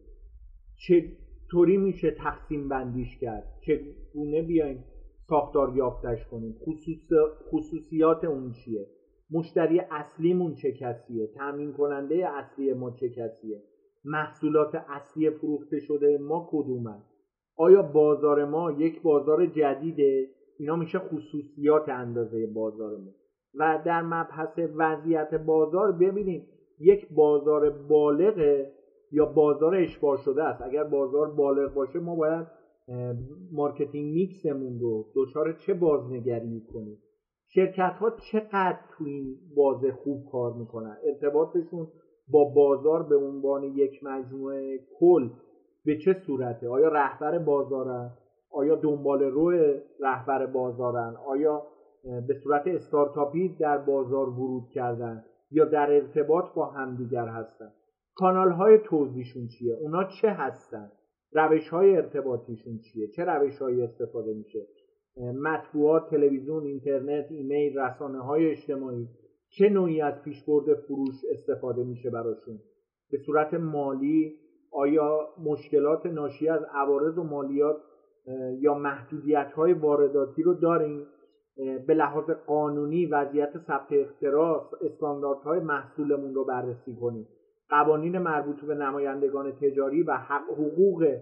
چطوری 0.75 1.77
میشه 1.77 2.11
تقسیم 2.11 2.69
بندیش 2.69 3.17
کرد؟ 3.17 3.59
چگونه 3.61 4.41
بیایم 4.41 4.83
ساختار 5.29 5.75
یافتش 5.75 6.25
کنیم؟ 6.25 6.55
خصوص... 6.65 7.09
خصوصیات 7.51 8.23
اون 8.25 8.51
چیه؟ 8.51 8.87
مشتری 9.31 9.79
اصلیمون 9.79 10.55
چه 10.55 10.71
کسیه؟ 10.71 11.27
تامین 11.27 11.73
کننده 11.73 12.29
اصلی 12.29 12.73
ما 12.73 12.91
چه 12.91 13.09
کسیه؟ 13.09 13.63
محصولات 14.05 14.75
اصلی 14.75 15.29
فروخته 15.29 15.79
شده 15.79 16.17
ما 16.17 16.49
کدومن؟ 16.51 17.03
آیا 17.55 17.81
بازار 17.81 18.45
ما 18.45 18.71
یک 18.71 19.01
بازار 19.01 19.45
جدیده؟ 19.45 20.29
اینا 20.59 20.75
میشه 20.75 20.99
خصوصیات 20.99 21.89
اندازه 21.89 22.47
بازارمون 22.47 23.13
و 23.53 23.81
در 23.85 24.01
مبحث 24.01 24.59
وضعیت 24.75 25.33
بازار 25.33 25.91
ببینیم 25.91 26.47
یک 26.79 27.07
بازار 27.13 27.69
بالغه 27.69 28.71
یا 29.11 29.25
بازار 29.25 29.75
اشباع 29.75 30.17
شده 30.17 30.43
است. 30.43 30.61
اگر 30.61 30.83
بازار 30.83 31.31
بالغ 31.31 31.73
باشه 31.73 31.99
ما 31.99 32.15
باید 32.15 32.47
مارکتینگ 33.51 34.13
میکسمون 34.13 34.79
رو 34.79 35.05
دچار 35.15 35.53
چه 35.65 35.73
بازنگری 35.73 36.61
کنیم؟ 36.73 36.97
شرکت 37.47 37.95
ها 37.99 38.11
چقدر 38.31 38.79
تو 38.89 39.03
این 39.03 39.35
بازه 39.55 39.91
خوب 39.91 40.25
کار 40.31 40.53
می‌کنن؟ 40.53 40.97
ارتباطشون 41.03 41.87
با 42.27 42.43
بازار 42.43 43.03
به 43.03 43.15
عنوان 43.15 43.63
یک 43.63 44.03
مجموعه 44.03 44.79
کل 44.99 45.29
به 45.85 45.97
چه 45.97 46.13
صورته؟ 46.13 46.69
آیا 46.69 46.87
رهبر 46.87 47.39
بازارن 47.39 48.11
آیا 48.51 48.75
دنبال 48.75 49.23
روی 49.23 49.81
رهبر 49.99 50.45
بازارن؟ 50.45 51.15
آیا 51.27 51.63
به 52.27 52.33
صورت 52.43 52.67
استارتاپی 52.67 53.55
در 53.59 53.77
بازار 53.77 54.29
ورود 54.29 54.69
کردن؟ 54.69 55.25
یا 55.51 55.65
در 55.65 55.91
ارتباط 55.91 56.45
با 56.55 56.65
همدیگر 56.65 57.27
هستن؟ 57.27 57.71
کانال 58.15 58.51
های 58.51 58.77
توضیحشون 58.77 59.47
چیه؟ 59.47 59.75
اونا 59.75 60.03
چه 60.21 60.29
هستن؟ 60.29 60.91
روش 61.31 61.69
های 61.69 61.95
ارتباطیشون 61.95 62.79
چیه؟ 62.79 63.07
چه 63.07 63.23
روش 63.25 63.61
های 63.61 63.81
استفاده 63.81 64.33
میشه؟ 64.33 64.67
مطبوعات 65.17 66.09
تلویزیون 66.09 66.63
اینترنت 66.63 67.31
ایمیل 67.31 67.79
رسانه 67.79 68.19
های 68.19 68.51
اجتماعی 68.51 69.07
چه 69.49 69.69
نوعی 69.69 70.01
از 70.01 70.21
پیشبرد 70.21 70.73
فروش 70.73 71.15
استفاده 71.31 71.83
میشه 71.83 72.09
براشون؟ 72.09 72.59
به 73.11 73.17
صورت 73.25 73.53
مالی 73.53 74.39
آیا 74.71 75.27
مشکلات 75.43 76.05
ناشی 76.05 76.49
از 76.49 76.61
عوارض 76.73 77.17
و 77.17 77.23
مالیات 77.23 77.77
یا 78.59 78.73
محدودیت 78.73 79.51
های 79.55 79.73
وارداتی 79.73 80.43
رو 80.43 80.53
داریم. 80.53 81.07
به 81.87 81.93
لحاظ 81.93 82.29
قانونی 82.29 83.05
وضعیت 83.05 83.57
ثبت 83.67 83.87
اختراع 83.91 84.69
استانداردهای 84.81 85.59
محصولمون 85.59 86.33
رو 86.33 86.45
بررسی 86.45 86.95
کنیم. 87.01 87.27
قوانین 87.69 88.17
مربوط 88.17 88.65
به 88.65 88.75
نمایندگان 88.75 89.51
تجاری 89.51 90.03
و 90.03 90.11
حق 90.11 90.51
حقوق 90.51 91.17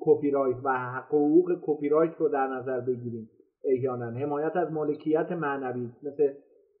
کپی 0.00 0.30
رایت 0.30 0.56
و 0.64 0.78
حقوق 0.78 1.58
کپی 1.62 1.88
رایت 1.88 2.16
رو 2.18 2.28
در 2.28 2.46
نظر 2.46 2.80
بگیریم. 2.80 3.30
احیانا 3.64 4.10
حمایت 4.10 4.56
از 4.56 4.72
مالکیت 4.72 5.32
معنوی 5.32 5.90
مثل 6.02 6.32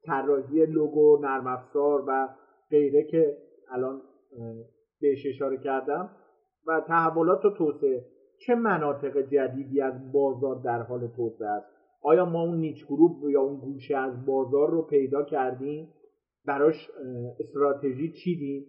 طراحی 0.06 0.66
لوگو 0.66 1.18
نرم 1.22 1.46
افزار 1.46 2.04
و 2.06 2.28
غیره 2.70 3.02
که 3.02 3.36
الان 3.70 4.00
بهش 5.00 5.26
اشاره 5.26 5.56
کردم. 5.56 6.10
و 6.66 6.80
تحولات 6.80 7.44
و 7.44 7.50
توسعه. 7.50 8.04
چه 8.46 8.54
مناطق 8.54 9.28
جدیدی 9.30 9.80
از 9.80 10.12
بازار 10.12 10.60
در 10.64 10.82
حال 10.82 11.06
توسعه 11.16 11.48
است؟ 11.48 11.66
آیا 12.02 12.24
ما 12.24 12.42
اون 12.42 12.58
نیچ 12.60 12.86
گروپ 12.86 13.28
یا 13.30 13.40
اون 13.40 13.60
گوشه 13.60 13.96
از 13.96 14.26
بازار 14.26 14.70
رو 14.70 14.82
پیدا 14.82 15.22
کردیم؟ 15.22 15.88
براش 16.46 16.90
استراتژی 17.40 18.12
چیدیم؟ 18.12 18.66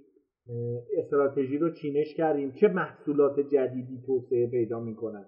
استراتژی 0.98 1.58
رو 1.58 1.70
چینش 1.70 2.16
کردیم؟ 2.18 2.52
چه 2.52 2.68
محصولات 2.68 3.40
جدیدی 3.40 4.02
توسعه 4.06 4.48
پیدا 4.48 4.80
می‌کنن 4.80 5.26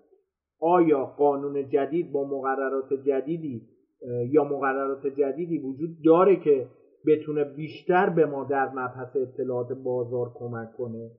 آیا 0.61 1.05
قانون 1.05 1.69
جدید 1.69 2.11
با 2.11 2.23
مقررات 2.23 2.93
جدیدی 2.93 3.67
یا 4.29 4.43
مقررات 4.43 5.07
جدیدی 5.07 5.57
وجود 5.57 5.89
داره 6.05 6.35
که 6.35 6.67
بتونه 7.07 7.43
بیشتر 7.43 8.09
به 8.09 8.25
ما 8.25 8.43
در 8.43 8.69
مبحث 8.69 9.15
اطلاعات 9.15 9.73
بازار 9.73 10.31
کمک 10.35 10.73
کنه؟ 10.77 11.11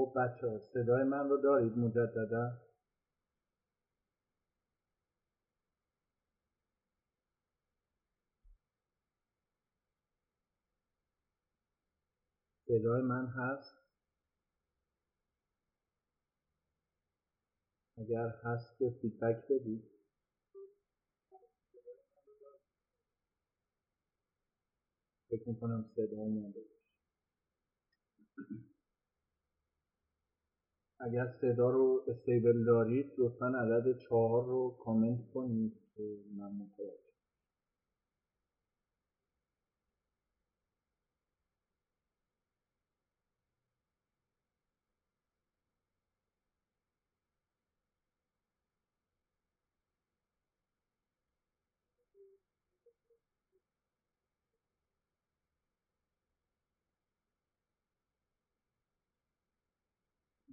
خب 0.00 0.12
بچه 0.16 0.48
ها 0.48 0.58
صدای 0.58 1.04
من 1.04 1.28
رو 1.28 1.36
دارید 1.36 1.78
مجددا؟ 1.78 2.52
صدای 12.66 13.02
من 13.02 13.26
هست؟ 13.26 13.74
اگر 17.98 18.28
هست 18.44 18.78
که 18.78 18.90
فیدبک 19.02 19.44
بدید. 19.50 19.84
فکر 25.30 25.48
می‌کنم 25.48 25.90
صدای 25.96 26.20
اومده 26.20 26.60
اگر 31.00 31.26
صدا 31.40 31.70
رو 31.70 32.02
استیبل 32.08 32.64
دارید 32.64 33.12
لطفا 33.18 33.46
عدد 33.46 33.98
چهار 33.98 34.44
رو 34.46 34.76
کامنت 34.84 35.30
کنید. 35.34 35.72
که 35.96 37.09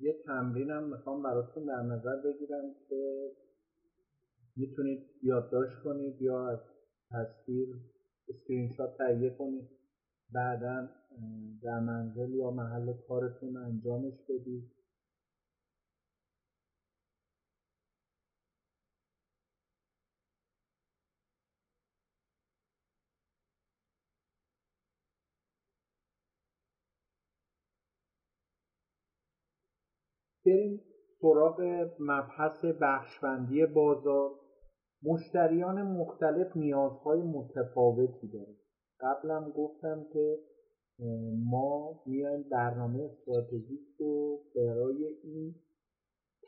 یه 0.08 0.16
تمرینم 0.26 0.90
می‌خوام 0.90 1.24
براتون 1.24 1.66
در 1.66 1.82
نظر 1.82 2.16
بگیرم 2.16 2.76
که 2.90 3.32
می‌تونید 4.56 5.00
یادداشت 5.24 5.84
کنید 5.84 6.22
یا 6.22 6.48
از 6.50 6.60
تصویر 7.12 7.68
اسکرین 8.30 8.74
شات 8.78 8.98
تهیه 8.98 9.30
کنید. 9.30 9.70
بعدا 10.34 10.90
در 11.64 11.80
منزل 11.80 12.34
یا 12.34 12.52
محل 12.52 12.94
کارتون 13.08 13.58
انجامش 13.58 14.14
بدید. 14.30 14.77
بریم 30.48 30.82
سراغ 31.22 31.62
مبحث 32.00 32.66
بخشبندی 32.82 33.66
بازار. 33.66 34.32
مشتریان 35.04 35.82
مختلف 35.82 36.58
نیازهای 36.58 37.22
متفاوتی 37.22 38.28
داره 38.28 38.56
قبلم 39.00 39.52
گفتم 39.52 40.06
که 40.14 40.38
ما 41.50 42.02
میایم 42.06 42.44
برنامه 42.52 43.04
استراتژیک 43.04 43.88
رو 44.00 44.40
برای 44.56 45.06
این 45.24 45.56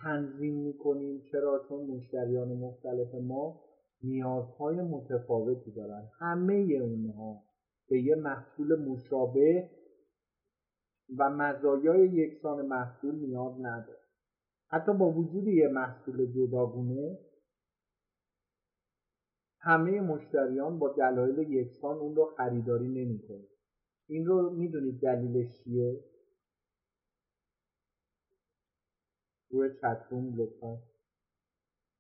تنظیم 0.04 0.54
می‌کنیم. 0.54 1.22
چرا؟ 1.32 1.62
چون 1.70 1.86
مشتریان 1.86 2.48
مختلف 2.48 3.16
ما 3.16 3.62
نیازهای 4.04 4.76
متفاوتی 4.76 5.72
دارن. 5.72 6.10
همه 6.20 6.54
اونها 6.54 7.44
به 7.90 8.02
یه 8.02 8.16
محصول 8.16 8.76
مشابه 8.76 9.70
و 11.18 11.30
مزایای 11.30 12.08
یکسان 12.08 12.66
محصول 12.66 13.16
نیاز 13.16 13.54
نداره. 13.60 14.00
حتی 14.68 14.94
با 14.94 15.12
وجود 15.12 15.48
یه 15.48 15.68
محصول 15.68 16.26
جداگونه 16.26 17.20
همه 19.60 20.02
مشتریان 20.02 20.80
با 20.80 20.90
دلایل 20.90 21.38
یکسان 21.38 21.98
اون 21.98 22.16
رو 22.16 22.26
خریداری 22.38 22.88
نمی‌کنه 22.88 23.48
این 24.08 24.26
رو 24.26 24.50
می‌دونید 24.50 25.02
دلیلش 25.02 25.64
چیه؟ 25.64 26.04
روی 29.50 29.70
چتروم 29.82 30.36
لطفا 30.38 30.78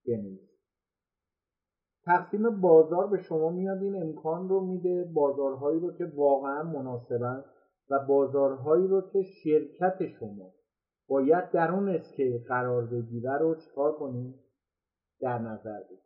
بنویسید. 0.07 0.60
تقسیم 2.05 2.62
بازار 2.62 3.07
به 3.07 3.18
شما 3.18 3.49
میاد 3.49 3.82
این 3.84 4.01
امکان 4.01 4.49
رو 4.49 4.62
میده 4.66 5.03
بازارهایی 5.14 5.80
رو 5.80 5.97
که 5.97 6.05
واقعا 6.05 6.64
مناسبن. 6.64 7.45
و 7.90 8.00
بازارهایی 8.00 8.88
رو 8.88 9.02
که 9.02 9.24
شرکت 9.24 10.08
شما 10.20 10.54
باید 11.08 11.52
در 11.52 11.72
اون 11.72 11.90
اسکیل 11.90 12.44
قرار 12.48 12.86
بگیره 12.86 13.38
رو 13.38 13.56
چکار 13.56 13.92
کنیم 13.92 14.36
در 15.22 15.40
نظر 15.40 15.84
بگیریم 15.84 16.00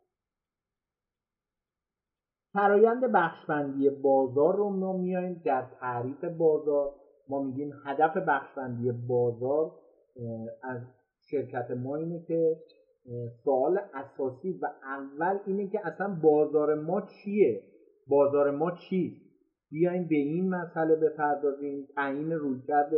فرایند 2.52 3.04
بخشبندی 3.12 3.90
بازار 3.90 4.56
رو 4.56 4.70
ما 4.70 4.96
میایم 4.96 5.42
در 5.44 5.66
تعریف 5.80 6.24
بازار. 6.24 6.94
ما 7.28 7.42
میگیم 7.42 7.72
هدف 7.84 8.16
بخشبندی 8.16 8.92
بازار 8.92 9.72
از 10.62 10.80
شرکت 11.30 11.70
ما 11.70 11.96
اینه 11.96 12.22
که 12.22 12.56
سوال 13.44 13.80
اساسی 13.94 14.58
و 14.62 14.66
اول 14.82 15.38
اینه 15.46 15.68
که 15.68 15.86
اصلا 15.86 16.18
بازار 16.22 16.74
ما 16.74 17.00
چیه؟ 17.00 17.62
بازار 18.08 18.50
ما 18.50 18.70
چیست؟ 18.70 19.23
بیایم 19.74 20.08
به 20.08 20.16
این 20.16 20.48
مسئله 20.48 20.96
بپردازیم 20.96 21.88
تعیین 21.94 22.32
رویکرد 22.32 22.92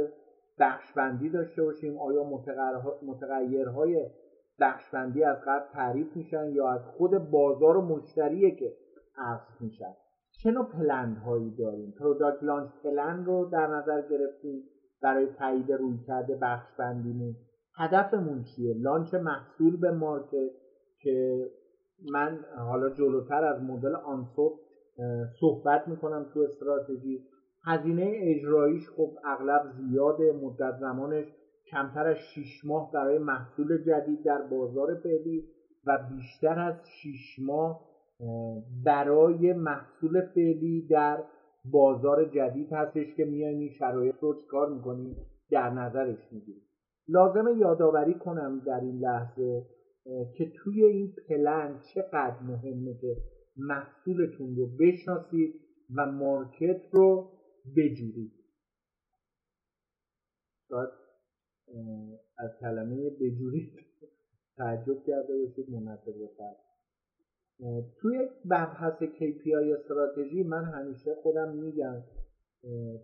بخشبندی 0.58 1.30
داشته 1.30 1.62
باشیم. 1.62 1.98
آیا 1.98 2.24
متغیرهای 3.02 4.10
بخشبندی 4.60 5.24
از 5.24 5.36
قبل 5.46 5.72
تعریف 5.72 6.16
میشن 6.16 6.50
یا 6.52 6.68
از 6.68 6.80
خود 6.84 7.30
بازار 7.30 7.76
و 7.76 7.82
مشتریه 7.82 8.56
که 8.56 8.72
عرض 9.18 9.60
میشن؟ 9.60 9.94
چه 10.42 10.50
نوع 10.50 10.64
پلند 10.64 11.16
هایی 11.16 11.56
داریم؟ 11.56 11.94
product 11.98 12.42
launch 12.42 12.70
plan 12.84 13.24
رو 13.24 13.48
در 13.52 13.66
نظر 13.66 14.02
گرفتیم 14.08 14.62
برای 15.02 15.26
تایید 15.26 15.72
رویکرد 15.72 16.40
بخشبندیمون. 16.40 17.36
هدفمون 17.76 18.42
چیه؟ 18.42 18.74
launch 18.78 19.14
محصول 19.14 19.76
به 19.76 19.90
market 19.90 20.50
که 21.00 21.46
من 22.12 22.38
حالا 22.58 22.90
جلوتر 22.90 23.44
از 23.44 23.62
مدل 23.62 23.94
آنسوپ 23.94 24.65
صحبت 25.40 25.88
می‌کنم 25.88 26.26
تو 26.34 26.40
استراتژی. 26.40 27.24
هزینه 27.64 28.12
اجراییش 28.14 28.90
خب 28.96 29.10
اغلب 29.24 29.72
زیاده. 29.72 30.32
مدت 30.32 30.76
زمانش 30.80 31.26
کمتر 31.70 32.06
از 32.06 32.16
6 32.16 32.64
ماه 32.64 32.92
برای 32.92 33.18
محصول 33.18 33.78
جدید 33.78 34.24
در 34.24 34.42
بازار 34.42 34.94
فعلی 34.94 35.44
و 35.86 35.98
بیشتر 36.10 36.58
از 36.58 36.74
6 37.02 37.38
ماه 37.38 37.80
برای 38.84 39.52
محصول 39.52 40.20
فعلی 40.34 40.86
در 40.86 41.22
بازار 41.72 42.24
جدید 42.24 42.72
هستش 42.72 43.14
که 43.16 43.24
میایم 43.24 43.58
این 43.58 43.70
شرایط 43.70 44.14
رو 44.20 44.34
چکار 44.34 44.68
می‌کنیم؟ 44.68 45.16
در 45.50 45.70
نظرش 45.70 46.32
می‌گیریم. 46.32 46.62
لازمه 47.08 47.52
یادآوری 47.58 48.14
کنم 48.14 48.62
در 48.66 48.80
این 48.80 48.98
لحظه 48.98 49.66
که 50.36 50.52
توی 50.56 50.84
این 50.84 51.12
پلن 51.28 51.80
چقدر 51.94 52.36
مهمه 52.48 52.94
که 52.94 53.16
محصولتون 53.56 54.56
رو 54.56 54.66
بشناسید 54.66 55.54
و 55.96 56.06
مارکت 56.06 56.80
رو 56.92 57.32
بجورید 57.76 58.32
شاید 60.68 60.88
از 62.38 62.50
کلمه 62.60 63.10
بجورید 63.10 63.72
تعجب 64.56 65.04
کرده 65.06 65.38
باشید 65.38 65.70
مناسب 65.70 66.12
توی 68.00 68.28
بحث 68.50 69.02
KPI 69.02 69.78
استراتژی 69.78 70.42
من 70.42 70.64
همیشه 70.64 71.14
خودم 71.22 71.56
میگم 71.56 72.02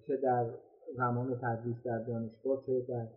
چه 0.07 0.17
در 0.23 0.55
زمان 0.97 1.39
تدریس 1.39 1.77
در 1.85 1.99
دانشگاه 1.99 2.67
چه 2.67 2.81
در 2.89 3.09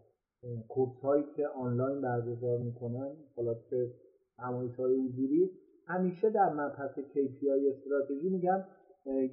کورس 0.67 0.99
هایی 1.03 1.23
که 1.36 1.47
آنلاین 1.47 2.01
برگزار 2.01 2.57
می‌کنن 2.57 3.15
حالا 3.36 3.53
چه 3.69 3.91
همایش 4.39 4.75
های 4.75 4.95
حضوری. 4.95 5.51
همیشه 5.88 6.29
در 6.29 6.53
مبحث 6.53 6.99
KPI 6.99 7.75
استراتژی 7.75 8.29
میگم 8.29 8.63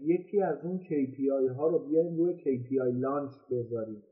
یکی 0.03 0.43
از 0.43 0.65
اون 0.65 0.79
KPI 0.79 1.57
ها 1.57 1.69
رو 1.69 1.79
بیایم 1.79 2.17
روی 2.17 2.35
KPI 2.35 3.01
لانچ 3.01 3.33
بذاریم. 3.51 4.03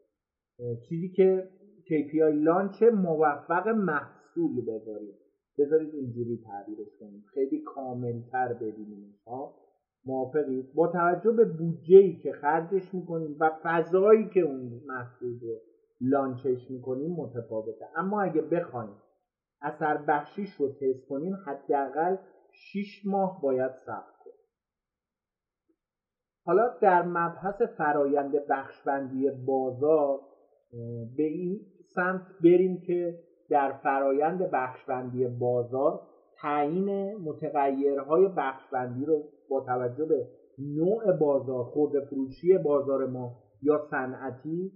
چیزی 0.88 1.08
که 1.08 1.48
KPI 1.86 2.34
لانچ 2.34 2.82
موفق 2.82 3.68
محصول 3.68 4.60
بذاریم. 4.66 5.14
بذارید 5.58 5.94
اینجوری 5.94 6.40
تعبیرش 6.46 6.88
کنیم. 7.00 7.24
خیلی 7.34 7.62
کاملتر 7.62 8.52
ببینیم 8.54 9.14
ها. 9.26 9.54
موافقید 10.04 10.74
با 10.74 10.88
توجه 10.88 11.32
به 11.32 11.44
بودجه 11.44 11.98
ای 11.98 12.16
که 12.16 12.32
خرجش 12.32 12.94
می‌کنیم 12.94 13.36
و 13.40 13.50
فضایی 13.62 14.28
که 14.28 14.40
اون 14.40 14.80
محصول 14.86 15.40
رو 15.40 15.60
لانچش 16.00 16.70
می‌کنیم 16.70 17.10
متفاوته. 17.10 17.84
اما 17.96 18.22
اگه 18.22 18.42
بخوایم 18.42 18.92
اثر 19.62 19.96
بخشیش 19.96 20.54
رو 20.54 20.68
تست 20.68 21.08
کنیم 21.08 21.34
حداقل 21.46 22.16
6 22.52 23.02
ماه 23.06 23.40
باید 23.42 23.72
صبر 23.86 24.12
کنیم. 24.24 24.34
حالا 26.44 26.78
در 26.82 27.02
مبحث 27.02 27.62
فرایند 27.62 28.46
بخشبندی 28.48 29.30
بازار 29.30 30.20
به 31.16 31.22
این 31.22 31.60
سمت 31.94 32.22
بریم 32.44 32.80
که 32.86 33.18
در 33.50 33.72
فرایند 33.72 34.50
بخشبندی 34.50 35.26
بازار 35.26 36.00
تعیین 36.36 37.16
متغیرهای 37.16 38.28
بخشبندی 38.36 39.04
رو 39.04 39.24
با 39.50 39.60
توجه 39.60 40.04
به 40.04 40.28
نوع 40.58 41.12
بازار 41.12 41.64
خورده 41.64 42.00
فروشی 42.00 42.58
بازار 42.58 43.06
ما 43.06 43.36
یا 43.62 43.78
صنعتی 43.90 44.72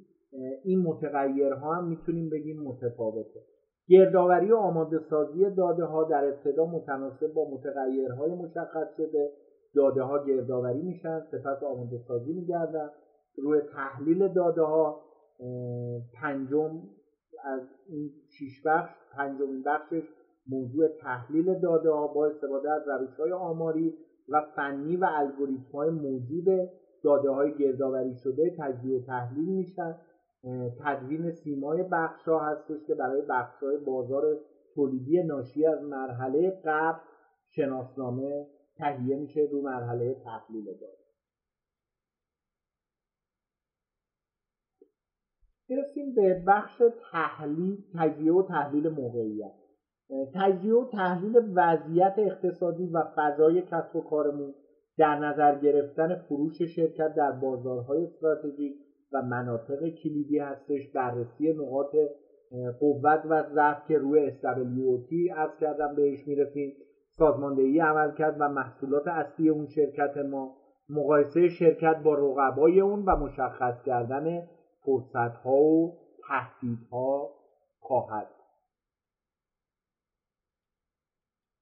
این 0.65 0.83
متغیرها 0.83 1.75
هم 1.75 1.89
می‌تونیم 1.89 2.31
بگیم 2.31 2.63
متفاوته. 2.63 3.41
گردآوری 3.89 4.53
و 4.53 4.57
آماده 4.57 4.99
سازی 5.11 5.51
داده 5.51 5.85
ها 5.85 6.05
در 6.05 6.25
ابتدا 6.25 6.67
متناسب 6.67 7.33
با 7.33 7.51
متغیرهای 7.51 8.35
مشخص 8.35 8.97
شده. 8.97 9.31
داده 9.75 10.03
ها 10.03 10.25
گردآوری 10.25 10.83
میشن 10.83 11.21
سپس 11.21 11.63
آماده 11.63 11.99
سازی 12.09 12.33
میگردن. 12.33 12.91
روی 13.39 13.61
تحلیل 13.61 14.29
داده 14.29 14.63
ها 14.63 15.01
پنجم 16.21 16.83
از 17.45 17.61
این 17.89 18.11
شیش 18.39 18.67
بخش 18.67 18.91
پنجمین 19.13 19.63
بخشش 19.63 20.03
موضوع 20.49 20.89
تحلیل 20.89 21.61
داده 21.61 21.91
ها 21.91 22.07
با 22.07 22.27
استفاده 22.27 22.71
از 22.71 22.83
روش 22.89 23.17
های 23.21 23.33
آماری 23.33 23.95
و 24.29 24.43
فنی 24.57 24.97
و 24.97 25.07
الگوریتم 25.11 25.73
های 25.73 25.91
موجود 25.91 26.71
داده 27.05 27.31
های 27.31 27.55
گردآوری 27.55 28.15
شده 28.15 28.57
تجزیه 28.59 28.99
و 28.99 29.03
تحلیل 29.03 29.49
میشن. 29.49 29.95
تدوین 30.85 31.31
سیمای 31.31 31.83
بخش 31.83 32.29
ها 32.29 32.41
هستش 32.41 32.87
که 32.87 32.95
برای 32.95 33.23
بخش 33.23 33.63
های 33.63 33.77
بازار 33.77 34.41
تولیدی 34.75 35.23
ناشی 35.23 35.67
از 35.67 35.83
مرحله 35.83 36.51
قبل 36.65 36.99
شناسنامه 37.49 38.47
تهیه 38.77 39.17
میشه 39.17 39.49
رو 39.53 39.63
مرحله 39.63 40.15
تحلیل 40.15 40.65
داده. 40.65 40.87
برسیم 45.71 46.15
به 46.15 46.45
بخش 46.47 46.83
تحلیل 47.13 47.85
تجزیه 47.95 48.33
و 48.33 48.43
تحلیل 48.43 48.89
موقعیت. 48.89 49.53
تجزیه 50.35 50.75
و 50.75 50.85
تحلیل 50.93 51.53
وضعیت 51.55 52.15
اقتصادی 52.19 52.87
و 52.87 53.03
فضای 53.17 53.63
کسب 53.63 53.97
و 53.97 54.01
کارمون 54.01 54.55
در 54.99 55.19
نظر 55.19 55.59
گرفتن 55.59 56.15
فروش 56.15 56.63
شرکت 56.63 57.15
در 57.15 57.33
بازارهای 57.33 58.05
استراتژیک 58.05 58.84
و 59.15 59.23
مناطق 59.23 59.89
کلیدی 59.89 60.39
هستش 60.39 60.89
بررسی 60.95 61.53
نقاط 61.53 61.97
قوت 62.81 63.23
و 63.29 63.43
ضعف 63.55 63.87
که 63.89 63.99
روی 63.99 64.31
SWOT 64.31 65.37
از 65.37 65.51
کردم 65.61 65.95
بهش 65.95 66.27
می‌رسیم. 66.27 66.73
سازماندهی 67.11 67.81
عمل 67.81 68.15
کرد 68.15 68.37
و 68.41 68.49
محصولات 68.49 69.09
اصلی 69.09 69.49
اون 69.49 69.67
شرکت 69.67 70.17
ما. 70.17 70.57
مقایسه 70.89 71.49
شرکت 71.49 72.03
با 72.05 72.15
رقبای 72.15 72.81
اون 72.81 73.05
و 73.05 73.17
مشخص 73.17 73.83
کردن 73.83 74.43
فرصت 74.85 75.37
ها 75.37 75.57
و 75.57 75.99
تهدیدها 76.29 77.31
خواهد. 77.79 78.29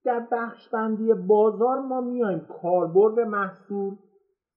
در 0.04 0.26
بخش 0.32 0.68
بندی 0.68 1.14
بازار 1.14 1.80
ما 1.80 2.00
میایم 2.00 2.40
کاربرد 2.40 3.20
محصول 3.20 3.96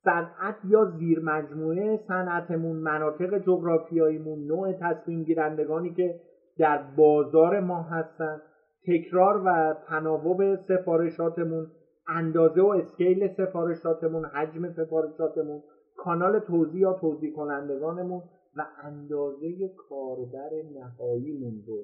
صنعت 0.06 0.56
یا 0.70 0.86
زیر 0.86 1.20
مجموعه 1.20 2.00
صنعتمون 2.08 2.76
مناطق 2.76 3.38
جغرافیاییمون 3.38 4.48
نوع 4.48 4.74
تصمیم 4.74 5.24
گیرندگانی 5.24 5.94
که 5.94 6.20
در 6.58 6.78
بازار 6.98 7.60
ما 7.60 7.82
هستن 7.82 8.42
تکرار 8.88 9.42
و 9.46 9.76
تناوب 9.88 10.56
سفارشاتمون 10.56 11.68
اندازه 12.08 12.62
و 12.62 12.68
scale 12.68 13.28
سفارشاتمون 13.28 14.26
حجم 14.26 14.72
سفارشاتمون 14.72 15.62
کانال 15.98 16.40
توزیع 16.40 16.82
یا 16.82 16.94
توزیع 16.94 17.36
کنندگانمون 17.36 18.22
و 18.56 18.66
اندازه 18.84 19.70
کاربر 19.90 20.50
نهاییمون 20.76 21.64
رو 21.68 21.78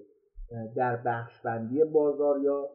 در 0.76 0.95
بخش 1.05 1.41
بندی 1.41 1.84
بازار 1.84 2.39
یا 2.39 2.69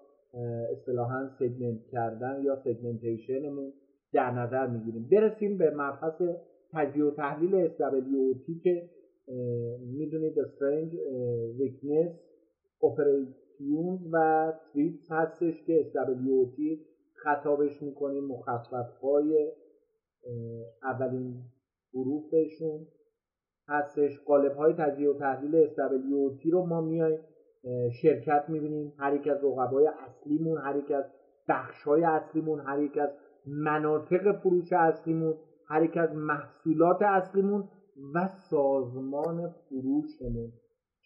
اصطلاحا 0.72 1.28
segment 1.38 1.86
کردن 1.92 2.42
یا 2.42 2.56
segmentation 2.56 3.49
مون 3.49 3.72
در 4.12 4.30
نظر 4.30 4.66
می‌گیریم. 4.66 5.08
برسیم 5.12 5.58
به 5.58 5.70
مبحث 5.70 6.22
تجزیه 6.72 7.04
و 7.04 7.10
تحلیل 7.10 7.68
SWOT 7.68 8.62
که 8.62 8.90
می‌دونید 9.80 10.38
strength 10.38 10.94
weakness 11.58 12.12
اپریشنز 12.82 14.08
و 14.12 14.52
تریپس 14.72 15.06
هستش 15.10 15.64
که 15.66 15.90
SWOT 15.92 16.78
خطابش 17.14 17.82
می‌کنیم 17.82 18.24
مخفف 18.24 18.98
های 19.02 19.52
اولین 20.82 21.42
حروفشون 21.94 22.86
هستش. 23.68 24.20
قالب 24.20 24.52
های 24.52 24.72
تجزیه 24.72 25.10
و 25.10 25.18
تحلیل 25.18 25.66
SWOT 25.66 26.52
رو 26.52 26.66
ما 26.66 26.80
میایم 26.80 27.18
شرکت 28.02 28.44
می‌بینیم. 28.48 28.92
هر 28.98 29.14
یک 29.14 29.28
از 29.28 29.44
رقبای 29.44 29.86
اصلیمون 29.86 30.58
هر 30.58 30.76
یک 30.76 30.90
از 30.90 31.04
بخش 31.48 31.82
های 31.82 32.04
اصلیمون 32.04 32.60
هر 32.60 32.82
یک 32.82 32.98
از 32.98 33.10
مناطق 33.46 34.40
فروش 34.40 34.72
اصلیمون 34.72 35.34
هر 35.68 35.84
یک 35.84 35.96
از 35.96 36.14
محصولات 36.14 37.02
اصلیمون 37.02 37.68
و 38.14 38.28
سازمان 38.50 39.48
فروشمون 39.48 40.52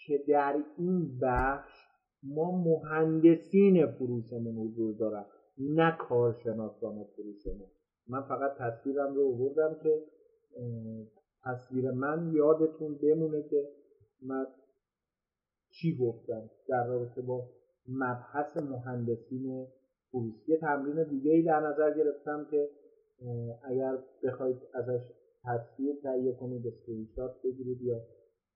که 0.06 0.24
در 0.28 0.64
این 0.78 1.18
بخش 1.22 1.72
ما 2.22 2.50
مهندسین 2.64 3.86
فروشمون 3.86 4.56
حضور 4.56 4.94
دارن 4.94 5.24
نه 5.58 5.96
کارشناسان 5.98 7.04
فروشمون. 7.04 7.68
من 8.08 8.22
فقط 8.22 8.56
تصویرم 8.58 9.14
رو 9.14 9.34
آوردم 9.34 9.82
که 9.82 10.04
تصویر 11.44 11.90
من 11.90 12.32
یادتون 12.32 12.94
بمونه 12.94 13.42
که 13.42 13.68
من 14.22 14.46
چی 15.70 15.96
گفتم 15.96 16.50
در 16.68 16.86
رابطه 16.86 17.22
با 17.22 17.48
مبحث 17.88 18.56
مهندسین 18.56 19.66
فروش 20.10 20.48
یه 20.48 20.58
تمرین 20.58 21.02
دیگه 21.02 21.32
ای 21.32 21.42
در 21.42 21.60
نظر 21.60 21.94
گرفتم 21.96 22.46
که 22.50 22.70
اگر 23.62 23.98
بخواید 24.22 24.56
ازش 24.74 25.00
تصویر 25.44 25.96
تهیه 26.02 26.32
کنید 26.32 26.66
اسکرینشات 26.66 27.42
بگیرید 27.44 27.82
یا 27.82 28.00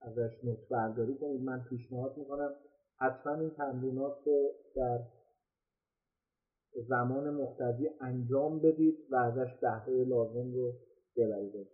ازش 0.01 0.45
note 0.45 0.69
برداری 0.71 1.15
کنید 1.15 1.43
من 1.43 1.65
پیشنهاد 1.71 2.17
می‌کنم 2.17 2.55
حتما 2.97 3.35
این 3.35 3.51
تمرینات 3.51 4.17
رو 4.27 4.51
در 4.77 4.99
زمان 6.89 7.31
مقتضی 7.31 7.91
انجام 8.01 8.59
بدید 8.59 8.99
و 9.11 9.17
ازش 9.17 9.55
بهره 9.61 10.05
لازم 10.05 10.55
رو 10.55 10.73
ببرید. 11.17 11.69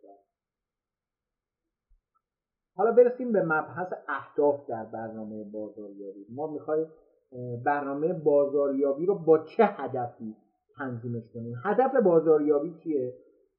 حالا 2.75 2.93
برسیم 2.93 3.33
به 3.33 3.43
مبحث 3.43 3.93
اهداف 4.09 4.67
در 4.69 4.85
برنامه 4.85 5.45
بازاریابی. 5.45 6.27
ما 6.29 6.47
می‌خوایم 6.47 6.87
برنامه 7.65 8.13
بازاریابی 8.13 9.07
رو 9.07 9.15
با 9.15 9.39
چه 9.39 9.65
هدفی 9.65 10.37
تنظیمش 10.77 11.23
کنیم؟ 11.35 11.55
هدف 11.65 11.97
بازاریابی 12.05 12.75
چیه؟ 12.85 13.15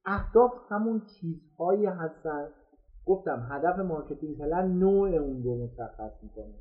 اهداف 0.05 0.51
همون 0.69 1.01
چیزهایی 1.01 1.85
هستن. 1.85 2.47
گفتم 3.05 3.47
هدف 3.51 3.79
marketing 3.79 4.37
plan 4.37 4.79
نوع 4.79 5.09
اون 5.09 5.43
رو 5.43 5.63
مشخص 5.63 6.23
می‌کنه. 6.23 6.53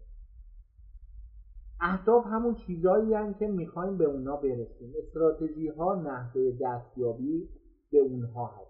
اهداف 1.81 2.27
همون 2.27 2.55
چیزهایی 2.55 3.15
هم 3.15 3.35
که 3.35 3.47
می‌خوایم 3.47 3.99
به 3.99 4.05
اونا 4.05 4.37
برسیم. 4.37 4.93
استراتژی 4.99 5.69
ها 5.69 5.95
نحوه 5.95 6.53
دستیابی 6.61 7.49
به 7.93 7.99
اونها 7.99 8.47
هستن 8.47 8.70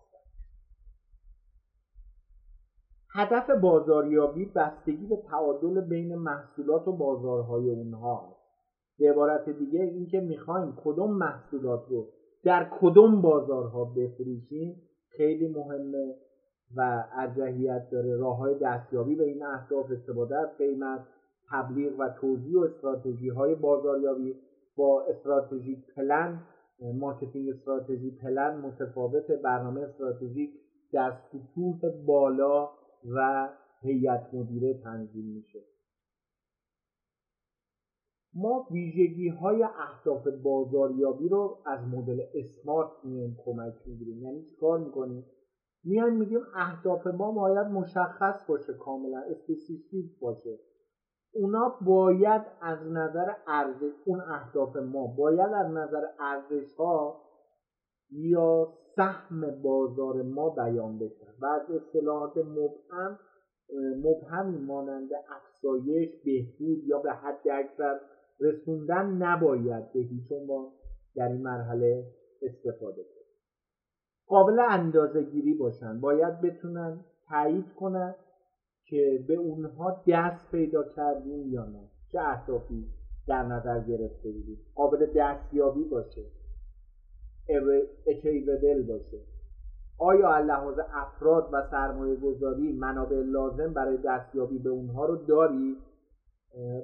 هدف 3.13 3.51
بازاریابی 3.51 4.45
بستگی 4.45 5.07
به 5.07 5.17
تعادل 5.17 5.81
بین 5.81 6.15
محصولات 6.15 6.89
و 6.89 6.93
بازارهای 6.93 7.71
اونها. 7.71 8.29
هست 8.29 8.41
به 8.99 9.11
عبارت 9.11 9.49
دیگه 9.49 9.81
اینکه 9.81 10.21
می‌خوایم 10.21 10.77
کدوم 10.85 11.11
محصولات 11.11 11.89
رو 11.89 12.09
در 12.45 12.71
کدوم 12.81 13.23
بازارها 13.23 13.85
بفروشیم 13.85 14.83
خیلی 15.09 15.49
مهمه 15.49 16.15
و 16.77 17.05
ارجحیت 17.13 17.91
داره. 17.91 18.17
راه 18.17 18.37
های 18.37 18.55
دستیابی 18.59 19.15
به 19.15 19.25
این 19.25 19.43
اهداف 19.43 19.91
استفاده 19.91 20.39
از 20.39 20.49
قیمت 20.59 21.01
تبلیغ 21.51 21.93
و 21.99 22.09
توزیع 22.21 22.57
و 22.57 22.61
استراتژی 22.61 23.29
های 23.29 23.55
بازاریابی 23.55 24.35
با 24.77 25.03
strategy 25.03 25.85
plan 25.97 26.43
marketing 26.95 27.49
strategy 27.51 28.11
plan 28.11 28.57
متفاوت 28.57 29.31
برنامه 29.31 29.81
استراتژیک 29.81 30.51
در 30.93 31.13
سطوح 31.33 31.91
بالا 32.07 32.69
و 33.05 33.49
هیئت 33.81 34.35
مدیره 34.35 34.75
تنظیم 34.75 35.25
میشه. 35.25 35.61
ما 38.35 38.67
ویژگی 38.71 39.29
های 39.29 39.63
اهداف 39.63 40.29
بازاریابی 40.43 41.29
رو 41.29 41.59
از 41.67 41.89
مدل 41.89 42.21
SMART 42.35 42.91
میایم 43.05 43.37
کمک 43.45 43.75
می‌گیریم. 43.87 44.23
یعنی 44.23 44.45
چیکار 44.45 44.79
می‌کنیم؟ 44.79 45.27
میایم 45.85 46.17
میگیم 46.17 46.41
اهداف 46.55 47.07
ما 47.07 47.33
باید 47.33 47.67
مشخص 47.67 48.45
باشه 48.49 48.75
کاملا 48.75 49.19
specific 49.19 50.19
باشه. 50.21 50.59
اونا 51.33 51.79
باید 51.81 52.43
از 52.61 52.79
نظر 52.87 53.35
ارزش 53.47 53.93
اون 54.05 54.21
اهداف 54.21 54.77
ما 54.77 55.07
باید 55.07 55.41
از 55.41 55.73
نظر 55.73 56.07
ارزش 56.21 56.75
ها 56.75 57.23
یا 58.11 58.73
سهم 59.01 59.63
بازار 59.63 60.23
ما 60.23 60.51
بیان 60.51 60.99
بشن 60.99 61.33
و 61.41 61.47
از 61.47 61.71
اصطلاحات 61.71 62.37
مبهم 62.37 63.19
مبهمی 64.05 64.59
مانند 64.59 65.09
افزایش 65.13 66.09
بهبود 66.25 66.85
یا 66.85 66.99
به 66.99 67.13
حد 67.13 67.49
اکثر 67.53 68.01
رسوندن 68.41 69.07
نباید 69.07 69.93
به 69.93 70.01
هیچ 70.01 70.33
عنوان 70.33 70.67
در 71.17 71.29
این 71.29 71.43
مرحله 71.43 72.05
استفاده 72.43 73.03
کنیم. 73.03 73.27
قابل 74.27 74.61
اندازه 74.71 75.23
گیری 75.23 75.55
باشن. 75.55 76.01
باید 76.01 76.41
بتونن 76.41 77.05
تایید 77.29 77.75
کنن 77.75 78.15
که 78.85 79.25
به 79.29 79.35
اونها 79.35 80.03
دست 80.09 80.51
پیدا 80.51 80.83
کردیم 80.97 81.53
یا 81.53 81.65
نه. 81.65 81.91
چه 82.13 82.21
اهدافی 82.21 82.87
در 83.29 83.43
نظر 83.43 83.81
گرفته 83.81 84.31
بودیم؟ 84.31 84.59
قابل 84.75 85.07
دستیابی 85.17 85.85
باشه. 85.85 86.40
اچیوبل 88.07 88.83
باشه. 88.83 89.19
آیا 89.99 90.19
به 90.19 90.39
لحاظ 90.39 90.79
افراد 90.95 91.49
و 91.53 91.63
سرمایه 91.71 92.17
گذاری 92.17 92.73
منابع 92.73 93.17
لازم 93.17 93.75
برای 93.75 93.99
دستیابی 94.05 94.59
به 94.59 94.71
اونها 94.71 95.07
رو 95.07 95.17
داری؟ 95.17 95.77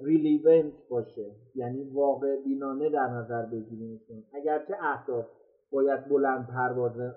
relevant 0.02 0.72
باشه. 0.90 1.30
یعنی 1.54 1.90
واقع 1.90 2.42
بینانه 2.44 2.90
در 2.90 3.08
نظر 3.08 3.46
بگیریمشون 3.46 4.24
اگرچه 4.34 4.74
اهداف 4.80 5.26
باید 5.70 6.08
بلند 6.08 6.46
پروازه 6.46 7.14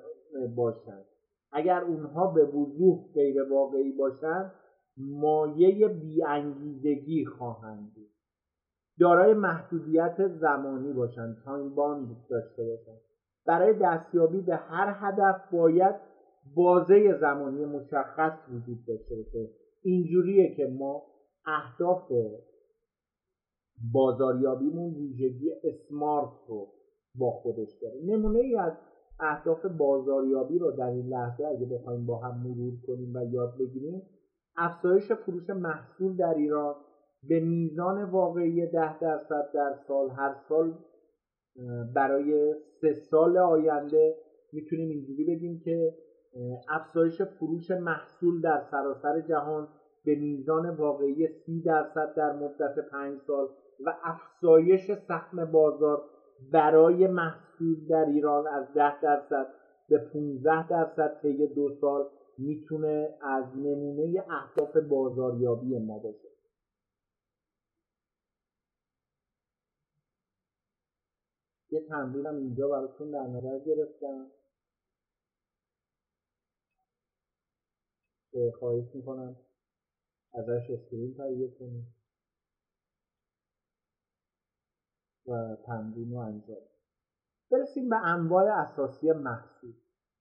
باشند 0.56 1.06
اگر 1.52 1.84
اونها 1.84 2.34
به 2.34 2.46
وضوح 2.46 3.14
غیر 3.14 3.44
واقعی 3.52 3.92
باشند 3.92 4.52
مایه 4.98 5.88
بی 5.88 6.22
انگیزگی 6.22 7.26
خواهند 7.26 7.94
بود. 7.96 8.10
دارای 9.00 9.34
محدودیت 9.34 10.28
زمانی 10.28 10.94
باشند 10.94 11.38
time 11.46 11.76
bound 11.76 12.08
داشته 12.30 12.64
باشند 12.64 13.09
برای 13.46 13.74
دستیابی 13.82 14.42
به 14.42 14.56
هر 14.56 14.96
هدف 15.00 15.52
باید 15.52 15.96
بازه 16.56 17.18
زمانی 17.22 17.66
مشخص 17.66 18.34
وجود 18.52 18.86
داشته 18.88 19.16
باشه. 19.16 19.50
اینجوریه 19.84 20.56
که 20.56 20.68
ما 20.68 21.04
اهداف 21.46 22.12
بازاریابیمون 23.94 24.94
ویژگی 24.94 25.52
اسمارت 25.64 26.32
رو 26.48 26.68
با 27.16 27.32
خودش 27.32 27.70
داره 27.82 28.00
نمونه 28.06 28.40
ای 28.40 28.56
از 28.56 28.74
اهداف 29.20 29.66
بازاریابی 29.66 30.60
رو 30.60 30.72
در 30.72 30.90
این 30.90 31.08
لحظه 31.08 31.46
اگه 31.46 31.66
بخوایم 31.66 32.06
با 32.06 32.18
هم 32.18 32.38
مرور 32.38 32.74
کنیم 32.88 33.16
و 33.16 33.34
یاد 33.34 33.58
بگیریم 33.60 34.02
افزایش 34.58 35.12
فروش 35.12 35.50
محصول 35.50 36.16
در 36.16 36.34
ایران 36.34 36.76
به 37.30 37.40
میزان 37.40 38.04
واقعی 38.04 38.66
ده 38.66 39.00
درصد 39.00 39.52
در 39.54 39.76
سال 39.88 40.10
هر 40.10 40.36
سال 40.50 40.74
برای 41.96 42.56
سه 42.82 42.94
سال 42.94 43.38
آینده 43.38 44.16
می‌تونیم 44.52 44.90
اینجوری 44.90 45.24
بگیم 45.24 45.60
که 45.60 45.94
افزایش 46.70 47.22
فروش 47.22 47.72
محصول 47.72 48.42
در 48.42 48.62
سراسر 48.72 49.22
جهان 49.22 49.68
به 50.06 50.16
میزان 50.16 50.70
واقعی 50.70 51.28
سی 51.28 51.62
درصد 51.62 52.14
در 52.16 52.32
مدت 52.32 52.80
پنج 52.92 53.20
سال 53.28 53.48
و 53.86 53.94
افزایش 54.04 54.92
سهم 55.08 55.52
بازار 55.52 56.02
برای 56.52 57.08
محصول 57.08 57.88
در 57.90 58.06
ایران 58.06 58.48
از 58.48 58.74
ده 58.74 59.02
درصد 59.02 59.48
به 59.90 59.98
15 59.98 60.68
درصد 60.68 61.20
طی 61.22 61.48
دو 61.48 61.70
سال 61.82 62.06
می‌تونه 62.38 63.18
از 63.22 63.46
نمونه 63.58 64.24
اهداف 64.30 64.78
بازاریابی 64.78 65.80
ما 65.80 66.00
باشه. 66.00 66.29
یه 71.72 71.80
تمرینم 71.90 72.36
اینجا 72.36 72.68
براتون 72.68 73.12
در 73.12 73.28
نظر 73.28 73.60
گرفتم. 73.60 74.32
که 78.32 78.54
خواهش 78.60 78.96
می‌کنم 78.96 79.36
ازش 80.34 80.70
اسکرین 80.70 81.14
تهیه 81.18 81.48
کنیم 81.60 81.96
و 85.26 85.56
تمرین 85.66 86.12
رو 86.12 86.18
انجام 86.18 86.58
برسیم 87.52 87.90
به 87.90 87.96
انواع 87.96 88.46
اساسی 88.46 89.12
محصول. 89.12 89.74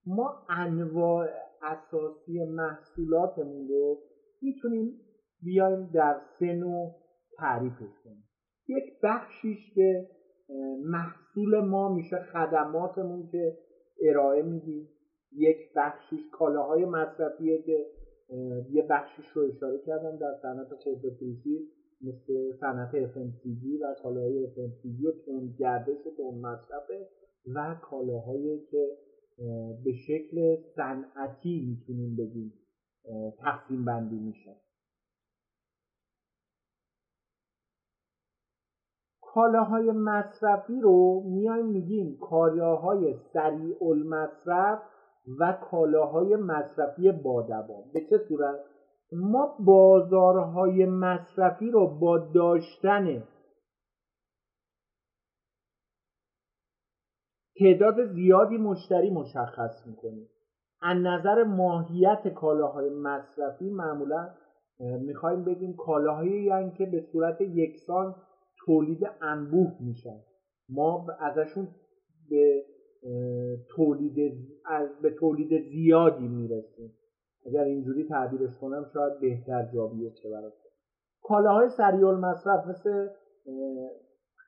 ما 0.05 0.45
انواع 0.49 1.27
اساسی 1.61 2.45
محصولاتمون 2.45 3.67
رو 3.67 4.01
می‌تونیم 4.41 5.01
بیایم 5.41 5.91
در 5.93 6.21
سه 6.39 6.53
نوع 6.53 6.95
تعریفش 7.37 7.99
کنیم. 8.03 8.29
یک 8.67 8.99
بخشیش 9.03 9.73
به 9.75 10.18
محصول 10.83 11.59
ما 11.59 11.93
میشه 11.93 12.17
خدماتمون 12.17 13.27
که 13.31 13.57
ارائه 14.01 14.41
میدیم. 14.41 14.89
یک 15.35 15.57
بخشیش 15.75 16.19
کالاهای 16.31 16.85
مصرفیه 16.85 17.61
که 17.61 17.85
یه 18.71 18.87
بخشیش 18.89 19.25
رو 19.27 19.41
اشاره 19.41 19.79
کردم 19.85 20.17
در 20.17 20.35
صنعت 20.41 20.73
خورده 20.73 21.09
فروشی 21.09 21.69
مثل 22.01 22.57
صنعت 22.59 22.91
FMCG 22.91 23.81
و 23.81 23.95
کالاهای 24.03 24.47
FMCG 24.47 25.05
و 25.05 25.11
تون 25.25 25.55
گردش 25.59 26.07
و 26.07 26.09
تون 26.17 26.35
مصرفه 26.35 27.07
و 27.55 27.75
کالاهایی 27.81 28.59
که 28.71 28.97
به 29.85 29.93
شکل 30.07 30.57
صنعتی 30.75 31.65
می‌تونیم 31.69 32.15
بگیم 32.15 32.53
تقسیم 33.39 33.85
بندی 33.85 34.19
میشه. 34.19 34.55
کالاهای 39.33 39.91
مصرفی 39.91 40.81
رو 40.81 41.23
میایم 41.25 41.65
میگیم 41.65 42.17
کالاهای 42.21 43.15
سریع 43.33 43.83
المصرف 43.83 44.79
و 45.39 45.57
کالاهای 45.71 46.35
مصرفی 46.35 47.11
بادوام 47.11 47.83
به 47.93 48.01
چه 48.09 48.17
صورت؟ 48.17 48.59
ما 49.11 49.55
بازارهای 49.59 50.85
مصرفی 50.85 51.71
رو 51.71 51.87
با 51.87 52.17
داشتن 52.17 53.23
تعداد 57.59 58.05
زیادی 58.05 58.57
مشتری 58.57 59.09
مشخص 59.09 59.87
می‌کنیم. 59.87 60.29
از 60.81 60.97
نظر 60.97 61.43
ماهیت 61.43 62.27
کالاهای 62.27 62.89
مصرفی 62.89 63.69
معمولا 63.69 64.29
می‌خوایم 64.79 65.43
بگیم 65.43 65.75
کالاهایی 65.75 66.43
یعنی 66.43 66.71
که 66.71 66.85
به 66.85 67.01
صورت 67.11 67.41
یکسان 67.41 68.15
تولید 68.69 69.09
انبوه 69.21 69.71
میشن. 69.79 70.19
ما 70.69 71.07
ازشون 71.19 71.67
به 72.29 72.63
تولید 73.75 74.15
به 75.01 75.09
تولید 75.19 75.61
زیادی 75.71 76.27
می‌رسیم. 76.27 76.93
اگر 77.45 77.63
اینجوری 77.63 78.07
تعبیرش 78.07 78.57
کنم 78.61 78.85
شاید 78.93 79.19
بهتر 79.19 79.69
جا 79.73 79.87
بیفته 79.87 80.29
براتون 80.29 80.71
کالاهای 81.23 81.69
سریع 81.69 82.07
المصرف 82.07 82.67
مثل 82.67 83.07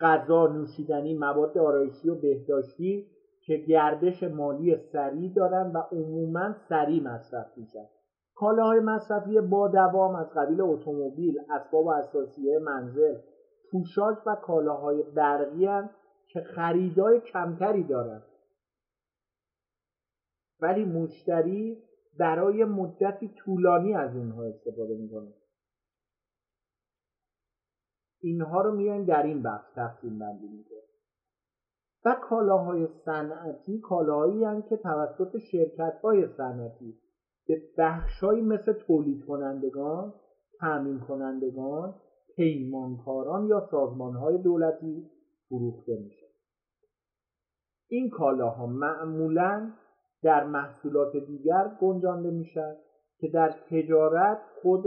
غذا 0.01 0.47
نوشیدنی 0.47 1.17
مواد 1.17 1.57
آرایشی 1.57 2.09
و 2.09 2.15
بهداشتی 2.15 3.07
که 3.45 3.57
گردش 3.57 4.23
مالی 4.23 4.77
سریع 4.93 5.33
دارن 5.33 5.71
و 5.71 5.77
عموما 5.91 6.55
سریع 6.69 7.03
مصرف 7.03 7.57
میشن. 7.57 7.85
کالاهای 8.35 8.79
مصرفی 8.79 9.41
با 9.41 9.67
دوام 9.67 10.15
از 10.15 10.27
قبیل 10.35 10.61
اتومبیل 10.61 11.39
اسباب 11.49 11.87
اساسیه 11.87 12.59
منزل 12.59 13.15
پوشاک 13.71 14.17
و 14.27 14.35
کالاهای 14.35 15.03
برقی 15.03 15.89
که 16.27 16.41
خریدای 16.41 17.19
کمتری 17.19 17.83
دارن. 17.83 18.23
ولی 20.59 20.85
مشتری 20.85 21.83
برای 22.19 22.65
مدتی 22.65 23.33
طولانی 23.37 23.93
از 23.93 24.15
اینها 24.15 24.43
استفاده 24.43 24.97
می‌کنه. 24.97 25.33
اینها 28.21 28.61
رو 28.61 28.75
میایم 28.75 29.05
در 29.05 29.23
این 29.23 29.43
بخش 29.43 29.71
تقسیم 29.75 30.19
بندی 30.19 30.47
می‌کنه. 30.47 30.81
و 32.05 32.15
کالاهای 32.21 32.87
صنعتی 33.05 33.79
کالاهایی 33.79 34.61
که 34.69 34.77
توسط 34.77 35.37
شرکت 35.37 35.99
های 36.03 36.27
صنعتی 36.27 36.99
به 37.47 37.61
بخشهایی 37.77 38.41
مثل 38.41 38.73
تولید 38.73 39.25
کنندگان 39.25 40.13
تأمین 40.59 40.99
کنندگان 40.99 41.95
پیمانکاران 42.35 43.47
یا 43.47 43.67
سازمانهای 43.71 44.37
دولتی 44.37 45.09
فروخته 45.49 45.97
میشه 45.97 46.25
این 47.87 48.09
کالاها 48.09 48.65
معمولا 48.65 49.71
در 50.23 50.43
محصولات 50.43 51.15
دیگر 51.17 51.77
گنجانده 51.81 52.31
میشن 52.31 52.75
که 53.17 53.27
در 53.27 53.55
تجارت 53.69 54.39
خود 54.61 54.85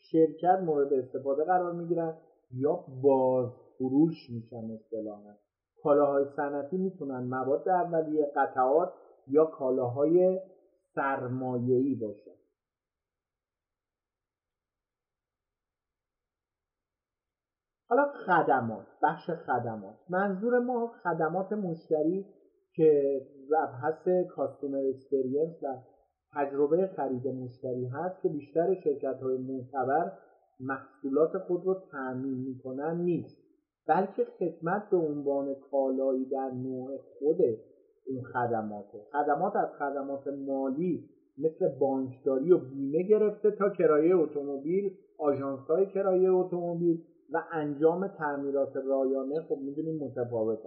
شرکت 0.00 0.60
مورد 0.64 0.92
استفاده 0.92 1.44
قرار 1.44 1.72
می‌گیرن 1.72 2.14
یا 2.54 2.84
باز 3.02 3.50
فروش 3.78 4.30
میشن 4.30 4.70
اصطلاحا. 4.70 5.34
کالاهای 5.82 6.24
صنعتی 6.36 6.76
می‌تونن 6.76 7.20
مواد 7.20 7.68
اولیه 7.68 8.32
قطعات 8.36 8.92
یا 9.26 9.44
کالاهای 9.44 10.40
سرمایه‌ای 10.94 11.94
باشن. 11.94 12.39
حالا 17.90 18.06
خدمات 18.26 18.86
بخش 19.02 19.30
خدمات. 19.30 19.94
منظور 20.08 20.58
ما 20.58 20.92
خدمات 21.02 21.52
مشتری 21.52 22.26
که 22.74 23.20
مبحث 23.50 24.08
کاستومر 24.30 24.78
اکسپریانس 24.78 25.62
و 25.62 25.76
تجربه 26.34 26.86
خرید 26.96 27.28
مشتری 27.28 27.86
هست 27.86 28.22
که 28.22 28.28
بیشتر 28.28 28.74
شرکت 28.84 29.22
های 29.22 29.38
معتبر 29.38 30.12
محصولات 30.60 31.38
خود 31.38 31.64
رو 31.64 31.82
تأمین 31.92 32.38
می‌کنن 32.38 33.00
نیست. 33.00 33.36
بلکه 33.88 34.24
خدمت 34.38 34.90
به 34.90 34.96
عنوان 34.96 35.54
کالایی 35.70 36.24
در 36.24 36.50
نوع 36.50 36.96
خود 37.18 37.38
این 38.06 38.24
خدماته. 38.24 38.98
خدمات 39.12 39.56
از 39.56 39.68
خدمات 39.78 40.26
مالی 40.26 41.10
مثل 41.38 41.78
بانکداری 41.78 42.52
و 42.52 42.58
بیمه 42.58 43.02
گرفته 43.02 43.50
تا 43.50 43.70
کرایه 43.70 44.16
اتومبیل 44.16 44.96
آژانس 45.18 45.60
های 45.60 45.86
کرایه 45.86 46.30
اتومبیل 46.30 47.04
و 47.32 47.44
انجام 47.52 48.08
تعمیرات 48.08 48.76
رایانه 48.76 49.40
خب 49.48 49.58
می‌دونیم 49.58 50.04
متفاوت 50.04 50.58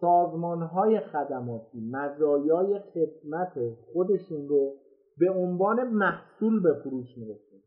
سازمان 0.00 0.62
های 0.62 1.00
خدماتی 1.00 1.80
مزایای 1.90 2.78
خدمت 2.78 3.52
خودشون 3.92 4.48
رو 4.48 4.76
به 5.18 5.30
عنوان 5.30 5.88
محصول 5.88 6.62
به 6.62 6.74
فروش 6.74 7.18
میرسون 7.18 7.60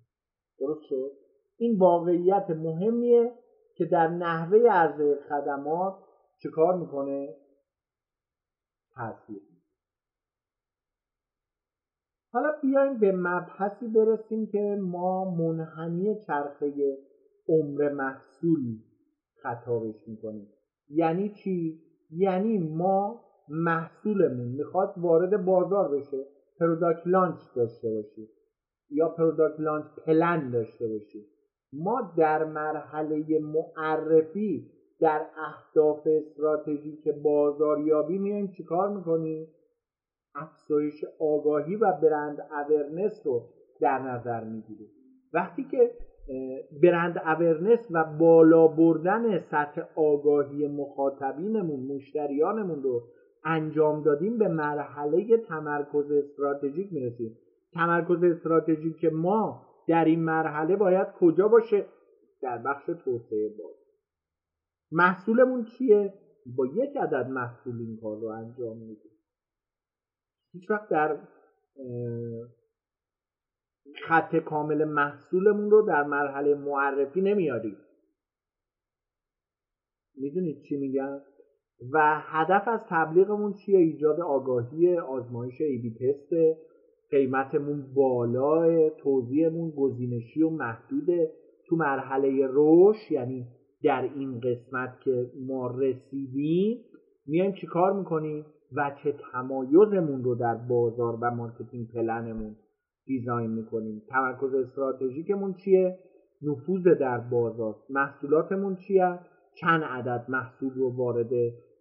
درست 0.59 0.83
شد؟ 0.89 1.11
این 1.57 1.79
واقعیت 1.79 2.49
مهمیه 2.49 3.31
که 3.75 3.85
در 3.85 4.07
نحوه 4.07 4.57
عرضه 4.69 5.19
خدمات 5.29 5.95
چه 6.37 6.49
می‌کنه؟ 6.79 7.35
تاثیر 8.95 9.41
حالا 12.31 12.51
بیایم 12.61 12.99
به 12.99 13.11
مبحثی 13.11 13.87
برسیم 13.87 14.47
که 14.47 14.77
ما 14.81 15.31
منحنی 15.31 16.15
چرخه 16.27 16.73
عمر 17.47 17.89
محصول 17.89 18.79
خطابش 19.41 20.07
می‌کنیم 20.07 20.49
یعنی 20.89 21.29
چی؟ 21.29 21.81
یعنی 22.11 22.57
ما 22.57 23.21
محصولمون 23.49 24.47
می‌خواد 24.47 24.93
وارد 24.97 25.45
بازار 25.45 25.97
بشه 25.97 26.25
product 26.59 27.07
launch 27.07 27.39
داشته 27.55 27.89
باشیم 27.89 28.27
یا 28.89 29.09
product 29.09 29.59
launch 29.59 29.85
plan 30.05 30.51
داشته 30.51 30.87
باشیم 30.87 31.25
ما 31.73 32.13
در 32.17 32.43
مرحله 32.43 33.39
معرفی 33.39 34.71
در 34.99 35.25
اهداف 35.37 36.07
استراتژیک 36.07 37.09
بازاریابی 37.09 38.17
میایم 38.17 38.47
چیکار 38.47 38.97
می‌کنیم؟ 38.97 39.47
افزایش 40.35 41.05
آگاهی 41.19 41.75
و 41.75 41.91
brand 41.91 42.47
awareness 42.51 43.21
رو 43.25 43.49
در 43.81 43.99
نظر 43.99 44.43
می‌گیریم. 44.43 44.89
وقتی 45.33 45.63
که 45.63 45.91
brand 46.83 47.17
awareness 47.17 47.87
و 47.91 48.03
بالا 48.03 48.67
بردن 48.67 49.39
سطح 49.39 49.81
آگاهی 49.95 50.67
مخاطبینمون 50.67 51.79
مشتریانمون 51.79 52.83
رو 52.83 53.03
انجام 53.43 54.03
دادیم 54.03 54.37
به 54.37 54.47
مرحله 54.47 55.37
تمرکز 55.37 56.11
استراتژیک 56.11 56.93
می‌رسیم. 56.93 57.37
تمرکز 57.73 58.23
استراتژیک 58.23 59.05
ما 59.05 59.65
در 59.87 60.05
این 60.05 60.19
مرحله 60.19 60.75
باید 60.75 61.07
کجا 61.19 61.47
باشه؟ 61.47 61.85
در 62.41 62.57
بخش 62.57 62.85
توسعه 62.85 63.49
باز. 63.49 63.75
محصولمون 64.91 65.65
چیه؟ 65.65 66.13
با 66.57 66.65
یک 66.65 66.97
عدد 66.97 67.27
محصول 67.29 67.75
این 67.79 67.97
کار 68.01 68.17
رو 68.17 68.27
انجام 68.27 68.77
میدیم. 68.77 69.11
هیچ 70.53 70.71
وقت 70.71 70.89
در 70.89 71.17
خط 74.07 74.35
کامل 74.35 74.83
محصولمون 74.83 75.71
رو 75.71 75.81
در 75.81 76.03
مرحله 76.03 76.55
معرفی 76.55 77.21
نمیاریم. 77.21 77.77
می‌دونید 80.17 80.61
چی 80.61 80.77
میگم؟ 80.77 81.19
و 81.91 82.19
هدف 82.21 82.67
از 82.67 82.79
تبلیغمون 82.89 83.53
چیه؟ 83.53 83.79
ایجاد 83.79 84.21
آگاهی 84.21 84.97
آزمایش 84.97 85.61
A/B 85.61 85.93
test 85.93 86.59
قیمتمون 87.11 87.93
بالا 87.95 88.89
توزیعمون 88.89 89.71
گزینشی 89.71 90.41
و 90.41 90.49
محدوده 90.49 91.31
تو 91.67 91.75
مرحله 91.75 92.47
رشد 92.47 93.11
یعنی 93.11 93.47
در 93.83 94.09
این 94.15 94.39
قسمت 94.39 95.01
که 95.01 95.31
ما 95.47 95.67
رسیدیم 95.67 96.85
میایم 97.27 97.51
چیکار 97.51 97.93
می‌کنیم؟ 97.93 98.45
چه 99.03 99.15
تمایزمون 99.31 100.23
رو 100.23 100.35
در 100.35 100.55
بازار 100.55 101.17
و 101.21 101.31
marketing 101.31 101.91
plan 101.91 102.28
مون 102.28 102.55
design 103.05 103.51
می‌کنیم. 103.51 104.01
تمرکز 104.09 104.53
استراتژیکمون 104.53 105.53
چیه؟ 105.53 105.99
نفوذ 106.41 106.83
در 106.83 107.17
بازار. 107.17 107.75
محصولاتمون 107.89 108.75
چیه؟ 108.75 109.19
چند 109.61 109.83
عدد 109.83 110.25
محصول 110.29 110.73
رو 110.73 110.95
وارد 110.97 111.29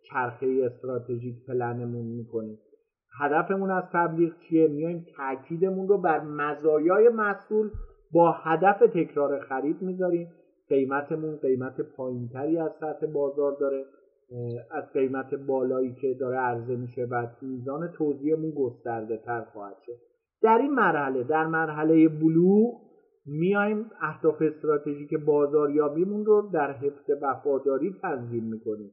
چرخه 0.03 0.63
استراتژیک 0.65 1.47
پلنمون 1.47 2.07
می‌کنیم. 2.07 2.59
هدفمون 3.21 3.71
از 3.71 3.85
تبلیغ 3.93 4.33
چیه؟ 4.39 4.69
میایم 4.69 5.07
تاکیدمون 5.17 5.89
رو 5.89 5.99
بر 5.99 6.21
مزایای 6.21 7.09
محصول 7.09 7.71
با 8.13 8.33
هدف 8.33 8.79
تکرار 8.95 9.41
خرید 9.41 9.83
می‌ذاریم. 9.83 10.29
قیمتمون 10.69 11.37
قیمت 11.37 11.81
پایینتری 11.81 12.59
از 12.59 12.73
سطح 12.81 13.07
بازار 13.07 13.57
داره. 13.61 13.85
از 14.71 14.93
قیمت 14.93 15.35
بالایی 15.35 15.95
که 15.95 16.15
داره 16.15 16.37
عرضه 16.37 16.77
میشه 16.77 17.05
و 17.05 17.27
میزان 17.43 17.93
توضیحمون 17.93 18.51
گسترده 18.51 19.17
تر 19.17 19.45
خواهد 19.45 19.77
شد. 19.87 20.14
در 20.45 20.59
این 20.59 20.75
مرحله 20.75 21.23
در 21.23 21.47
مرحله 21.47 22.09
بلوغ 22.09 22.81
میایم 23.27 23.91
اهداف 24.01 24.43
استراتژیک 24.43 25.15
بازاریابیمون 25.15 26.25
رو 26.25 26.51
در 26.53 26.73
حفظ 26.73 27.11
وفاداری 27.23 27.97
تنظیم 28.03 28.45
می‌کنیم. 28.45 28.91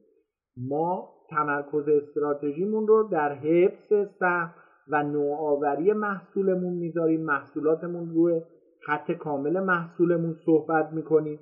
ما 0.56 1.08
تمرکز 1.30 1.88
استراتژیمون 1.88 2.86
رو 2.86 3.08
در 3.12 3.32
حفظ 3.32 4.08
سهم 4.20 4.54
و 4.88 5.02
نوآوری 5.02 5.92
محصولمون 5.92 6.72
می‌ذاریم 6.72 7.20
محصولاتمون 7.20 8.14
روی 8.14 8.40
خط 8.86 9.12
کامل 9.12 9.60
محصولمون 9.60 10.36
صحبت 10.46 10.92
می‌کنیم 10.92 11.40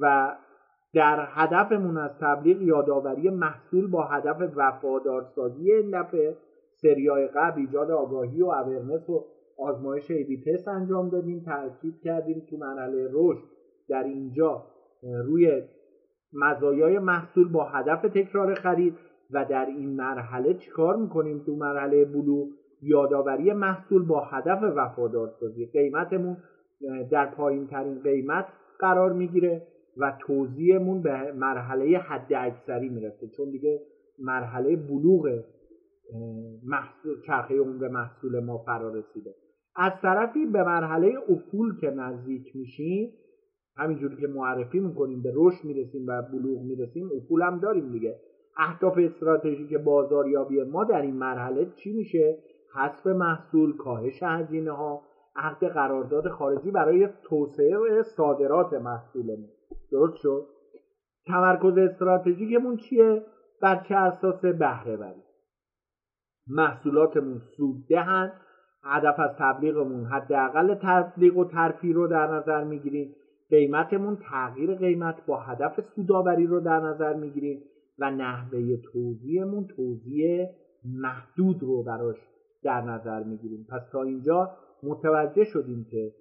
و 0.00 0.36
در 0.94 1.28
هدفمون 1.30 1.96
از 1.96 2.10
تبلیغ 2.20 2.62
یادآوری 2.62 3.30
محصول 3.30 3.90
با 3.90 4.02
هدف 4.02 4.52
وفادارسازی 4.56 5.72
این 5.72 6.02
دفعه 6.02 6.36
سریای 6.82 7.26
قبل 7.26 7.60
ایجاد 7.60 7.90
آگاهی 7.90 8.42
و 8.42 8.46
اورنس 8.46 9.10
و 9.10 9.24
آزمایش 9.58 10.10
ایبی 10.10 10.44
تست 10.44 10.68
انجام 10.68 11.08
دادیم. 11.08 11.40
تاکید 11.40 12.00
کردیم 12.00 12.42
تو 12.50 12.56
مرحله 12.56 13.08
رشد. 13.12 13.44
در 13.88 14.04
اینجا 14.04 14.66
روی 15.02 15.62
مزایای 16.32 16.98
محصول 16.98 17.52
با 17.52 17.64
هدف 17.64 18.02
تکرار 18.02 18.54
خرید 18.54 18.94
و 19.30 19.44
در 19.44 19.66
این 19.66 19.96
مرحله 19.96 20.54
چیکار 20.54 20.96
می‌کنیم؟ 20.96 21.42
تو 21.46 21.56
مرحله 21.56 22.04
بلوغ 22.04 22.48
یادآوری 22.82 23.52
محصول 23.52 24.06
با 24.06 24.20
هدف 24.20 24.62
وفادارسازی. 24.76 25.66
قیمتمون 25.66 26.36
در 27.10 27.26
پایین 27.26 27.66
ترین 27.66 28.02
قیمت 28.02 28.46
قرار 28.78 29.12
می‌گیره 29.12 29.62
و 29.96 30.16
توضیحمون 30.20 31.02
به 31.02 31.32
مرحله 31.32 31.98
حد 31.98 32.32
اکثری 32.36 32.88
می‌رسه. 32.88 33.28
چون 33.28 33.50
دیگه 33.50 33.80
مرحله 34.18 34.76
بلوغ 34.76 35.42
محصول 36.64 37.20
چرخه 37.26 37.58
عمر 37.58 37.88
محصول 37.88 38.44
ما 38.44 38.58
فرا 38.58 38.88
رسیده. 38.94 39.34
از 39.76 39.92
طرفی 40.02 40.46
به 40.46 40.62
مرحله 40.62 41.14
افول 41.28 41.80
که 41.80 41.90
نزدیک 41.90 42.56
میشیم 42.56 43.12
همینجوری 43.76 44.16
که 44.16 44.26
معرفی 44.26 44.80
می‌کنیم 44.80 45.22
به 45.22 45.32
رشد 45.34 45.64
می‌رسیم 45.64 46.06
و 46.06 46.22
بلوغ 46.22 46.62
می‌رسیم 46.62 47.10
افول 47.16 47.42
هم 47.42 47.58
داریم 47.58 47.92
دیگه. 47.92 48.20
اهداف 48.56 48.98
استراتژیک 48.98 49.74
بازاریابی 49.74 50.62
ما 50.62 50.84
در 50.84 51.02
این 51.02 51.16
مرحله 51.16 51.66
چی 51.76 51.92
میشه؟ 51.92 52.38
حذف 52.74 53.06
محصول 53.06 53.76
کاهش 53.76 54.22
هزینه 54.22 54.72
ها 54.72 55.02
عقد 55.36 55.64
قرارداد 55.64 56.28
خارجی 56.28 56.70
برای 56.70 57.08
توسعه 57.22 58.02
صادرات 58.02 58.72
محصولمون 58.72 59.48
درست 59.92 60.16
شد؟ 60.16 60.46
تمرکز 61.26 61.78
استراتژیکمون 61.78 62.76
چیه؟ 62.76 63.22
بر 63.62 63.84
چه 63.88 63.94
اساس 63.94 64.44
بهره 64.44 64.96
بری 64.96 65.22
محصولاتمون 66.46 67.42
سود 67.56 67.86
دهن 67.88 68.32
هدف 68.84 69.20
از 69.20 69.30
تبلیغمون 69.38 70.04
حداقل 70.04 70.74
تبلیغ 70.74 71.36
و 71.36 71.44
ترفیع 71.44 71.94
رو 71.94 72.06
در 72.06 72.26
نظر 72.26 72.64
می‌گیریم. 72.64 73.14
قیمتمون 73.50 74.16
تغییر 74.16 74.74
قیمت 74.74 75.26
با 75.26 75.36
هدف 75.36 75.80
سودآوری 75.80 76.46
رو 76.46 76.60
در 76.60 76.80
نظر 76.80 77.14
می‌گیریم 77.14 77.62
و 77.98 78.10
نحوه 78.10 78.76
توضیحمون 78.92 79.66
توضیح 79.66 80.46
محدود 80.84 81.62
رو 81.62 81.82
براش 81.82 82.16
در 82.62 82.80
نظر 82.80 83.22
می‌گیریم. 83.22 83.66
پس 83.70 83.82
تا 83.92 84.02
اینجا 84.02 84.50
متوجه 84.82 85.44
شدیم 85.44 85.86
که 85.90 86.12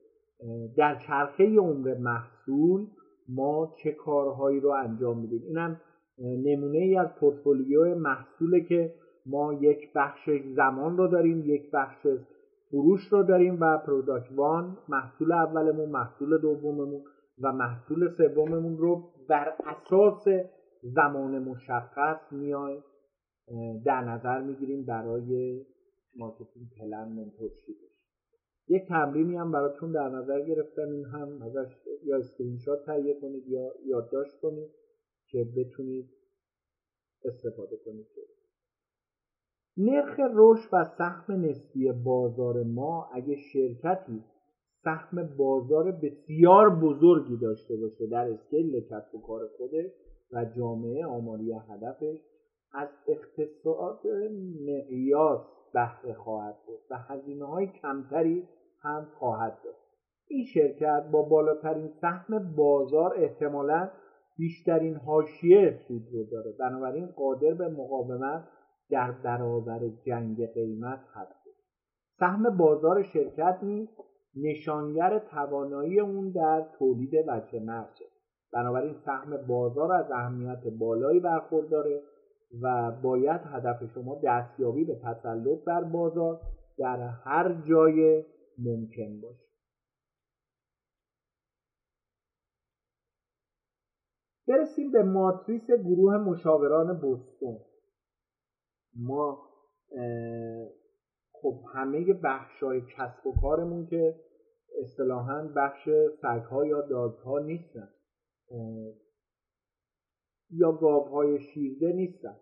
در 0.77 0.95
چرخه 1.07 1.55
عمر 1.55 1.97
محصول 1.97 2.87
ما 3.29 3.73
چه 3.83 3.91
کارهایی 3.91 4.59
رو 4.59 4.69
انجام 4.69 5.19
میدیم. 5.19 5.41
اینم 5.47 5.81
نمونه 6.19 6.77
ای 6.77 6.97
از 6.97 7.15
پورتفولیو 7.19 7.95
محصوله 7.95 8.61
که 8.61 8.93
ما 9.25 9.53
یک 9.53 9.93
بخش 9.95 10.29
زمان 10.55 10.97
رو 10.97 11.07
داریم 11.07 11.43
یک 11.45 11.71
بخش 11.71 12.07
فروش 12.71 13.07
رو 13.07 13.23
داریم 13.23 13.57
و 13.61 13.77
product 13.77 14.31
one 14.35 14.77
محصول 14.89 15.31
اولمون 15.31 15.89
محصول 15.89 16.37
دوممون 16.37 17.03
و 17.41 17.51
محصول 17.51 18.09
سوممون 18.17 18.77
رو 18.77 19.09
بر 19.29 19.53
اساس 19.65 20.27
زمان 20.83 21.39
مشخص 21.39 22.31
میایم 22.31 22.83
در 23.85 24.01
نظر 24.01 24.41
می‌گیریم 24.41 24.85
برای 24.85 25.61
marketing 26.15 26.67
plan 26.79 27.09
mentorship 27.09 27.78
ش 27.78 27.91
یک 28.67 28.87
تمرینی 28.87 29.35
هم 29.35 29.51
براتون 29.51 29.91
در 29.91 30.09
نظر 30.09 30.41
گرفتم 30.41 30.89
این 30.91 31.05
هم 31.05 31.41
ازش 31.41 31.75
یا 32.03 32.17
اسکرین 32.17 32.57
شات 32.57 32.85
تهیه 32.85 33.19
کنید 33.21 33.47
یا 33.47 33.71
یادداشت 33.85 34.39
کنید 34.41 34.69
که 35.27 35.47
بتونید 35.57 36.09
استفاده 37.25 37.77
کنید. 37.85 38.07
نرخ 39.77 40.19
رشد 40.33 40.69
و 40.73 40.85
سهم 40.97 41.33
نسبی 41.45 41.91
بازار 41.91 42.63
ما 42.63 43.09
اگه 43.13 43.35
شرکتی 43.35 44.23
سهم 44.83 45.29
بازار 45.37 45.91
بسیار 45.91 46.69
بزرگی 46.69 47.37
داشته 47.37 47.77
باشه 47.77 48.07
در 48.07 48.31
scale 48.31 48.81
کسب 48.81 49.15
و 49.15 49.21
کار 49.21 49.41
خودش 49.57 49.91
و 50.31 50.45
جامعه 50.45 51.05
آماری 51.05 51.53
هدفش 51.53 52.19
از 52.73 52.89
اقتصاد 53.07 53.99
مقیاس 54.61 55.41
بهره 55.73 56.13
خواهد 56.13 56.55
بود 56.67 56.79
و 56.89 56.97
هزینه 56.97 57.45
های 57.45 57.67
کمتری 57.67 58.47
هم 58.81 59.07
خواهد 59.19 59.57
داشت. 59.63 59.91
این 60.27 60.45
شرکت 60.45 61.09
با 61.11 61.21
بالاترین 61.21 61.87
سهم 61.87 62.55
بازار 62.55 63.13
احتمالا 63.17 63.89
بیشترین 64.37 64.95
حاشیه 64.95 65.79
سود 65.87 66.07
رو 66.13 66.23
داره. 66.23 66.51
بنابراین 66.59 67.07
قادر 67.07 67.53
به 67.53 67.67
مقاومت 67.67 68.43
در 68.91 69.11
برابر 69.11 69.79
جنگ 69.87 70.53
قیمت 70.53 70.99
هست 71.13 71.41
سهم 72.19 72.57
بازار 72.57 73.03
شرکت 73.03 73.59
نیز 73.63 73.87
نشانگر 74.35 75.19
توانایی 75.19 75.99
اون 75.99 76.29
در 76.29 76.65
تولید 76.79 77.13
وجه 77.27 77.59
مرجه 77.59 78.05
بنابراین 78.53 78.95
سهم 79.05 79.37
بازار 79.47 79.93
از 79.93 80.11
اهمیت 80.11 80.63
بالایی 80.79 81.19
برخورداره 81.19 82.01
و 82.61 82.91
باید 82.91 83.41
هدف 83.45 83.83
شما 83.93 84.21
دستیابی 84.23 84.85
به 84.85 84.95
تسلط 84.95 85.63
بر 85.63 85.83
بازار 85.83 86.41
در 86.77 86.99
هر 87.07 87.61
جای 87.69 88.25
ممکن 88.57 89.21
باشه. 89.21 89.51
برسیم 94.47 94.91
به 94.91 95.03
ماتریس 95.03 95.71
گروه 95.71 96.17
مشاوران 96.17 96.99
بوستون. 96.99 97.59
ما 98.95 99.51
خب 101.31 101.63
همه 101.73 102.13
بخش 102.13 102.63
های 102.63 102.81
کسب 102.81 103.27
و 103.27 103.41
کارمون 103.41 103.87
که 103.87 104.15
اصطلاحا 104.81 105.53
بخش 105.55 105.89
سگها 106.21 106.65
یا 106.65 106.81
دازها 106.81 107.39
نیستن. 107.39 107.89
یا 110.51 110.71
های 110.71 111.39
شیرده 111.39 111.93
نیستن. 111.93 112.37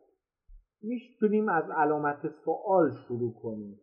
می‌تونیم 0.81 1.49
از 1.49 1.63
علامت 1.69 2.27
سوال 2.45 2.91
شروع 3.07 3.33
کنیم 3.33 3.81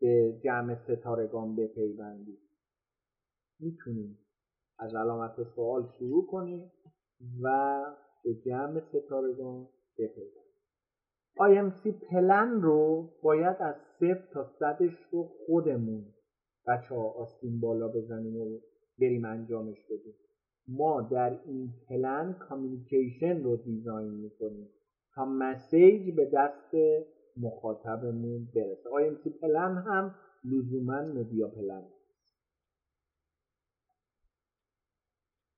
به 0.00 0.40
جمع 0.44 0.74
ستارگان 0.74 1.56
بپیوندیم 1.56 2.38
می‌تونیم 3.60 4.18
از 4.78 4.94
علامت 4.94 5.42
سوال 5.54 5.88
شروع 5.98 6.26
کنیم 6.26 6.72
و 7.42 7.84
به 8.24 8.34
جمع 8.34 8.80
ستارگان 8.80 9.68
بپیوندیم 9.98 10.45
IMC 11.38 11.88
پلن 11.88 12.62
رو 12.62 13.10
باید 13.22 13.56
از 13.60 13.76
صفر 13.76 14.26
تا 14.32 14.44
صدش 14.44 14.96
رو 15.10 15.30
خودمون 15.46 16.04
بچه 16.66 16.94
ها 16.94 17.10
آستین 17.10 17.60
بالا 17.60 17.88
بزنیم 17.88 18.36
و 18.36 18.60
بریم 18.98 19.24
انجامش 19.24 19.84
بدیم. 19.84 20.14
ما 20.68 21.02
در 21.02 21.40
این 21.44 21.72
پلن 21.88 22.32
communication 22.32 23.42
رو 23.42 23.56
design 23.56 24.10
می‌کنیم 24.10 24.68
تا 25.14 25.24
message 25.24 26.16
به 26.16 26.30
دست 26.34 26.74
مخاطبمون 27.36 28.48
برسه. 28.54 28.90
IMC 28.90 29.28
plan 29.40 29.76
هم 29.86 30.14
لزوما 30.44 31.02
media 31.02 31.48
plan 31.48 31.84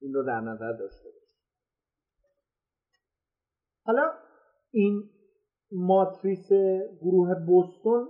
این 0.01 0.15
رو 0.15 0.23
در 0.23 0.41
نظر 0.41 0.73
داشته 0.73 1.05
باشیم 1.05 1.29
حالا 3.85 4.13
این 4.71 5.11
ماتریس 5.73 6.53
گروه 7.01 7.35
بوستون 7.47 8.09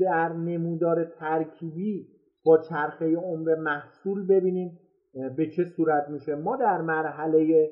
در 0.00 0.32
نمودار 0.32 1.04
ترکیبی 1.04 2.08
با 2.44 2.58
چرخه 2.58 3.16
عمر 3.16 3.54
محصول 3.54 4.26
ببینیم 4.26 4.78
به 5.36 5.50
چه 5.50 5.64
صورت 5.64 6.08
میشه. 6.08 6.34
ما 6.34 6.56
در 6.56 6.80
مرحله 6.82 7.70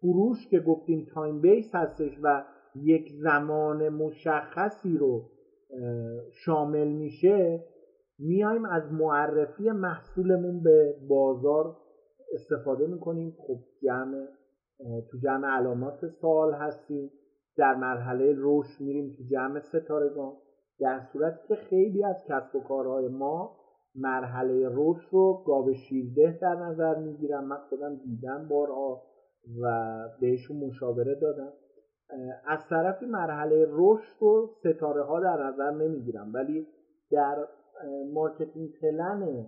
فروش 0.00 0.48
که 0.48 0.60
گفتیم 0.60 1.06
تایم 1.14 1.40
بیس 1.40 1.74
هستش 1.74 2.18
و 2.22 2.44
یک 2.76 3.12
زمان 3.22 3.88
مشخصی 3.88 4.98
رو 4.98 5.30
شامل 6.44 6.88
میشه 6.88 7.64
میایم 8.18 8.64
از 8.64 8.92
معرفی 8.92 9.70
محصولمون 9.70 10.62
به 10.62 10.94
بازار 11.08 11.76
استفاده 12.34 12.86
می‌کنیم. 12.86 13.36
خب 13.38 13.58
جمع 13.82 14.26
تو 15.10 15.18
جمع 15.22 15.48
علامات 15.48 16.06
سوال 16.06 16.54
هستیم. 16.54 17.10
در 17.56 17.74
مرحله 17.74 18.34
رشد 18.38 18.80
میریم 18.80 19.14
تو 19.16 19.22
جمع 19.22 19.60
ستارگان. 19.60 20.32
در 20.80 21.00
صورتی 21.12 21.48
که 21.48 21.54
خیلی 21.54 22.04
از 22.04 22.16
کسب 22.28 22.56
و 22.56 22.60
کارهای 22.60 23.08
ما 23.08 23.56
مرحله 23.94 24.68
رشد 24.72 25.08
رو 25.12 25.42
گاو 25.46 25.74
شیرده 25.74 26.38
در 26.42 26.54
نظر 26.54 26.98
می‌گیرم 26.98 27.44
من 27.44 27.56
خودم 27.56 27.96
دیدم 27.96 28.48
بارها 28.48 29.02
و 29.62 29.94
بهشون 30.20 30.56
مشاوره 30.56 31.14
دادم. 31.14 31.52
از 32.46 32.58
طرفی 32.70 33.06
مرحله 33.06 33.66
رشد 33.68 34.16
رو 34.20 34.50
ستاره 34.60 35.02
ها 35.02 35.20
در 35.20 35.46
نظر 35.46 35.70
نمی‌گیرم. 35.70 36.32
ولی 36.34 36.66
در 37.10 37.48
marketing 38.12 38.70
plan 38.80 39.46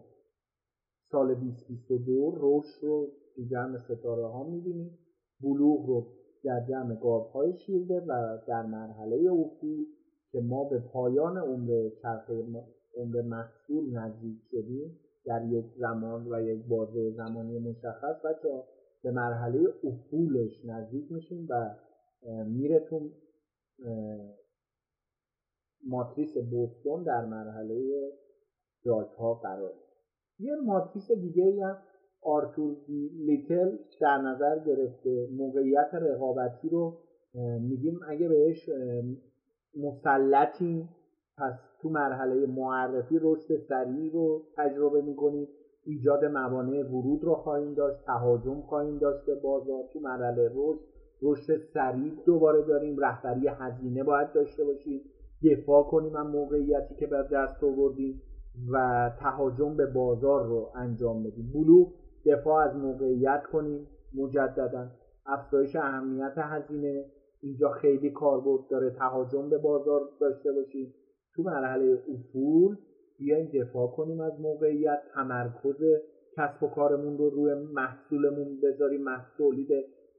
سال 1.10 1.34
2022 1.34 2.32
رشد 2.36 2.84
رو 2.84 3.06
تو 3.36 3.42
جمع 3.50 3.78
ستاره 3.78 4.26
ها 4.26 4.44
می‌بینیم. 4.44 4.98
بلوغ 5.42 5.86
رو 5.86 6.06
در 6.46 6.64
جمع 6.68 6.94
های 7.34 7.56
شیرده 7.56 8.00
و 8.00 8.38
در 8.46 8.62
مرحله 8.62 9.30
افول 9.32 9.86
که 10.32 10.40
ما 10.40 10.64
به 10.64 10.78
پایان 10.78 11.38
عمر 11.38 11.90
چرخه 12.02 12.44
عمر 12.96 13.22
محصول 13.22 13.98
نزدیک 13.98 14.38
شدیم 14.50 15.00
در 15.24 15.44
یک 15.44 15.66
زمان 15.78 16.26
و 16.32 16.42
یک 16.42 16.66
بازه 16.66 17.10
زمانی 17.10 17.58
مشخص 17.58 18.24
بچه 18.24 18.62
به 19.02 19.10
مرحله 19.10 19.68
افولش 19.84 20.64
نزدیک 20.64 21.12
میشیم 21.12 21.46
و 21.50 21.74
میره 22.44 22.80
تو 22.80 23.10
ماتریس 25.86 26.38
بوستون 26.50 27.02
در 27.02 27.24
مرحله 27.24 28.10
جاج 28.84 29.06
ها 29.18 29.34
قرار 29.34 29.74
یه 30.38 30.54
ماتریس 30.54 31.12
دیگه 31.12 31.64
هم 31.64 31.78
آرتور 32.22 32.76
لیتل 33.26 33.76
در 34.00 34.18
نظر 34.18 34.58
گرفته. 34.58 35.28
موقعیت 35.36 35.88
رقابتی 35.92 36.68
رو 36.68 36.98
میگیم 37.60 38.00
اگه 38.08 38.28
بهش 38.28 38.70
مسلطی 39.76 40.88
پس 41.38 41.54
تو 41.82 41.88
مرحله 41.88 42.46
معرفی 42.46 43.18
رشد 43.22 43.56
سریع 43.68 44.12
رو 44.12 44.42
تجربه 44.56 45.02
می‌کنیم 45.02 45.48
ایجاد 45.84 46.24
موانع 46.24 46.82
ورود 46.82 47.24
رو 47.24 47.34
خواهیم 47.34 47.74
داشت 47.74 48.04
تهاجم 48.06 48.60
خواهیم 48.60 48.98
داشت 48.98 49.26
به 49.26 49.34
بازار. 49.34 49.84
تو 49.92 50.00
مرحله 50.00 50.50
رشد 50.54 50.80
رشد 51.22 51.60
سریع 51.74 52.12
دوباره 52.26 52.62
داریم. 52.62 52.98
رهبری 52.98 53.48
هزینه 53.48 54.02
باید 54.02 54.32
داشته 54.32 54.64
باشیم 54.64 55.00
دفاع 55.44 55.82
کنیم 55.82 56.16
از 56.16 56.26
موقعیتی 56.26 56.94
که 56.94 57.06
به 57.06 57.16
دست 57.32 57.64
آوردیم 57.64 58.22
و 58.72 59.10
تهاجم 59.20 59.76
به 59.76 59.86
بازار 59.86 60.46
رو 60.46 60.70
انجام 60.74 61.22
بدیم. 61.22 61.52
بلوغ 61.54 61.92
دفاع 62.26 62.64
از 62.64 62.76
موقعیت 62.76 63.42
کنیم 63.52 63.86
مجددا. 64.14 64.90
افزایش 65.26 65.76
اهمیت 65.76 66.32
هزینه. 66.36 67.06
اینجا 67.42 67.68
خیلی 67.70 68.10
کاربرد 68.10 68.68
داره 68.70 68.90
تهاجم 68.90 69.50
به 69.50 69.58
بازار 69.58 70.00
داشته 70.20 70.52
باشیم. 70.52 70.94
تو 71.34 71.42
مرحله 71.42 71.98
افول 72.14 72.76
بیایم 73.18 73.50
دفاع 73.54 73.86
کنیم 73.88 74.20
از 74.20 74.40
موقعیت. 74.40 74.98
تمرکز 75.14 75.82
کسب 76.36 76.62
و 76.62 76.68
کارمون 76.68 77.18
رو 77.18 77.30
روی 77.30 77.54
محصولمون 77.54 78.60
بذاریم. 78.60 79.02
محصولید 79.02 79.68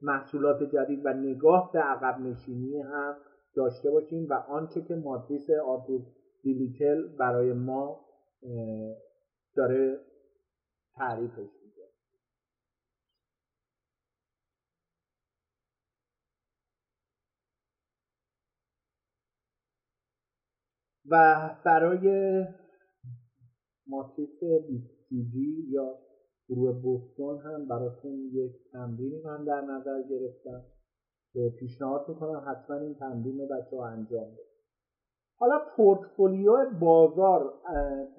محصولات 0.02 0.62
جدید 0.62 1.06
و 1.06 1.12
نگاه 1.12 1.70
به 1.72 1.78
عقب 1.78 2.20
نشینی 2.20 2.80
هم 2.80 3.16
داشته 3.56 3.90
باشیم 3.90 4.26
و 4.30 4.32
آنچه 4.34 4.82
که 4.82 4.94
ماتریس 4.94 5.50
آرتور 5.50 6.00
دیلیتل 6.42 7.02
برای 7.18 7.52
ما 7.52 8.00
داره 9.56 10.00
تعریفش 10.96 11.38
میده 11.64 11.88
و 21.10 21.50
برای 21.64 22.44
ماتریس 23.86 24.38
BCG 24.40 25.36
یا 25.70 25.94
گروه 26.48 26.82
بوستون 26.82 27.38
هم 27.38 27.68
براتون 27.68 28.12
یک 28.32 28.52
تمرینی 28.72 29.22
من 29.24 29.44
در 29.44 29.60
نظر 29.60 30.02
گرفتم 30.02 30.62
که 31.32 31.52
پیشنهاد 31.58 32.08
می‌کنم 32.08 32.44
حتما 32.46 32.76
این 32.76 32.94
تمرین 32.94 33.38
رو 33.38 33.46
بچه 33.46 33.76
انجام 33.76 34.24
بدید 34.24 34.48
حالا 35.38 35.60
پورتفولیو 35.76 36.52
بازار 36.80 37.52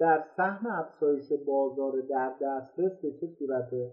در 0.00 0.24
سهم 0.36 0.66
افزایش 0.66 1.32
بازار 1.46 1.92
در 2.10 2.34
دسترس 2.42 2.92
به 3.02 3.12
چه 3.20 3.26
صورته؟ 3.38 3.92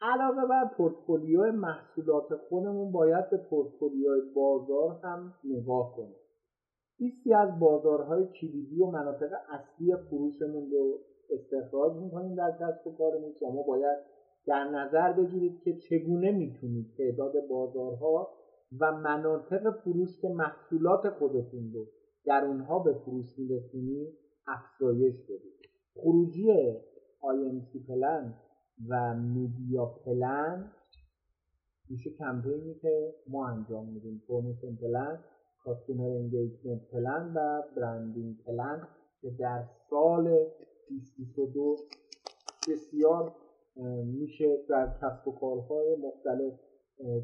علاوه 0.00 0.48
بر 0.48 0.70
پورتفولیو 0.76 1.52
محصولات 1.52 2.36
خودمون 2.48 2.92
باید 2.92 3.30
به 3.30 3.36
پورتفولیو 3.36 4.10
بازار 4.34 5.00
هم 5.02 5.34
نگاه 5.44 5.96
کنیم. 5.96 6.23
لیستی 7.00 7.34
از 7.34 7.58
بازارهای 7.58 8.26
کلیدی 8.40 8.82
و 8.82 8.86
مناطق 8.86 9.30
اصلی 9.48 9.96
فروشمون 9.96 10.70
رو 10.70 10.98
استخراج 11.30 11.96
می‌کنیم 11.96 12.34
در 12.34 12.52
کسب 12.60 12.86
و 12.86 12.96
کارمون. 12.96 13.32
شما 13.40 13.62
باید 13.62 13.98
در 14.46 14.64
نظر 14.64 15.12
بگیرید 15.12 15.60
که 15.62 15.78
چگونه 15.78 16.32
می‌تونید 16.32 16.94
تعداد 16.98 17.32
بازارها 17.48 18.28
و 18.80 18.92
مناطق 18.92 19.70
فروش 19.70 20.20
که 20.20 20.28
محصولات 20.28 21.10
خودتون 21.10 21.72
رو 21.72 21.86
در 22.24 22.44
اونها 22.44 22.78
به 22.78 22.92
فروش 22.92 23.38
میرسونید 23.38 24.14
افزایش 24.46 25.22
بدید. 25.22 25.54
خروجی 25.94 26.72
IMC 27.22 27.88
plan 27.88 28.34
و 28.88 29.14
media 29.14 29.86
plan 29.86 30.72
میشه 31.90 32.10
کمپینی 32.10 32.74
که 32.74 33.14
ما 33.26 33.48
انجام 33.48 33.88
میدیم. 33.88 34.22
promotion 34.28 34.76
plan. 34.76 35.24
customer 35.64 36.10
engagement 36.10 36.90
plan 36.92 37.32
و 37.36 37.62
branding 37.76 38.36
plan 38.46 38.88
که 39.20 39.30
در 39.30 39.64
سال 39.90 40.24
2022 40.88 41.76
بسیار 42.68 43.32
میشه 44.04 44.58
در 44.68 44.94
کسب 45.02 45.28
و 45.28 45.32
کارهای 45.32 45.96
مختلف 45.96 46.60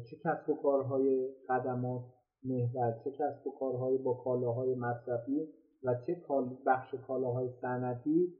چه 0.09 0.15
کسب 0.23 0.49
و 0.49 0.55
کارهای 0.55 1.29
خدمات 1.47 2.01
محور 2.43 2.99
چه 3.03 3.11
کسب 3.11 3.47
و 3.47 3.51
کارهای 3.59 3.97
با 3.97 4.13
کالاهای 4.13 4.75
مصرفی 4.75 5.47
و 5.83 5.95
چه 6.07 6.21
بخش 6.65 6.95
کالاهای 7.07 7.49
صنعتی. 7.61 8.33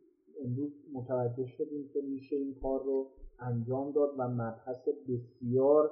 امروز 0.45 0.71
متوجه 0.93 1.45
شدیم 1.45 1.89
که 1.93 2.01
میشه 2.01 2.35
این 2.35 2.55
کار 2.61 2.83
رو 2.83 3.11
انجام 3.39 3.91
داد 3.91 4.09
و 4.17 4.27
مبحث 4.27 4.87
بسیار 5.09 5.91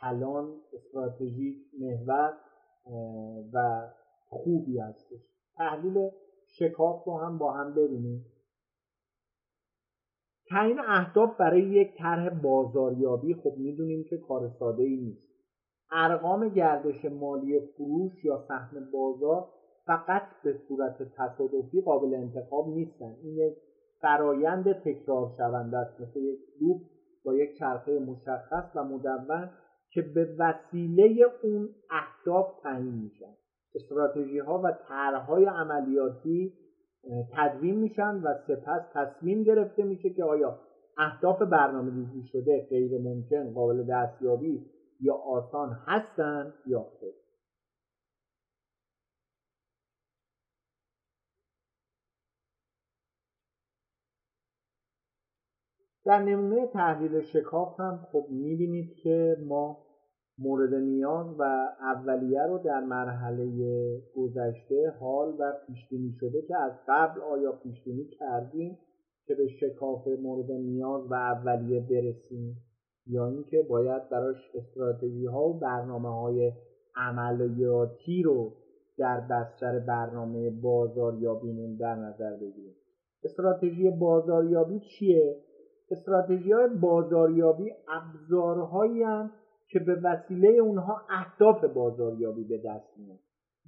کلان 0.00 0.60
استراتژیک 0.72 1.58
محور. 1.80 2.32
و 3.52 3.88
خوبی 4.28 4.78
هستش. 4.78 5.20
تحلیل 5.56 6.10
شکاف 6.46 7.04
رو 7.04 7.18
هم 7.18 7.38
با 7.38 7.52
هم 7.52 7.74
ببینیم. 7.74 8.26
تعیین 10.48 10.80
اهداف 10.80 11.36
برای 11.36 11.62
یک 11.62 11.98
طرح 11.98 12.28
بازاریابی 12.28 13.34
خب 13.34 13.54
می‌دونیم 13.56 14.04
که 14.10 14.18
کار 14.18 14.50
ساده 14.58 14.82
ای 14.82 14.96
نیست. 14.96 15.32
ارقام 15.90 16.48
گردش 16.48 17.04
مالی 17.04 17.60
فروش 17.60 18.24
یا 18.24 18.44
سهم 18.48 18.90
بازار 18.92 19.48
فقط 19.86 20.22
به 20.44 20.58
صورت 20.68 21.02
تصادفی 21.16 21.80
قابل 21.80 22.14
انتخاب 22.14 22.68
نیستن. 22.68 23.16
این 23.22 23.36
یک 23.36 23.56
فرایند 24.00 24.72
تکرار 24.72 25.34
شونده 25.36 25.76
است. 25.76 26.00
مثل 26.00 26.20
یک 26.20 26.40
لوپ 26.60 26.80
با 27.24 27.34
یک 27.34 27.58
چرخه 27.58 27.98
مشخص 27.98 28.76
و 28.76 28.84
مدون 28.84 29.50
که 29.92 30.02
به 30.02 30.36
وسیله 30.38 31.26
اون 31.42 31.68
اهداف 31.90 32.60
تعیین 32.62 32.94
میشن. 32.94 33.34
استراتژی 33.74 34.38
ها 34.38 34.62
و 34.64 34.72
طرحهای 34.88 35.44
عملیاتی 35.44 36.52
تدوین 37.36 37.76
میشن 37.76 38.20
و 38.24 38.34
سپس 38.46 38.82
تصمیم 38.94 39.42
گرفته 39.42 39.84
میشه 39.84 40.10
که 40.10 40.24
آیا 40.24 40.58
اهداف 40.98 41.42
برنامه 41.42 41.90
ریزی 41.94 42.28
شده 42.28 42.66
غیر 42.70 43.00
ممکن 43.00 43.52
قابل 43.52 43.86
دستیابی 43.90 44.66
یا 45.00 45.14
آسان 45.14 45.76
هستن 45.86 46.54
یا 46.66 46.86
خیر 47.00 47.21
در 56.04 56.22
نمونه 56.22 56.66
تحلیل 56.66 57.20
شکاف 57.20 57.80
هم 57.80 58.06
خب 58.12 58.26
می‌بینید 58.30 58.94
که 59.02 59.36
ما 59.46 59.78
مورد 60.38 60.74
نیاز 60.74 61.26
و 61.38 61.42
اولیه 61.80 62.46
رو 62.46 62.58
در 62.58 62.80
مرحله 62.80 63.46
گذشته 64.16 64.90
حال 65.00 65.36
و 65.38 65.52
پیشبینی 65.66 66.12
شده 66.20 66.42
که 66.42 66.56
از 66.56 66.72
قبل 66.88 67.20
آیا 67.20 67.52
پیشبینی 67.52 68.04
کردیم 68.04 68.78
که 69.26 69.34
به 69.34 69.48
شکاف 69.48 70.08
مورد 70.08 70.50
نیاز 70.50 71.10
و 71.10 71.14
اولیه 71.14 71.80
برسیم 71.80 72.56
یا 73.06 73.26
اینکه 73.26 73.62
باید 73.62 74.08
براش 74.08 74.50
استراتژی 74.54 75.26
ها 75.26 75.48
و 75.48 75.58
برنامه 75.58 76.20
های 76.20 76.52
عملیاتی 76.96 78.22
رو 78.22 78.52
در 78.98 79.20
بستر 79.20 79.78
برنامه 79.78 80.50
بازاریابیمون 80.50 81.76
در 81.76 81.94
نظر 81.94 82.36
بگیریم. 82.36 82.74
استراتژی 83.24 83.90
بازاریابی 83.90 84.80
چیه؟ 84.80 85.36
استراتژی 85.90 86.52
های 86.52 86.68
بازاریابی 86.68 87.70
ابزارهایی 87.88 89.04
که 89.68 89.78
به 89.78 89.94
وسیله 90.04 90.48
اونها 90.48 91.02
اهداف 91.10 91.64
بازاریابی 91.64 92.44
به 92.44 92.58
دست 92.58 92.98
میاد. 92.98 93.18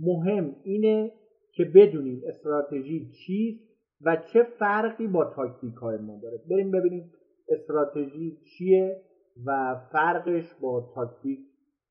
مهم 0.00 0.56
اینه 0.62 1.12
که 1.52 1.64
بدونیم 1.64 2.22
استراتژی 2.26 3.10
چیست 3.10 3.64
و 4.00 4.16
چه 4.32 4.42
فرقی 4.58 5.06
با 5.06 5.24
تاکتیک 5.24 5.74
های 5.74 5.98
ما 5.98 6.20
داره. 6.22 6.40
بریم 6.50 6.70
ببینیم 6.70 7.12
استراتژی 7.48 8.38
چیه 8.44 9.02
و 9.46 9.80
فرقش 9.92 10.54
با 10.60 10.90
تاکتیک 10.94 11.38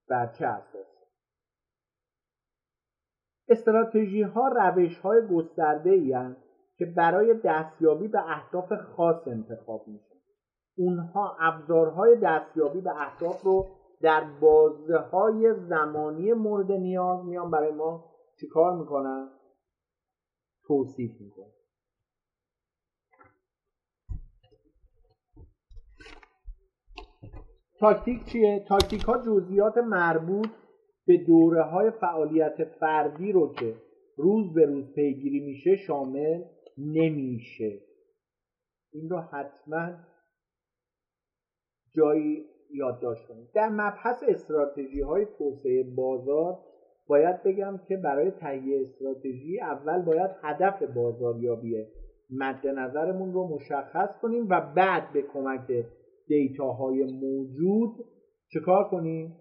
بر 0.10 0.34
چه 0.40 0.46
اساس. 0.46 0.94
استراتژی 3.48 4.22
ها 4.22 4.48
روش 4.48 4.98
های 4.98 5.22
گسترده 5.28 5.98
که 6.78 6.86
برای 6.86 7.40
دستیابی 7.44 8.08
به 8.08 8.20
اهداف 8.20 8.74
خاص 8.74 9.28
انتخاب 9.28 9.88
میشه 9.88 10.13
اونها 10.76 11.38
ابزارهای 11.40 12.16
دستیابی 12.24 12.82
به 12.82 13.02
اهداف 13.02 13.42
رو 13.42 13.68
در 14.02 14.24
بازه 14.42 14.98
های 14.98 15.54
زمانی 15.70 16.34
مورد 16.34 16.72
نیاز 16.72 17.26
میان 17.26 17.52
برای 17.52 17.72
ما 17.72 18.06
چیکار 18.40 18.78
می‌کنن؟ 18.80 19.30
توصیف 20.68 21.22
می‌کنن. 21.22 21.54
تاکتیک 27.80 28.26
چیه؟ 28.26 28.66
تاکتیک 28.68 29.02
ها 29.02 29.18
جزئیات 29.26 29.78
مربوط 29.78 30.50
به 31.06 31.18
دوره 31.18 31.64
های 31.64 31.92
فعالیت 31.92 32.64
فردی 32.64 33.32
رو 33.32 33.54
که 33.54 33.76
روز 34.18 34.54
به 34.54 34.66
روز 34.66 34.94
پیگیری 34.94 35.40
میشه 35.40 35.76
شامل 35.76 36.44
نمیشه. 36.78 37.80
این 38.94 39.10
رو 39.10 39.18
حتما 39.18 39.90
جایی 41.96 42.46
یادداشت 42.74 43.28
کنید 43.28 43.52
در 43.54 43.70
مبحث 43.70 44.24
استراتژی 44.28 45.02
های 45.02 45.26
توسعه 45.38 45.84
بازار 45.96 46.60
باید 47.08 47.44
بگم 47.44 47.80
که 47.88 47.98
برای 47.98 48.32
تهیه 48.32 48.82
استراتژی 48.82 49.60
اول 49.62 50.02
باید 50.02 50.32
هدف 50.42 50.84
بازاریابی 50.84 51.86
مد 52.30 52.68
نظرمون 52.68 53.34
رو 53.34 53.48
مشخص 53.48 54.18
کنیم 54.22 54.48
و 54.50 54.74
بعد 54.76 55.14
به 55.14 55.22
کمک 55.22 55.86
data 56.28 56.78
های 56.78 57.04
موجود 57.04 58.06
چکار 58.54 58.90
کنیم؟ 58.90 59.36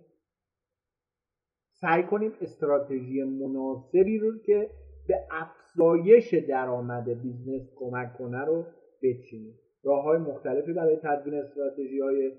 سعی 1.81 2.03
کنیم 2.03 2.33
استراتژی 2.41 3.23
مناسبی 3.23 4.19
رو 4.19 4.39
که 4.39 4.71
به 5.09 5.15
افزایش 5.31 6.35
درآمد 6.35 7.05
business 7.23 7.71
کمک 7.77 8.13
کنه 8.19 8.45
رو 8.45 8.65
بچینیم. 9.03 9.59
راه 9.85 10.05
های 10.05 10.19
مختلفی 10.19 10.73
برای 10.73 10.97
تدوین 10.97 11.35
استراتژی 11.35 12.01
های 12.01 12.33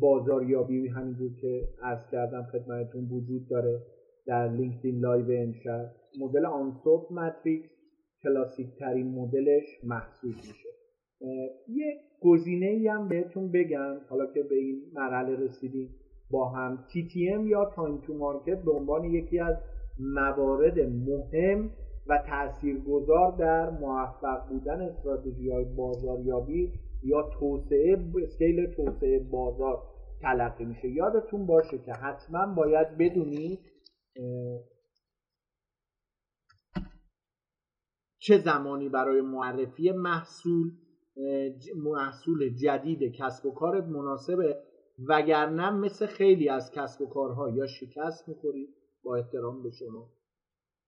بازاریابی 0.00 0.88
همینجور 0.88 1.30
که 1.40 1.68
عرض 1.82 2.10
کردم 2.12 2.42
خدمتتون 2.42 3.04
وجود 3.04 3.48
داره 3.48 3.80
در 4.26 4.48
LinkedIn 4.48 5.00
Live 5.00 5.26
امشب. 5.30 5.90
مدل 6.20 6.46
Ansoff 6.46 7.12
matrix 7.12 7.70
کلاسیک 8.22 8.68
ترین 8.78 9.14
مدلش 9.14 9.64
محسوب 9.84 10.34
میشه. 10.36 10.68
یه 11.68 12.00
گزینه 12.20 12.66
ای 12.66 12.88
هم 12.88 13.08
بهتون 13.08 13.52
بگم 13.52 13.96
حالا 14.08 14.26
که 14.26 14.42
به 14.42 14.54
این 14.54 14.82
مرحله 14.94 15.36
رسیدیم 15.36 15.94
با 16.30 16.48
هم. 16.48 16.84
TTM 16.88 17.46
یا 17.46 17.64
time 17.64 18.00
to 18.00 18.14
market 18.14 18.62
به 18.62 18.72
عنوان 18.72 19.04
یکی 19.04 19.38
از 19.38 19.56
موارد 19.98 20.80
مهم 20.80 21.70
و 22.06 22.18
تاثیرگذار 22.28 23.36
در 23.38 23.70
موفق 23.70 24.48
بودن 24.48 24.80
استراتژی 24.80 25.50
های 25.50 25.64
بازاریابی 25.64 26.72
یا 27.02 27.30
توسعه 27.38 28.12
scale 28.22 28.74
توسعه 28.74 29.18
بازار 29.18 29.82
تلقی 30.20 30.64
میشه. 30.64 30.88
یادتون 30.88 31.46
باشه 31.46 31.78
که 31.78 31.92
حتما 31.92 32.54
باید 32.54 32.98
بدونید 32.98 33.60
چه 38.18 38.38
زمانی 38.38 38.88
برای 38.88 39.20
معرفی 39.20 39.92
محصول 39.92 40.72
محصول 41.76 42.54
جدید 42.54 43.02
کسب 43.02 43.46
و 43.46 43.54
کارت 43.54 43.84
مناسبه 43.84 44.56
وگرنه 45.08 45.70
مثل 45.70 46.06
خیلی 46.06 46.48
از 46.48 46.70
کسب 46.74 47.02
و 47.02 47.06
کارها 47.06 47.50
یا 47.50 47.66
شکست 47.66 48.28
می‌خورید 48.28 48.68
با 49.02 49.16
احترام 49.16 49.62
به 49.62 49.70
شما 49.70 50.10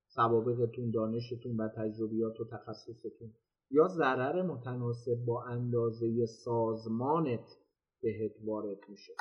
سوابقتون 0.07 0.91
دانشتون 0.91 1.57
و 1.57 1.69
تجربیات 1.69 2.41
و 2.41 2.45
تخصصتون. 2.45 3.33
یا 3.73 3.89
ضرر 3.89 4.43
متناسب 4.43 5.25
با 5.27 5.43
اندازه 5.43 6.27
سازمانت 6.27 7.59
بهت 8.03 8.33
وارد 8.45 8.79
میشه. 8.89 9.13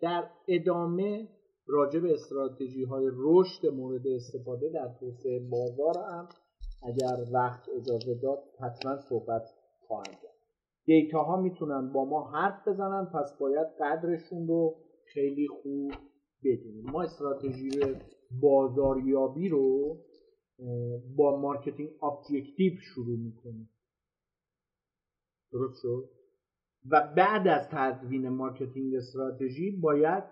در 0.00 0.24
ادامه 0.48 1.28
راجع 1.66 2.00
به 2.00 2.12
استراتژی 2.12 2.84
های 2.84 3.10
رشد 3.14 3.66
مورد 3.66 4.06
استفاده 4.06 4.68
در 4.68 4.88
توسعه 5.00 5.38
بازار 5.50 5.98
هم 5.98 6.28
اگر 6.82 7.24
وقت 7.32 7.68
اجازه 7.76 8.14
داد 8.22 8.38
حتما 8.60 8.96
صحبت 9.08 9.42
خواهند 9.86 10.20
کرد. 10.22 10.32
data 10.84 11.22
ها 11.22 11.40
می‌تونن 11.40 11.92
با 11.92 12.04
ما 12.04 12.30
حرف 12.30 12.68
بزنن 12.68 13.04
پس 13.04 13.38
باید 13.40 13.66
قدرشون 13.80 14.46
رو 14.46 14.74
خیلی 15.14 15.48
خوب 15.48 15.92
بدونیم. 16.44 16.90
ما 16.92 17.02
استراتژی 17.02 17.70
بازاریابی 18.40 19.48
رو 19.48 19.96
با 21.16 21.40
marketing 21.40 21.90
objective 22.02 22.72
شروع 22.80 23.18
می‌کنیم 23.18 23.70
درست 25.52 25.82
شد؟ 25.82 26.08
و 26.90 27.12
بعد 27.16 27.48
از 27.48 27.68
تدوین 27.70 28.28
marketing 28.28 28.94
strategy 28.94 29.70
باید 29.70 30.24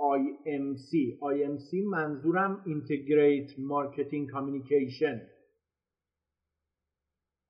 IMC 0.00 0.90
IMC 1.20 1.74
منظورم 1.86 2.64
Integrate 2.66 3.50
Marketing 3.50 4.32
Communication 4.34 5.20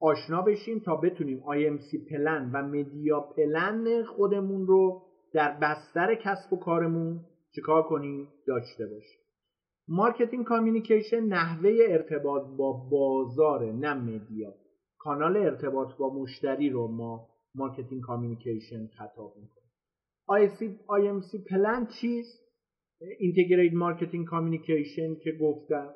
آشنا 0.01 0.43
بشیم 0.43 0.79
تا 0.79 0.97
بتونیم 0.97 1.41
IMC 1.41 2.11
plan 2.11 2.51
و 2.55 2.63
media 2.63 3.21
plan 3.21 4.05
خودمون 4.05 4.67
رو 4.67 5.03
در 5.33 5.59
بستر 5.61 6.15
کسب 6.15 6.53
و 6.53 6.57
کارمون 6.57 7.21
چیکار 7.55 7.83
کنیم؟ 7.83 8.29
داشته 8.47 8.87
باشیم. 8.87 9.21
marketing 9.93 10.45
communication 10.45 11.21
نحوه 11.21 11.71
ارتباط 11.89 12.43
با 12.57 12.73
بازار 12.73 13.73
نه 13.73 13.95
media. 13.95 14.55
کانال 14.99 15.37
ارتباط 15.37 15.97
با 15.99 16.15
مشتری 16.15 16.71
رو 16.71 16.89
ما 16.89 17.29
marketing 17.55 18.03
communication 18.03 18.87
خطاب 18.87 19.35
می‌کنیم 19.37 19.71
IMC 20.89 21.49
plan 21.51 21.87
چیست؟ 21.87 22.41
integrate 23.19 23.73
marketing 23.73 24.27
communication 24.27 25.15
که 25.15 25.33
گفتم. 25.41 25.95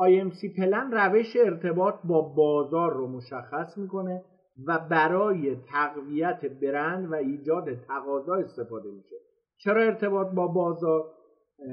IMC 0.00 0.56
plan 0.56 0.90
روش 0.92 1.36
ارتباط 1.36 1.94
با 2.04 2.22
بازار 2.22 2.92
رو 2.92 3.08
مشخص 3.08 3.78
می‌کنه 3.78 4.24
و 4.66 4.78
برای 4.78 5.56
تقویت 5.56 6.40
برند 6.44 7.12
و 7.12 7.14
ایجاد 7.14 7.74
تقاضا 7.74 8.34
استفاده 8.34 8.90
میشه. 8.90 9.16
چرا 9.58 9.82
ارتباط 9.82 10.26
با 10.34 10.46
بازار؟ 10.46 11.17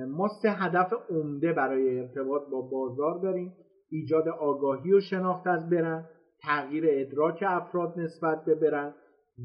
ما 0.08 0.28
سه 0.42 0.50
هدف 0.50 0.94
عمده 1.10 1.54
برای 1.54 2.00
ارتباط 2.00 2.42
با 2.52 2.62
بازار 2.62 3.20
داریم. 3.20 3.54
ایجاد 3.90 4.28
آگاهی 4.28 4.94
و 4.94 5.02
شناخت 5.02 5.48
از 5.48 5.70
برند 5.70 6.10
تغییر 6.42 6.86
ادراک 6.88 7.44
افراد 7.48 8.00
نسبت 8.00 8.46
به 8.46 8.56
برند 8.56 8.96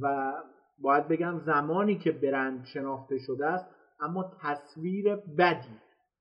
و 0.03 0.33
باید 0.83 1.09
بگم 1.09 1.39
زمانی 1.47 1.99
که 1.99 2.13
برند 2.13 2.65
شناخته 2.65 3.19
شده 3.19 3.47
است 3.47 3.67
اما 4.01 4.33
تصویر 4.43 5.17
بدی 5.17 5.81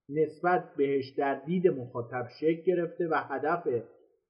نسبت 0.10 0.76
بهش 0.78 1.14
در 1.18 1.36
دید 1.46 1.68
مخاطب 1.68 2.28
شکل 2.40 2.62
گرفته 2.66 3.08
و 3.08 3.16
هدف 3.16 3.68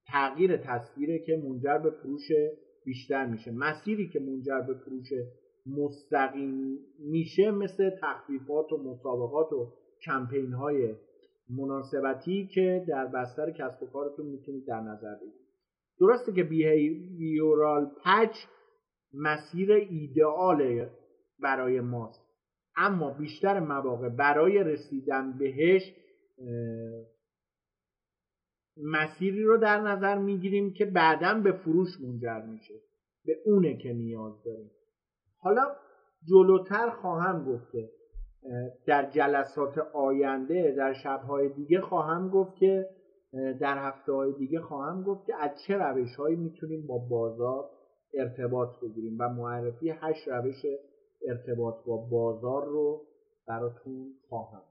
تغییر 0.08 0.58
تصویره 0.58 1.20
که 1.20 1.42
منجر 1.44 1.78
به 1.78 1.90
فروش 1.90 2.32
بیشتر 2.86 3.26
میشه. 3.26 3.52
مسیری 3.52 4.10
که 4.10 4.20
منجر 4.20 4.62
به 4.62 4.74
فروش 4.74 5.08
مستقیم 5.66 6.80
میشه 7.00 7.52
مثل 7.52 7.90
تخفیفات 8.02 8.72
و 8.72 8.78
مسابقات 8.78 9.54
و 9.54 9.74
کمپین 10.06 10.54
های 10.54 10.96
مناسبتی 11.50 12.48
که 12.48 12.86
در 12.88 13.06
بستر 13.06 13.52
کسب 13.52 13.84
و 13.84 13.86
کارتون 13.86 14.26
می‌تونید 14.26 14.68
در 14.68 14.82
نظر 14.82 15.16
بگیرید. 15.16 15.50
درسته 16.00 16.34
که 16.34 16.44
بیهیویورال 16.44 17.86
پچ 17.86 18.36
مسیر 19.14 19.72
ایدئال 19.72 20.90
برای 21.40 21.82
ماست. 21.82 22.30
اما 22.76 23.10
بیشتر 23.10 23.60
مواقع 23.60 24.10
برای 24.10 24.64
رسیدن 24.64 25.38
بهش 25.38 25.82
مسیری 28.78 29.44
رو 29.44 29.58
در 29.58 29.82
نظر 29.82 30.18
می‌گیریم 30.18 30.74
که 30.74 30.86
بعدا 30.86 31.42
به 31.44 31.52
فروش 31.52 31.90
منجر 32.02 32.42
میشه. 32.42 32.74
به 33.26 33.38
اونه 33.46 33.78
که 33.78 33.94
نیاز 33.94 34.44
داریم. 34.44 34.72
حالا 35.38 35.76
جلوتر 36.30 36.90
خواهم 36.90 37.46
گفت 37.46 37.72
که 37.72 37.90
در 38.86 39.10
جلسات 39.10 39.78
آینده 39.78 40.72
در 40.78 40.94
شبهای 40.94 41.50
دیگه 41.50 41.82
خواهم 41.82 42.30
گفت 42.30 42.56
که 42.56 42.90
در 43.60 43.78
هفته 43.78 44.12
های 44.12 44.34
دیگه 44.34 44.62
خواهم 44.62 45.04
گفت 45.04 45.26
که 45.26 45.36
از 45.36 45.52
چه 45.68 45.78
روش 45.78 46.16
هایی 46.16 46.36
می‌تونیم 46.36 46.88
با 46.88 46.98
بازار 46.98 47.70
ارتباط 48.14 48.70
بگیریم 48.82 49.18
و 49.20 49.30
معرفی 49.30 49.90
هشت 49.90 50.28
روش 50.28 50.66
ارتباط 51.28 51.86
با 51.86 51.98
بازار 51.98 52.66
رو 52.66 53.06
براتون 53.48 54.14
خواهم 54.30 54.64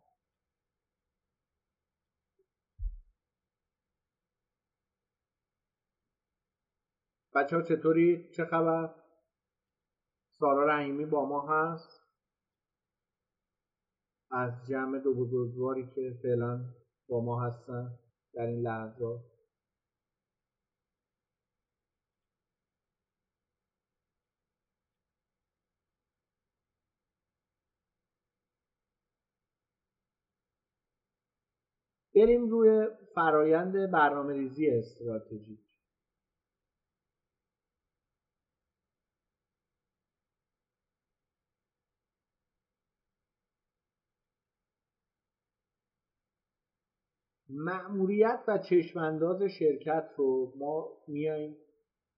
بچه 7.34 7.56
ها 7.56 7.62
چطوری؟ 7.62 8.28
چه 8.36 8.44
خبر؟ 8.44 8.94
سارا 10.38 10.66
رحیمی 10.66 11.06
با 11.06 11.24
ما 11.24 11.40
هست 11.40 11.97
از 14.30 14.52
جمع 14.68 14.98
دو 14.98 15.14
بزرگواری 15.14 15.88
که 15.94 16.18
فعلا 16.22 16.60
با 17.08 17.24
ما 17.24 17.42
هستن 17.42 17.98
در 18.34 18.46
این 18.46 18.60
لحظات 18.60 19.20
بریم 32.14 32.48
روی 32.50 32.88
فرایند 33.14 33.90
برنامه 33.90 34.32
ریزی 34.32 34.70
استراتژیک 34.70 35.67
معموریت 47.50 48.40
و 48.48 48.58
چشمانداز 48.58 49.42
شرکت 49.42 50.08
رو 50.16 50.52
ما 50.58 50.88
میایم 51.08 51.56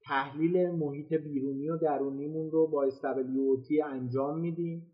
تحلیل 0.03 0.71
محیط 0.71 1.13
بیرونی 1.13 1.71
و 1.71 1.77
درونیمون 1.77 2.51
رو 2.51 2.67
با 2.67 2.85
استبلیوتی 2.85 3.83
انجام 3.83 4.39
میدیم. 4.39 4.87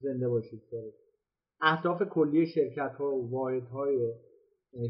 زنده 0.00 0.28
باشید 0.28 0.62
اهداف 1.60 2.02
کلی 2.02 2.46
شرکت 2.46 2.94
ها 2.98 3.16
و 3.16 3.30
واحد 3.30 3.66
های 3.66 4.12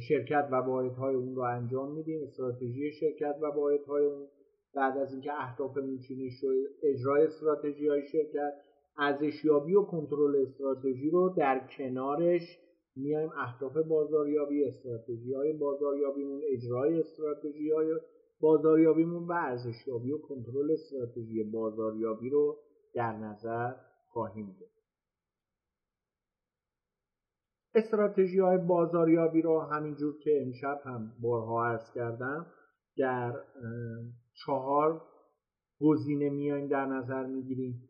شرکت 0.08 0.48
و 0.52 0.54
واحد 0.54 0.92
های 0.92 1.14
اون 1.14 1.34
رو 1.34 1.42
انجام 1.42 1.94
میدیم. 1.94 2.22
استراتژی 2.22 2.92
شرکت 2.92 3.34
و 3.42 3.46
واحد 3.46 3.84
های 3.84 4.04
اون. 4.04 4.26
بعد 4.74 4.98
از 4.98 5.12
اینکه 5.12 5.32
اهداف 5.32 5.74
چینش 6.08 6.32
شد 6.40 6.54
اجرای 6.82 7.26
استراتژی 7.26 7.88
های 7.88 8.02
شرکت 8.12 8.52
ارزشیابی 8.98 9.74
و 9.74 9.82
کنترل 9.82 10.36
استراتژی 10.36 11.10
رو 11.10 11.34
در 11.36 11.68
کنارش 11.78 12.58
میایم 12.96 13.30
اهداف 13.36 13.76
بازاریابی 13.76 14.64
استراتژی 14.64 15.34
های 15.34 15.52
بازاریابیمون 15.52 16.42
اجرای 16.52 17.00
استراتژی 17.00 17.70
های 17.70 18.00
بازاریابیمون 18.40 19.26
و 19.26 19.32
ارزشیابی 19.32 20.12
و 20.12 20.18
کنترل 20.18 20.70
استراتژی 20.70 21.44
بازاریابی 21.44 22.30
رو 22.30 22.58
در 22.94 23.12
نظر 23.12 23.74
خواهیم 24.06 24.56
گرفت. 24.60 24.74
استراتژی 27.74 28.38
های 28.38 28.58
بازاریابی 28.58 29.42
رو 29.42 29.60
همینجور 29.60 30.18
که 30.18 30.42
امشب 30.42 30.80
هم 30.84 31.12
بارها 31.22 31.66
عرض 31.66 31.92
کردم 31.94 32.46
در 32.96 33.44
چهار 34.46 35.02
گزینه 35.80 36.30
میایم 36.30 36.68
در 36.68 36.86
نظر 36.86 37.26
می‌گیریم. 37.26 37.88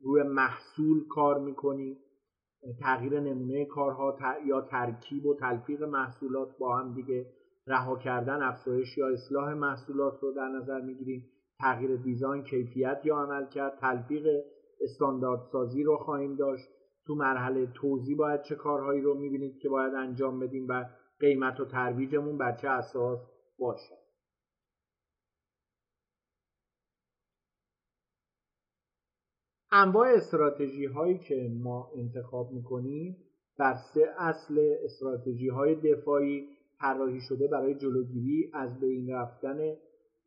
روی 0.00 0.22
محصول 0.22 1.08
کار 1.08 1.40
می‌کنیم. 1.40 1.96
تغییر 2.80 3.20
نمونه 3.20 3.64
کارها 3.64 4.18
یا 4.46 4.60
ترکیب 4.60 5.26
و 5.26 5.34
تلفیق 5.34 5.82
محصولات 5.82 6.58
با 6.58 6.78
هم 6.78 6.94
دیگه 6.94 7.26
رها 7.66 7.96
کردن 7.96 8.42
افزایش 8.42 8.98
یا 8.98 9.08
اصلاح 9.08 9.54
محصولات 9.54 10.22
رو 10.22 10.32
در 10.32 10.48
نظر 10.48 10.80
می‌گیریم. 10.80 11.26
تغییر 11.58 11.96
دیزاین 11.96 12.42
کیفیت 12.42 13.00
یا 13.04 13.16
عمل 13.16 13.46
کرد. 13.46 13.78
تلفیق 13.78 14.26
استانداردسازی 14.80 15.82
رو 15.82 15.96
خواهیم 15.96 16.36
داشت. 16.36 16.68
تو 17.06 17.14
مرحله 17.14 17.66
توضیح 17.66 18.16
باید 18.16 18.42
چه 18.42 18.54
کارهایی 18.54 19.00
رو 19.00 19.14
می‌بینید 19.14 19.58
که 19.58 19.68
باید 19.68 19.94
انجام 19.94 20.40
بدیم 20.40 20.66
و 20.68 20.84
قیمت 21.20 21.60
و 21.60 21.64
ترویجمون 21.64 22.38
بر 22.38 22.56
چه 22.56 22.68
اساس 22.68 23.18
باشه. 23.58 23.99
انواع 29.72 30.08
استراتژی 30.08 30.86
هایی 30.86 31.18
که 31.18 31.50
ما 31.60 31.90
انتخاب 31.96 32.52
می‌کنیم 32.52 33.16
بر 33.58 33.76
سه 33.94 34.00
اصل 34.18 34.74
استراتژی 34.84 35.48
های 35.48 35.74
دفاعی 35.74 36.48
طراحی 36.80 37.20
شده 37.20 37.48
برای 37.48 37.74
جلوگیری 37.74 38.50
از 38.54 38.80
بین 38.80 39.10
رفتن 39.10 39.58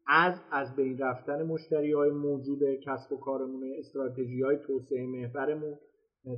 از 0.07 0.34
از 0.52 0.76
بین 0.76 0.98
رفتن 0.98 1.44
مشتری 1.44 1.91
های 1.91 2.11
موجود 2.11 2.60
کسب 2.86 3.14
و 3.14 3.18
کارمون 3.18 3.64
استراتژی 3.80 4.41
های 4.41 4.57
توسعه 4.68 5.07
محورمون 5.07 5.78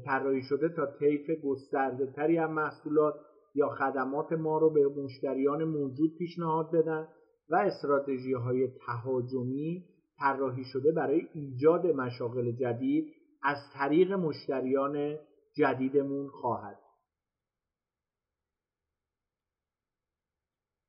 طراحی 0.06 0.42
شده 0.42 0.70
تا 0.70 0.86
طیف 1.00 1.30
گسترده 1.44 2.06
تری 2.06 2.38
از 2.38 2.50
محصولات 2.50 3.14
یا 3.56 3.70
خدمات 3.70 4.34
ما 4.34 4.58
رو 4.58 4.70
به 4.70 4.88
مشتریان 4.88 5.64
موجود 5.64 6.18
پیشنهاد 6.18 6.72
بدن 6.72 7.08
و 7.50 7.56
استراتژی 7.56 8.34
های 8.34 8.68
تهاجمی 8.68 9.86
طراحی 10.20 10.64
شده 10.64 10.92
برای 10.92 11.28
ایجاد 11.34 11.86
مشاغل 11.86 12.52
جدید 12.52 13.14
از 13.44 13.58
طریق 13.74 14.12
مشتریان 14.12 15.18
جدیدمون 15.54 16.30
خواهد. 16.30 16.80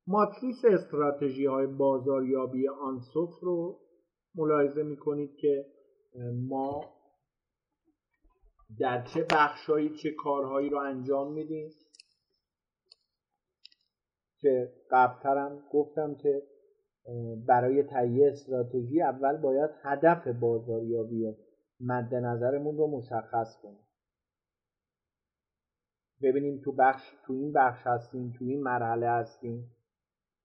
ماتریس 0.07 0.65
استراتژی 0.65 1.45
های 1.45 1.67
بازاریابی 1.67 2.67
آنسوف 2.67 3.39
رو 3.41 3.79
ملاحظه 4.35 4.83
می 4.83 4.97
کنید 4.97 5.35
که 5.35 5.65
ما 6.47 6.93
در 8.79 9.05
چه 9.13 9.25
بخشهایی 9.31 9.97
چه 10.03 10.11
کارهایی 10.11 10.69
رو 10.69 10.77
انجام 10.77 11.33
میدیم. 11.33 11.69
که 14.39 14.73
قبلترم 14.91 15.63
گفتم 15.71 16.15
که 16.15 16.41
برای 17.47 17.83
تهیه 17.83 18.27
استراتژی 18.27 19.01
اول 19.01 19.37
باید 19.37 19.69
هدف 19.81 20.27
بازاریابی 20.27 21.35
مد 21.79 22.15
نظرمون 22.15 22.77
رو 22.77 22.87
مشخص 22.87 23.57
کنیم. 23.61 23.87
ببینیم 26.21 26.61
تو 26.63 26.71
بخش 26.71 27.13
تو 27.25 27.33
این 27.33 27.53
بخش 27.53 27.87
هستیم 27.87 28.33
تو 28.37 28.45
این 28.45 28.63
مرحله 28.63 29.09
هستیم 29.09 29.71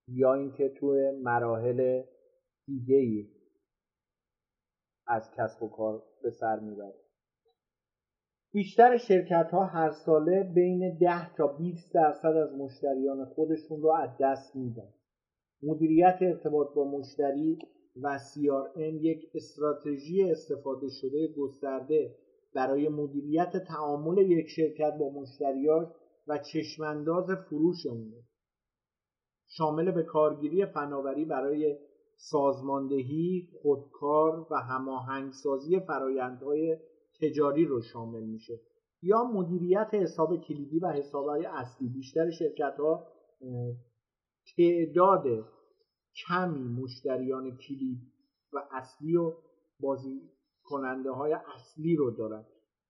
یا 0.09 0.34
اینکه 0.34 0.68
تو 0.68 0.86
مراحل 1.22 2.02
دیگه 2.66 2.97
ای 2.97 3.28
از 5.06 5.30
کسب 5.36 5.62
و 5.62 5.68
کار 5.68 6.02
به 6.22 6.30
سر 6.30 6.59
می‌بریم. 6.60 7.02
بیشتر 8.52 8.97
شرکت 8.97 9.51
ها 9.51 9.64
هر 9.64 9.90
ساله 9.90 10.43
بین 10.43 10.98
10 10.98 11.34
تا 11.34 11.47
20 11.47 11.94
درصد 11.94 12.36
از 12.36 12.52
مشتریان 12.52 13.24
خودشون 13.24 13.82
رو 13.82 13.93
از 13.93 14.10
دست 14.20 14.56
میدن. 14.56 14.93
مدیریت 15.62 16.18
ارتباط 16.20 16.74
با 16.74 16.84
مشتری 16.84 17.59
و 18.02 18.18
CRM 18.18 18.78
یک 18.78 19.30
استراتژی 19.34 20.22
استفاده 20.22 20.89
شده 20.89 21.28
گسترده 21.39 22.16
برای 22.55 22.89
مدیریت 22.89 23.56
تعامل 23.56 24.18
یک 24.18 24.48
شرکت 24.48 24.93
با 24.98 25.10
مشتریاش 25.10 25.89
و 26.26 26.39
چشمانداز 26.39 27.30
فروش 27.30 27.86
اونه 27.86 28.22
شامل 29.47 29.90
به 29.90 30.02
کارگیری 30.02 30.66
فناوری 30.66 31.24
برای 31.24 31.78
سازماندهی، 32.16 33.48
خودکار 33.62 34.47
و 34.51 34.56
هماهنگسازی 34.56 35.80
فرایندهای 35.80 36.76
تجاری 37.20 37.64
رو 37.64 37.80
شامل 37.80 38.22
میشه. 38.22 38.60
یا 39.02 39.24
مدیریت 39.24 39.89
حساب 39.93 40.36
کلیدی 40.36 40.78
و 40.78 40.89
حسابهای 40.89 41.47
اصلی. 41.47 41.89
بیشتر 41.89 42.30
شرکت 42.30 42.74
ها 42.78 43.06
تعداد 44.56 45.24
کمی 46.27 46.69
مشتریان 46.82 47.56
کلید 47.56 47.98
و 48.52 48.59
اصلی 48.70 49.16
و 49.16 49.32
بازی 49.81 50.20
کننده 50.64 51.10
های 51.10 51.32
اصلی 51.32 51.97
رو 51.97 52.10
دارن 52.10 52.44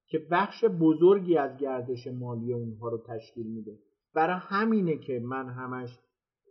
که 0.07 0.19
بخش 0.31 0.65
بزرگی 0.65 1.37
از 1.37 1.57
گردش 1.57 2.07
مالی 2.07 2.53
اونها 2.53 2.89
رو 2.89 2.99
تشکیل 2.99 3.47
میده. 3.47 3.79
برای 4.15 4.37
همینه 4.41 4.99
که 4.99 5.19
من 5.19 5.49
همش 5.49 5.99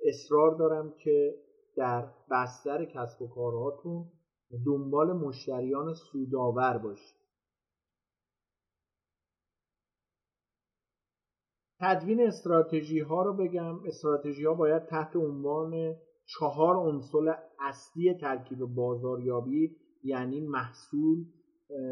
اصرار 0.06 0.56
دارم 0.56 0.94
که 1.03 1.36
در 1.76 2.11
بستر 2.32 2.86
کسب 2.86 3.22
و 3.22 3.28
کارهاتون 3.28 4.06
دنبال 4.65 5.14
مشتریان 5.14 5.94
سودآور 5.94 6.78
باشید. 6.78 7.20
تدوین 11.82 12.28
استراتژی 12.28 12.99
ها 12.99 13.24
رو 13.24 13.34
بگم. 13.34 13.80
استراتژی 13.86 14.45
ها 14.45 14.53
باید 14.53 14.86
تحت 14.86 15.16
عنوان 15.16 15.95
چهار 16.26 16.76
عنصر 16.76 17.36
اصلی 17.60 18.14
ترکیب 18.14 18.66
بازاریابی 18.66 19.76
یعنی 20.03 20.40
محصول 20.40 21.26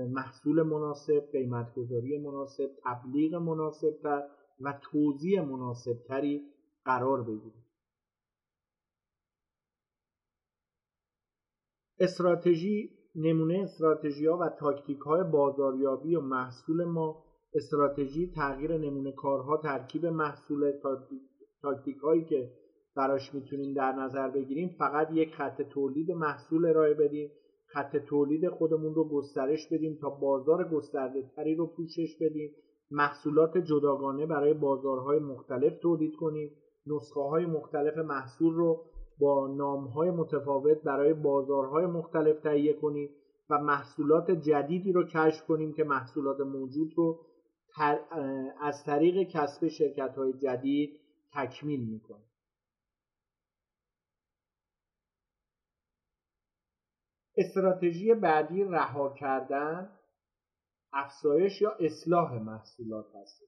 محصول 0.09 0.63
مناسب 0.63 1.31
قیمتگذاری 1.31 2.17
مناسب 2.17 2.69
تبلیغ 2.83 3.35
مناسبتر 3.35 4.23
و 4.61 4.79
توضیح 4.91 5.41
مناسبتری 5.41 6.41
قرار 6.85 7.23
بگیرید 7.23 7.69
استراتژی 11.99 12.89
نمونه 13.15 13.59
استراتژی 13.63 14.25
ها 14.25 14.37
و 14.37 14.49
تاکتیک 14.49 14.99
های 14.99 15.23
بازاریابی 15.23 16.15
و 16.15 16.21
محصول 16.21 16.83
ما 16.83 17.23
استراتژی 17.53 18.31
تغییر 18.35 18.77
نمونه 18.77 19.11
کارها 19.11 19.57
ترکیب 19.57 20.05
محصول 20.05 20.71
تاکتیک 21.61 21.97
هایی 21.97 22.25
که 22.25 22.51
براش 22.95 23.33
می‌تونیم 23.33 23.73
در 23.73 23.91
نظر 23.91 24.29
بگیریم 24.29 24.75
فقط 24.79 25.07
یک 25.13 25.35
خط 25.35 25.61
تولید 25.61 26.11
محصول 26.11 26.65
ارائه 26.65 26.93
بدیم. 26.93 27.31
خط 27.65 27.97
تولید 27.97 28.49
خودمون 28.49 28.95
رو 28.95 29.09
گسترش 29.09 29.67
بدیم 29.71 29.97
تا 30.01 30.09
بازار 30.09 30.69
گسترده 30.69 31.31
تری 31.35 31.55
رو 31.55 31.67
پوشش 31.67 32.17
بدیم. 32.21 32.51
محصولات 32.91 33.57
جداگانه 33.57 34.25
برای 34.25 34.53
بازارهای 34.53 35.19
مختلف 35.19 35.79
تولید 35.81 36.15
کنیم. 36.15 36.51
نسخه 36.87 37.21
های 37.21 37.45
مختلف 37.45 37.97
محصول 37.97 38.53
رو 38.53 38.83
با 39.19 39.47
نام 39.47 39.87
های 39.87 40.11
متفاوت 40.11 40.83
برای 40.83 41.13
بازارهای 41.13 41.85
مختلف 41.85 42.39
تهیه 42.39 42.73
کنیم 42.73 43.09
و 43.49 43.57
محصولات 43.57 44.31
جدیدی 44.31 44.91
رو 44.91 45.03
کشف 45.03 45.45
کنیم 45.47 45.73
که 45.73 45.83
محصولات 45.83 46.39
موجود 46.39 46.93
رو 46.95 47.19
از 48.61 48.83
طریق 48.85 49.29
کسب 49.29 49.67
شرکت 49.67 50.15
های 50.15 50.33
جدید 50.33 50.99
تکمیل 51.33 51.89
می‌کنه. 51.89 52.23
استراتژی 57.37 58.13
بعدی 58.13 58.63
رها 58.63 59.13
کردن 59.13 59.99
افزایش 60.93 61.61
یا 61.61 61.71
اصلاح 61.79 62.33
محصولات 62.33 63.15
هستش. 63.15 63.47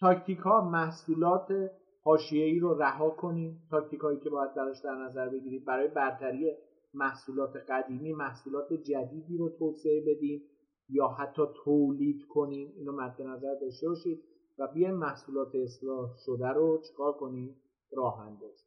تاکتیک 0.00 0.38
ها 0.38 0.70
محصولات 0.70 1.70
حاشیه 2.04 2.44
ای 2.44 2.58
رو 2.58 2.82
رها 2.82 3.10
کنیم. 3.10 3.68
تاکتیک 3.70 4.00
هایی 4.00 4.20
که 4.20 4.30
باید 4.30 4.54
براش 4.54 4.80
در 4.84 4.94
نظر 4.94 5.28
بگیرید 5.28 5.64
برای 5.64 5.88
برتری 5.88 6.52
محصولات 6.94 7.56
قدیمی 7.56 8.12
محصولات 8.12 8.72
جدیدی 8.72 9.36
رو 9.38 9.48
توسعه 9.58 10.00
بدیم. 10.00 10.42
یا 10.88 11.08
حتی 11.08 11.42
تولید 11.64 12.26
کنیم. 12.28 12.72
اینو 12.76 12.92
مد 12.92 13.22
نظر 13.22 13.54
داشته 13.60 13.88
باشید 13.88 14.24
و 14.58 14.66
بیایم 14.66 14.94
محصولات 14.94 15.54
اصلاح 15.54 16.16
شده 16.26 16.48
رو 16.48 16.82
چکار 16.82 17.12
کنیم؟ 17.12 17.60
راه 17.92 18.20
اندازی 18.20 18.64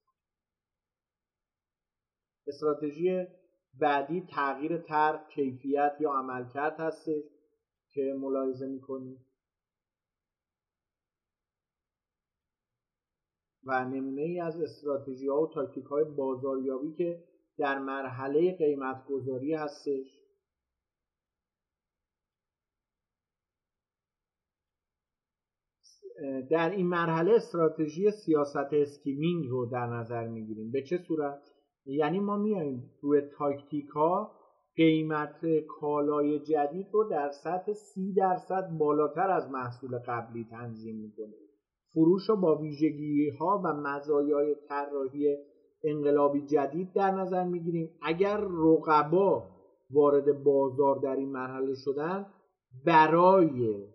استراتژی 2.47 3.27
بعدی 3.79 4.27
تغییر 4.29 4.77
طرح 4.77 5.27
کیفیت 5.27 5.97
یا 5.99 6.11
عملکرد 6.11 6.79
هستش 6.79 7.23
که 7.89 8.17
ملاحظه 8.19 8.67
می‌کنیم. 8.67 9.25
و 13.63 13.85
نمونه 13.85 14.21
ای 14.21 14.39
از 14.39 14.61
استراتژی 14.61 15.27
ها 15.27 15.41
و 15.41 15.47
تاکتیک 15.47 15.85
های 15.85 16.03
بازاریابی 16.03 16.93
که 16.93 17.23
در 17.57 17.79
مرحله 17.79 18.55
قیمت 18.57 19.05
گذاری 19.05 19.53
هستش. 19.53 20.26
در 26.49 26.69
این 26.69 26.87
مرحله 26.87 27.31
استراتژی 27.31 28.11
سیاست 28.11 28.73
skimming 28.73 29.45
رو 29.49 29.65
در 29.65 29.87
نظر 29.87 30.27
می‌گیریم. 30.27 30.71
به 30.71 30.81
چه 30.81 30.97
صورت؟ 30.97 31.39
یعنی 31.85 32.19
ما 32.19 32.37
میایم 32.37 32.91
روی 33.01 33.21
تاکتیک 33.21 33.87
ها 33.87 34.31
قیمت 34.75 35.45
کالای 35.79 36.39
جدید 36.39 36.87
رو 36.93 37.03
در 37.03 37.29
سطح 37.29 37.73
سی 37.73 38.13
درصد 38.13 38.69
بالاتر 38.79 39.29
از 39.29 39.51
محصول 39.51 39.97
قبلی 39.97 40.47
تنظیم 40.51 40.95
می‌کنیم. 40.95 41.39
فروش 41.93 42.29
رو 42.29 42.35
با 42.35 42.55
ویژگی 42.55 43.29
ها 43.29 43.61
و 43.65 43.73
مزایای 43.73 44.55
طراحی 44.69 45.37
انقلابی 45.83 46.45
جدید 46.45 46.93
در 46.93 47.11
نظر 47.11 47.43
می‌گیریم. 47.43 47.89
اگر 48.01 48.37
رقبا 48.37 49.43
وارد 49.91 50.43
بازار 50.43 50.99
در 50.99 51.15
این 51.15 51.29
مرحله 51.29 51.73
شدن 51.75 52.25
برای 52.85 53.87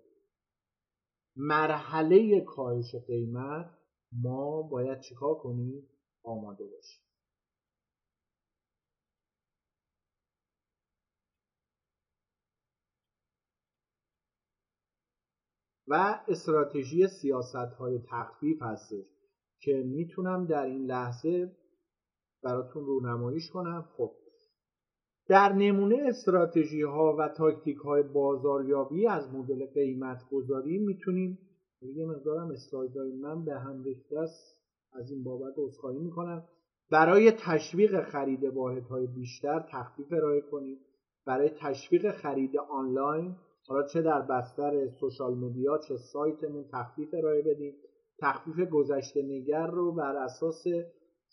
مرحله 1.37 2.41
کاهش 2.41 2.95
قیمت 2.95 3.71
ما 4.13 4.63
باید 4.63 5.01
چیکار 5.01 5.35
کنیم؟ 5.35 5.89
آماده 6.23 6.67
باشیم. 6.67 7.03
و 15.89 16.25
استراتژی 16.29 17.09
سیاست 17.09 17.55
های 17.55 17.99
تخفیف 17.99 18.63
هستش 18.63 19.07
که 19.61 19.83
می‌تونم 19.87 20.47
در 20.47 20.65
این 20.65 20.87
لحظه 20.87 21.57
براتون 22.43 22.85
رونماییش 22.85 23.51
کنم. 23.51 23.89
خب 23.97 24.22
در 25.33 25.53
نمونه 25.53 25.97
استراتژی 26.09 26.83
ها 26.83 27.17
و 27.19 27.29
تاکتیک 27.29 27.77
های 27.77 28.03
بازاریابی 28.03 29.07
از 29.07 29.35
مدل 29.35 29.67
قیمت 29.67 30.23
گذاری 30.31 30.79
می‌تونیم 30.79 31.39
یه 31.83 32.07
مقدارم 32.07 32.51
اسلایدهای 32.51 33.13
من 33.13 33.45
به 33.45 33.55
هم 33.55 33.83
ریخته 33.83 34.19
است. 34.19 34.57
از 34.93 35.11
این 35.11 35.25
بابت 35.25 35.55
عذرخواهی 35.57 35.99
می‌کنم. 35.99 36.45
برای 36.91 37.33
تشویق 37.33 38.03
خرید 38.03 38.45
واحدهای 38.45 39.07
بیشتر 39.07 39.67
تخفیف 39.71 40.13
ارائه 40.13 40.41
کنیم 40.41 40.79
برای 41.27 41.51
تشویق 41.61 42.11
خرید 42.11 42.57
آنلاین 42.57 43.37
حالا 43.69 43.87
چه 43.89 44.03
در 44.03 44.23
بستر 44.23 44.89
social 45.01 45.35
media 45.35 45.79
چه 45.79 45.97
سایتمون 45.97 46.65
تخفیف 46.73 47.09
ارائه 47.15 47.43
بدیم 47.43 47.75
تخفیف 48.19 48.61
گذشته 48.61 49.23
نگر 49.23 49.67
رو 49.67 49.93
بر 49.93 50.17
اساس 50.17 50.65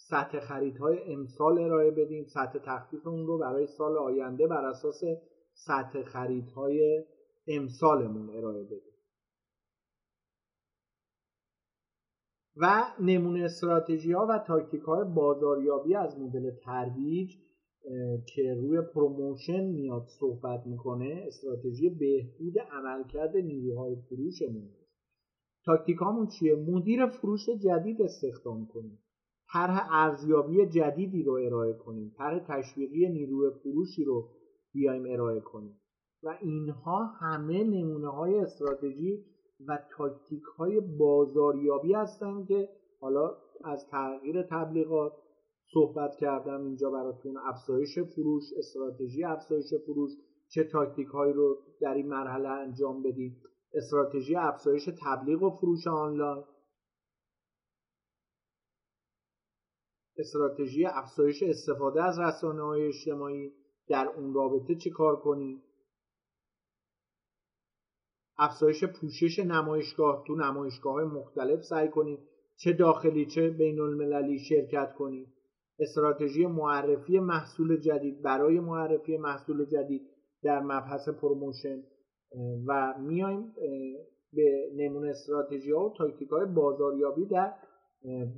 سطح 0.08 0.40
خریدهای 0.40 1.14
امسال 1.14 1.60
ارائه 1.60 1.92
بدیم. 1.92 2.26
سطح 2.26 2.60
تخفیف 2.60 3.08
اون 3.08 3.28
رو 3.28 3.38
برای 3.38 3.68
سال 3.68 3.98
آینده 3.98 4.48
بر 4.48 4.66
اساس 4.66 5.02
سطح 5.54 6.04
خریدهای 6.04 7.06
امسالمون 7.48 8.30
ارائه 8.30 8.64
بدیم. 8.64 8.94
و 12.56 12.84
نمونه 13.00 13.44
استراتژی 13.44 14.12
ها 14.12 14.28
و 14.30 14.44
تاکتیک 14.48 14.82
های 14.82 15.04
بازاریابی 15.04 15.96
از 15.96 16.20
مدل 16.20 16.52
ترویج 16.52 17.36
که 18.36 18.54
روی 18.54 18.82
promotion 18.82 19.64
میاد 19.64 20.08
صحبت 20.20 20.68
می‌کنه 20.68 21.24
استراتژی 21.28 21.90
بهبود 21.90 22.60
عملکرد 22.72 23.38
نیروهای 23.38 23.96
فروشمون. 23.96 24.70
تاکتیکامون 25.66 26.28
چیه؟ 26.28 26.56
مدیر 26.56 27.08
فروش 27.08 27.50
جدید 27.50 28.02
استخدام 28.02 28.68
کنیم. 28.68 29.00
طرح 29.54 29.88
ارزیابی 29.92 30.66
جدیدی 30.66 31.24
رو 31.24 31.34
ارائه 31.34 31.74
کنیم 31.74 32.14
طرح 32.18 32.40
تشویقی 32.40 33.10
نیروی 33.10 33.52
فروشی 33.64 34.04
رو 34.04 34.30
بیایم 34.74 35.06
ارائه 35.10 35.40
کنیم. 35.40 35.80
و 36.24 36.38
اینها 36.42 37.06
همه 37.06 37.64
نمونه 37.64 38.08
های 38.08 38.40
استراتژی 38.40 39.26
و 39.68 39.80
تاکتیک 39.98 40.44
های 40.44 40.80
بازاریابی 40.80 41.94
هستند 41.94 42.48
که 42.48 42.70
حالا 43.02 43.36
از 43.64 43.88
تغییر 43.92 44.44
تبلیغات 44.44 45.14
صحبت 45.74 46.16
کردم 46.16 46.66
اینجا 46.66 46.90
براتون 46.90 47.38
افزایش 47.38 48.00
فروش 48.00 48.44
استراتژی 48.58 49.24
افزایش 49.24 49.74
فروش 49.86 50.12
چه 50.48 50.64
تاکتیک 50.64 51.08
هایی 51.08 51.34
رو 51.34 51.58
در 51.82 51.94
این 51.94 52.08
مرحله 52.08 52.50
انجام 52.50 53.04
بدید 53.04 53.38
استراتژی 53.74 54.36
افزایش 54.36 54.90
تبلیغ 55.06 55.44
و 55.44 55.50
فروش 55.50 55.88
آنلاین 55.88 56.44
استراتژی 60.20 60.86
افزایش 60.86 61.44
استفاده 61.44 62.04
از 62.04 62.20
رسانه 62.20 62.62
های 62.62 62.88
اجتماعی 62.88 63.52
در 63.88 64.08
اون 64.08 64.34
رابطه 64.34 64.76
چه 64.76 64.90
کار 64.90 65.16
کنید 65.16 65.64
افزایش 68.38 68.84
پوشش 68.84 69.40
نمایشگاه 69.40 70.24
تو 70.28 70.36
نمایشگاه 70.36 70.94
های 70.94 71.06
مختلف 71.06 71.62
سعی 71.62 71.90
کنید 71.90 72.20
چه 72.56 72.74
داخلی 72.74 73.26
چه 73.26 73.50
بین 73.50 73.80
المللی 73.80 74.40
شرکت 74.40 74.94
کنید 74.94 75.28
استراتژی 75.80 76.46
معرفی 76.46 77.20
محصول 77.20 77.78
جدید 77.78 78.22
برای 78.22 78.60
معرفی 78.60 79.18
محصول 79.18 79.66
جدید 79.66 80.02
در 80.44 80.60
مبحث 80.60 81.10
promotion. 81.10 81.84
و 82.68 82.94
میایم 83.00 83.54
به 84.34 84.72
نمونه 84.76 85.10
استراتژی 85.10 85.72
ها 85.72 85.86
و 85.86 85.94
تاکتیک 85.98 86.30
های 86.30 86.46
بازاریابی 86.46 87.26
در 87.26 87.54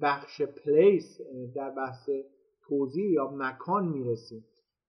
بخش 0.02 0.42
place 0.42 1.18
در 1.56 1.70
بحث 1.70 2.10
توزیع 2.68 3.12
یا 3.12 3.32
مکان 3.32 3.88
می‌رسیم. 3.88 4.46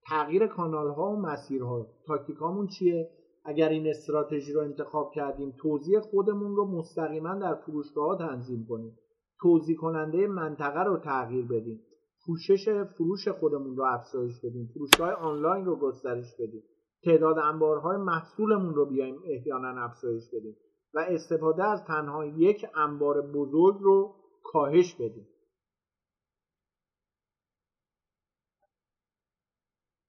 تغییر 0.08 0.46
کانال 0.46 0.88
ها 0.88 1.10
و 1.10 1.16
مسیرها 1.16 1.86
تاکتیکامون 2.06 2.66
چیه؟ 2.66 3.10
اگر 3.44 3.68
این 3.68 3.86
استراتژی 3.86 4.52
رو 4.52 4.60
انتخاب 4.60 5.12
کردیم 5.14 5.54
توزیع 5.58 6.00
خودمون 6.00 6.56
رو 6.56 6.66
مستقیما 6.66 7.34
در 7.34 7.54
فروشگاه 7.54 8.06
ها 8.06 8.16
تنظیم 8.16 8.66
کنیم. 8.68 8.98
توضیح 9.40 9.76
کننده 9.76 10.26
منطقه 10.26 10.84
رو 10.84 10.98
تغییر 10.98 11.46
بدیم. 11.46 11.80
پوشش 12.26 12.68
فروش 12.68 13.28
خودمون 13.28 13.76
رو 13.76 13.84
افزایش 13.84 14.40
بدیم. 14.44 14.70
فروشگاه 14.74 15.12
آنلاین 15.12 15.64
رو 15.64 15.76
گسترش 15.76 16.34
بدیم. 16.34 16.62
تعداد 17.04 17.38
انبارهای 17.38 17.96
محصولمون 17.96 18.74
رو 18.74 18.86
بیایم 18.86 19.16
احیانا 19.26 19.84
افزایش 19.84 20.28
بدیم. 20.32 20.56
و 20.94 20.98
استفاده 21.08 21.64
از 21.64 21.84
تنها 21.84 22.26
یک 22.26 22.66
انبار 22.74 23.20
بزرگ 23.20 23.76
رو 23.80 24.14
کاهش 24.44 24.94
بدیم 24.94 25.28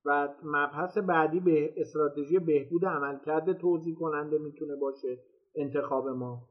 و 0.06 0.36
مبحث 0.44 0.98
بعدی 0.98 1.40
به 1.40 1.74
استراتژی 1.78 2.40
بهبود 2.40 2.86
عملکرد 2.86 3.54
توضیح 3.54 3.96
کننده 3.96 4.38
می‌تونه 4.38 4.76
باشه 4.76 5.20
انتخاب 5.56 6.08
ما. 6.08 6.50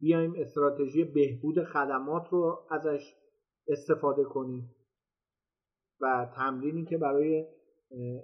بیایم 0.00 0.34
استراتژی 0.36 1.04
بهبود 1.04 1.64
خدمات 1.64 2.28
رو 2.30 2.66
ازش 2.70 3.14
استفاده 3.68 4.24
کنیم 4.24 4.74
و 6.00 6.32
تمرینی 6.36 6.84
که 6.84 6.98
برای 6.98 7.46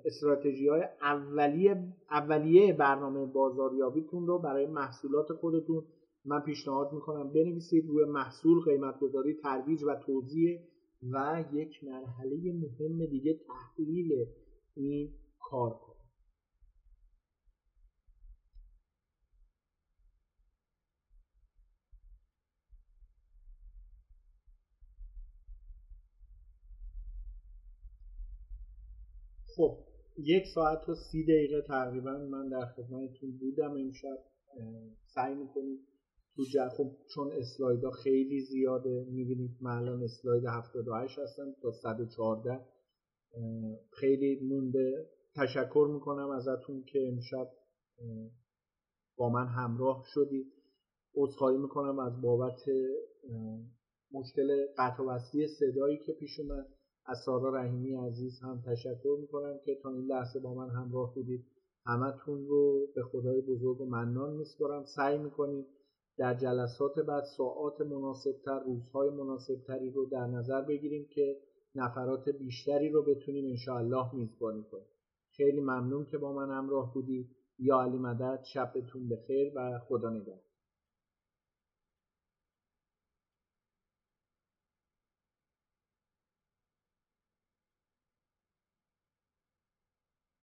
استراتژی 0.04 0.68
های 0.68 0.82
اولیه, 1.00 1.92
اولیه 2.10 2.72
برنامه 2.72 3.26
بازاریابیتون 3.26 4.26
رو 4.26 4.38
برای 4.38 4.66
محصولات 4.66 5.32
خودتون 5.32 5.84
من 6.26 6.40
پیشنهاد 6.40 6.92
می‌کنم 6.92 7.32
بنویسید 7.32 7.86
روی 7.86 8.04
محصول 8.04 8.60
قیمت 8.64 9.00
گذاری 9.00 9.34
ترویج 9.34 9.82
و 9.82 9.96
توضیح 10.06 10.60
و 11.12 11.44
یک 11.52 11.84
مرحله 11.84 12.52
مهم 12.52 13.06
دیگه 13.06 13.40
تحلیل 13.46 14.26
این 14.74 15.12
کار 15.40 15.70
کنید. 15.70 15.96
خب 29.56 29.78
یک 30.18 30.44
ساعت 30.54 30.88
و 30.88 30.94
سی 30.94 31.24
دقیقه 31.24 31.62
تقریبا 31.62 32.18
من 32.30 32.48
در 32.48 32.66
خدمتتون 32.66 33.38
بودم 33.38 33.70
امشب. 33.70 34.18
سعی 35.14 35.34
می‌کنید 35.34 35.95
تو 36.36 36.44
خب 36.76 36.96
چون 37.14 37.32
اسلایدا 37.32 37.90
خیلی 37.90 38.40
زیاده 38.40 39.06
می‌بینید 39.10 39.50
الان 39.66 40.02
اسلاید 40.02 40.44
78 40.46 41.18
هستم 41.18 41.54
تا 41.62 41.72
114 41.72 42.60
خیلی 43.90 44.40
مونده. 44.40 45.10
تشکر 45.36 45.88
می‌کنم 45.92 46.30
ازتون 46.30 46.82
که 46.82 47.08
امشب 47.08 47.48
با 49.16 49.28
من 49.28 49.46
همراه 49.46 50.04
شدید. 50.14 50.52
عذرخواهی 51.14 51.58
می‌کنم 51.58 51.98
از 51.98 52.20
بابت 52.22 52.60
مشکل 54.12 54.66
قطع 54.78 55.02
وصلی 55.02 55.48
صدایی 55.48 55.98
که 56.06 56.12
پیش 56.12 56.40
اومد. 56.40 56.66
از 57.06 57.18
سارا 57.26 57.54
رحیمی 57.54 57.94
عزیز 57.94 58.40
هم 58.42 58.62
تشکر 58.66 59.16
می‌کنم 59.20 59.58
که 59.64 59.78
تا 59.82 59.90
این 59.90 60.04
لحظه 60.04 60.40
با 60.40 60.54
من 60.54 60.70
همراه 60.70 61.14
بودید. 61.14 61.44
همتون 61.86 62.46
رو 62.46 62.86
به 62.94 63.02
خدای 63.02 63.40
بزرگ 63.40 63.80
و 63.80 63.86
منان 63.86 64.36
میسپارم. 64.36 64.84
سعی 64.96 65.18
می‌کنیم 65.18 65.66
در 66.16 66.34
جلسات 66.34 66.98
بعد 66.98 67.24
ساعات 67.24 67.80
مناسبتر 67.80 68.60
روزهای 68.60 69.10
مناسبتری 69.10 69.90
رو 69.90 70.06
در 70.06 70.26
نظر 70.26 70.62
بگیریم 70.62 71.06
که 71.10 71.36
نفرات 71.74 72.28
بیشتری 72.28 72.90
رو 72.90 73.02
بتونیم 73.02 73.46
انشاءالله 73.46 74.14
میزبانی 74.14 74.62
کنیم. 74.62 74.86
خیلی 75.30 75.60
ممنون 75.60 76.04
که 76.04 76.18
با 76.18 76.32
من 76.32 76.50
همراه 76.50 76.94
بودید. 76.94 77.36
یا 77.58 77.80
علی 77.80 77.98
مدد 77.98 78.42
شبتون 78.44 79.08
بخیر 79.08 79.52
و 79.54 79.78
خدا 79.88 80.10
نگهدار. 80.10 80.45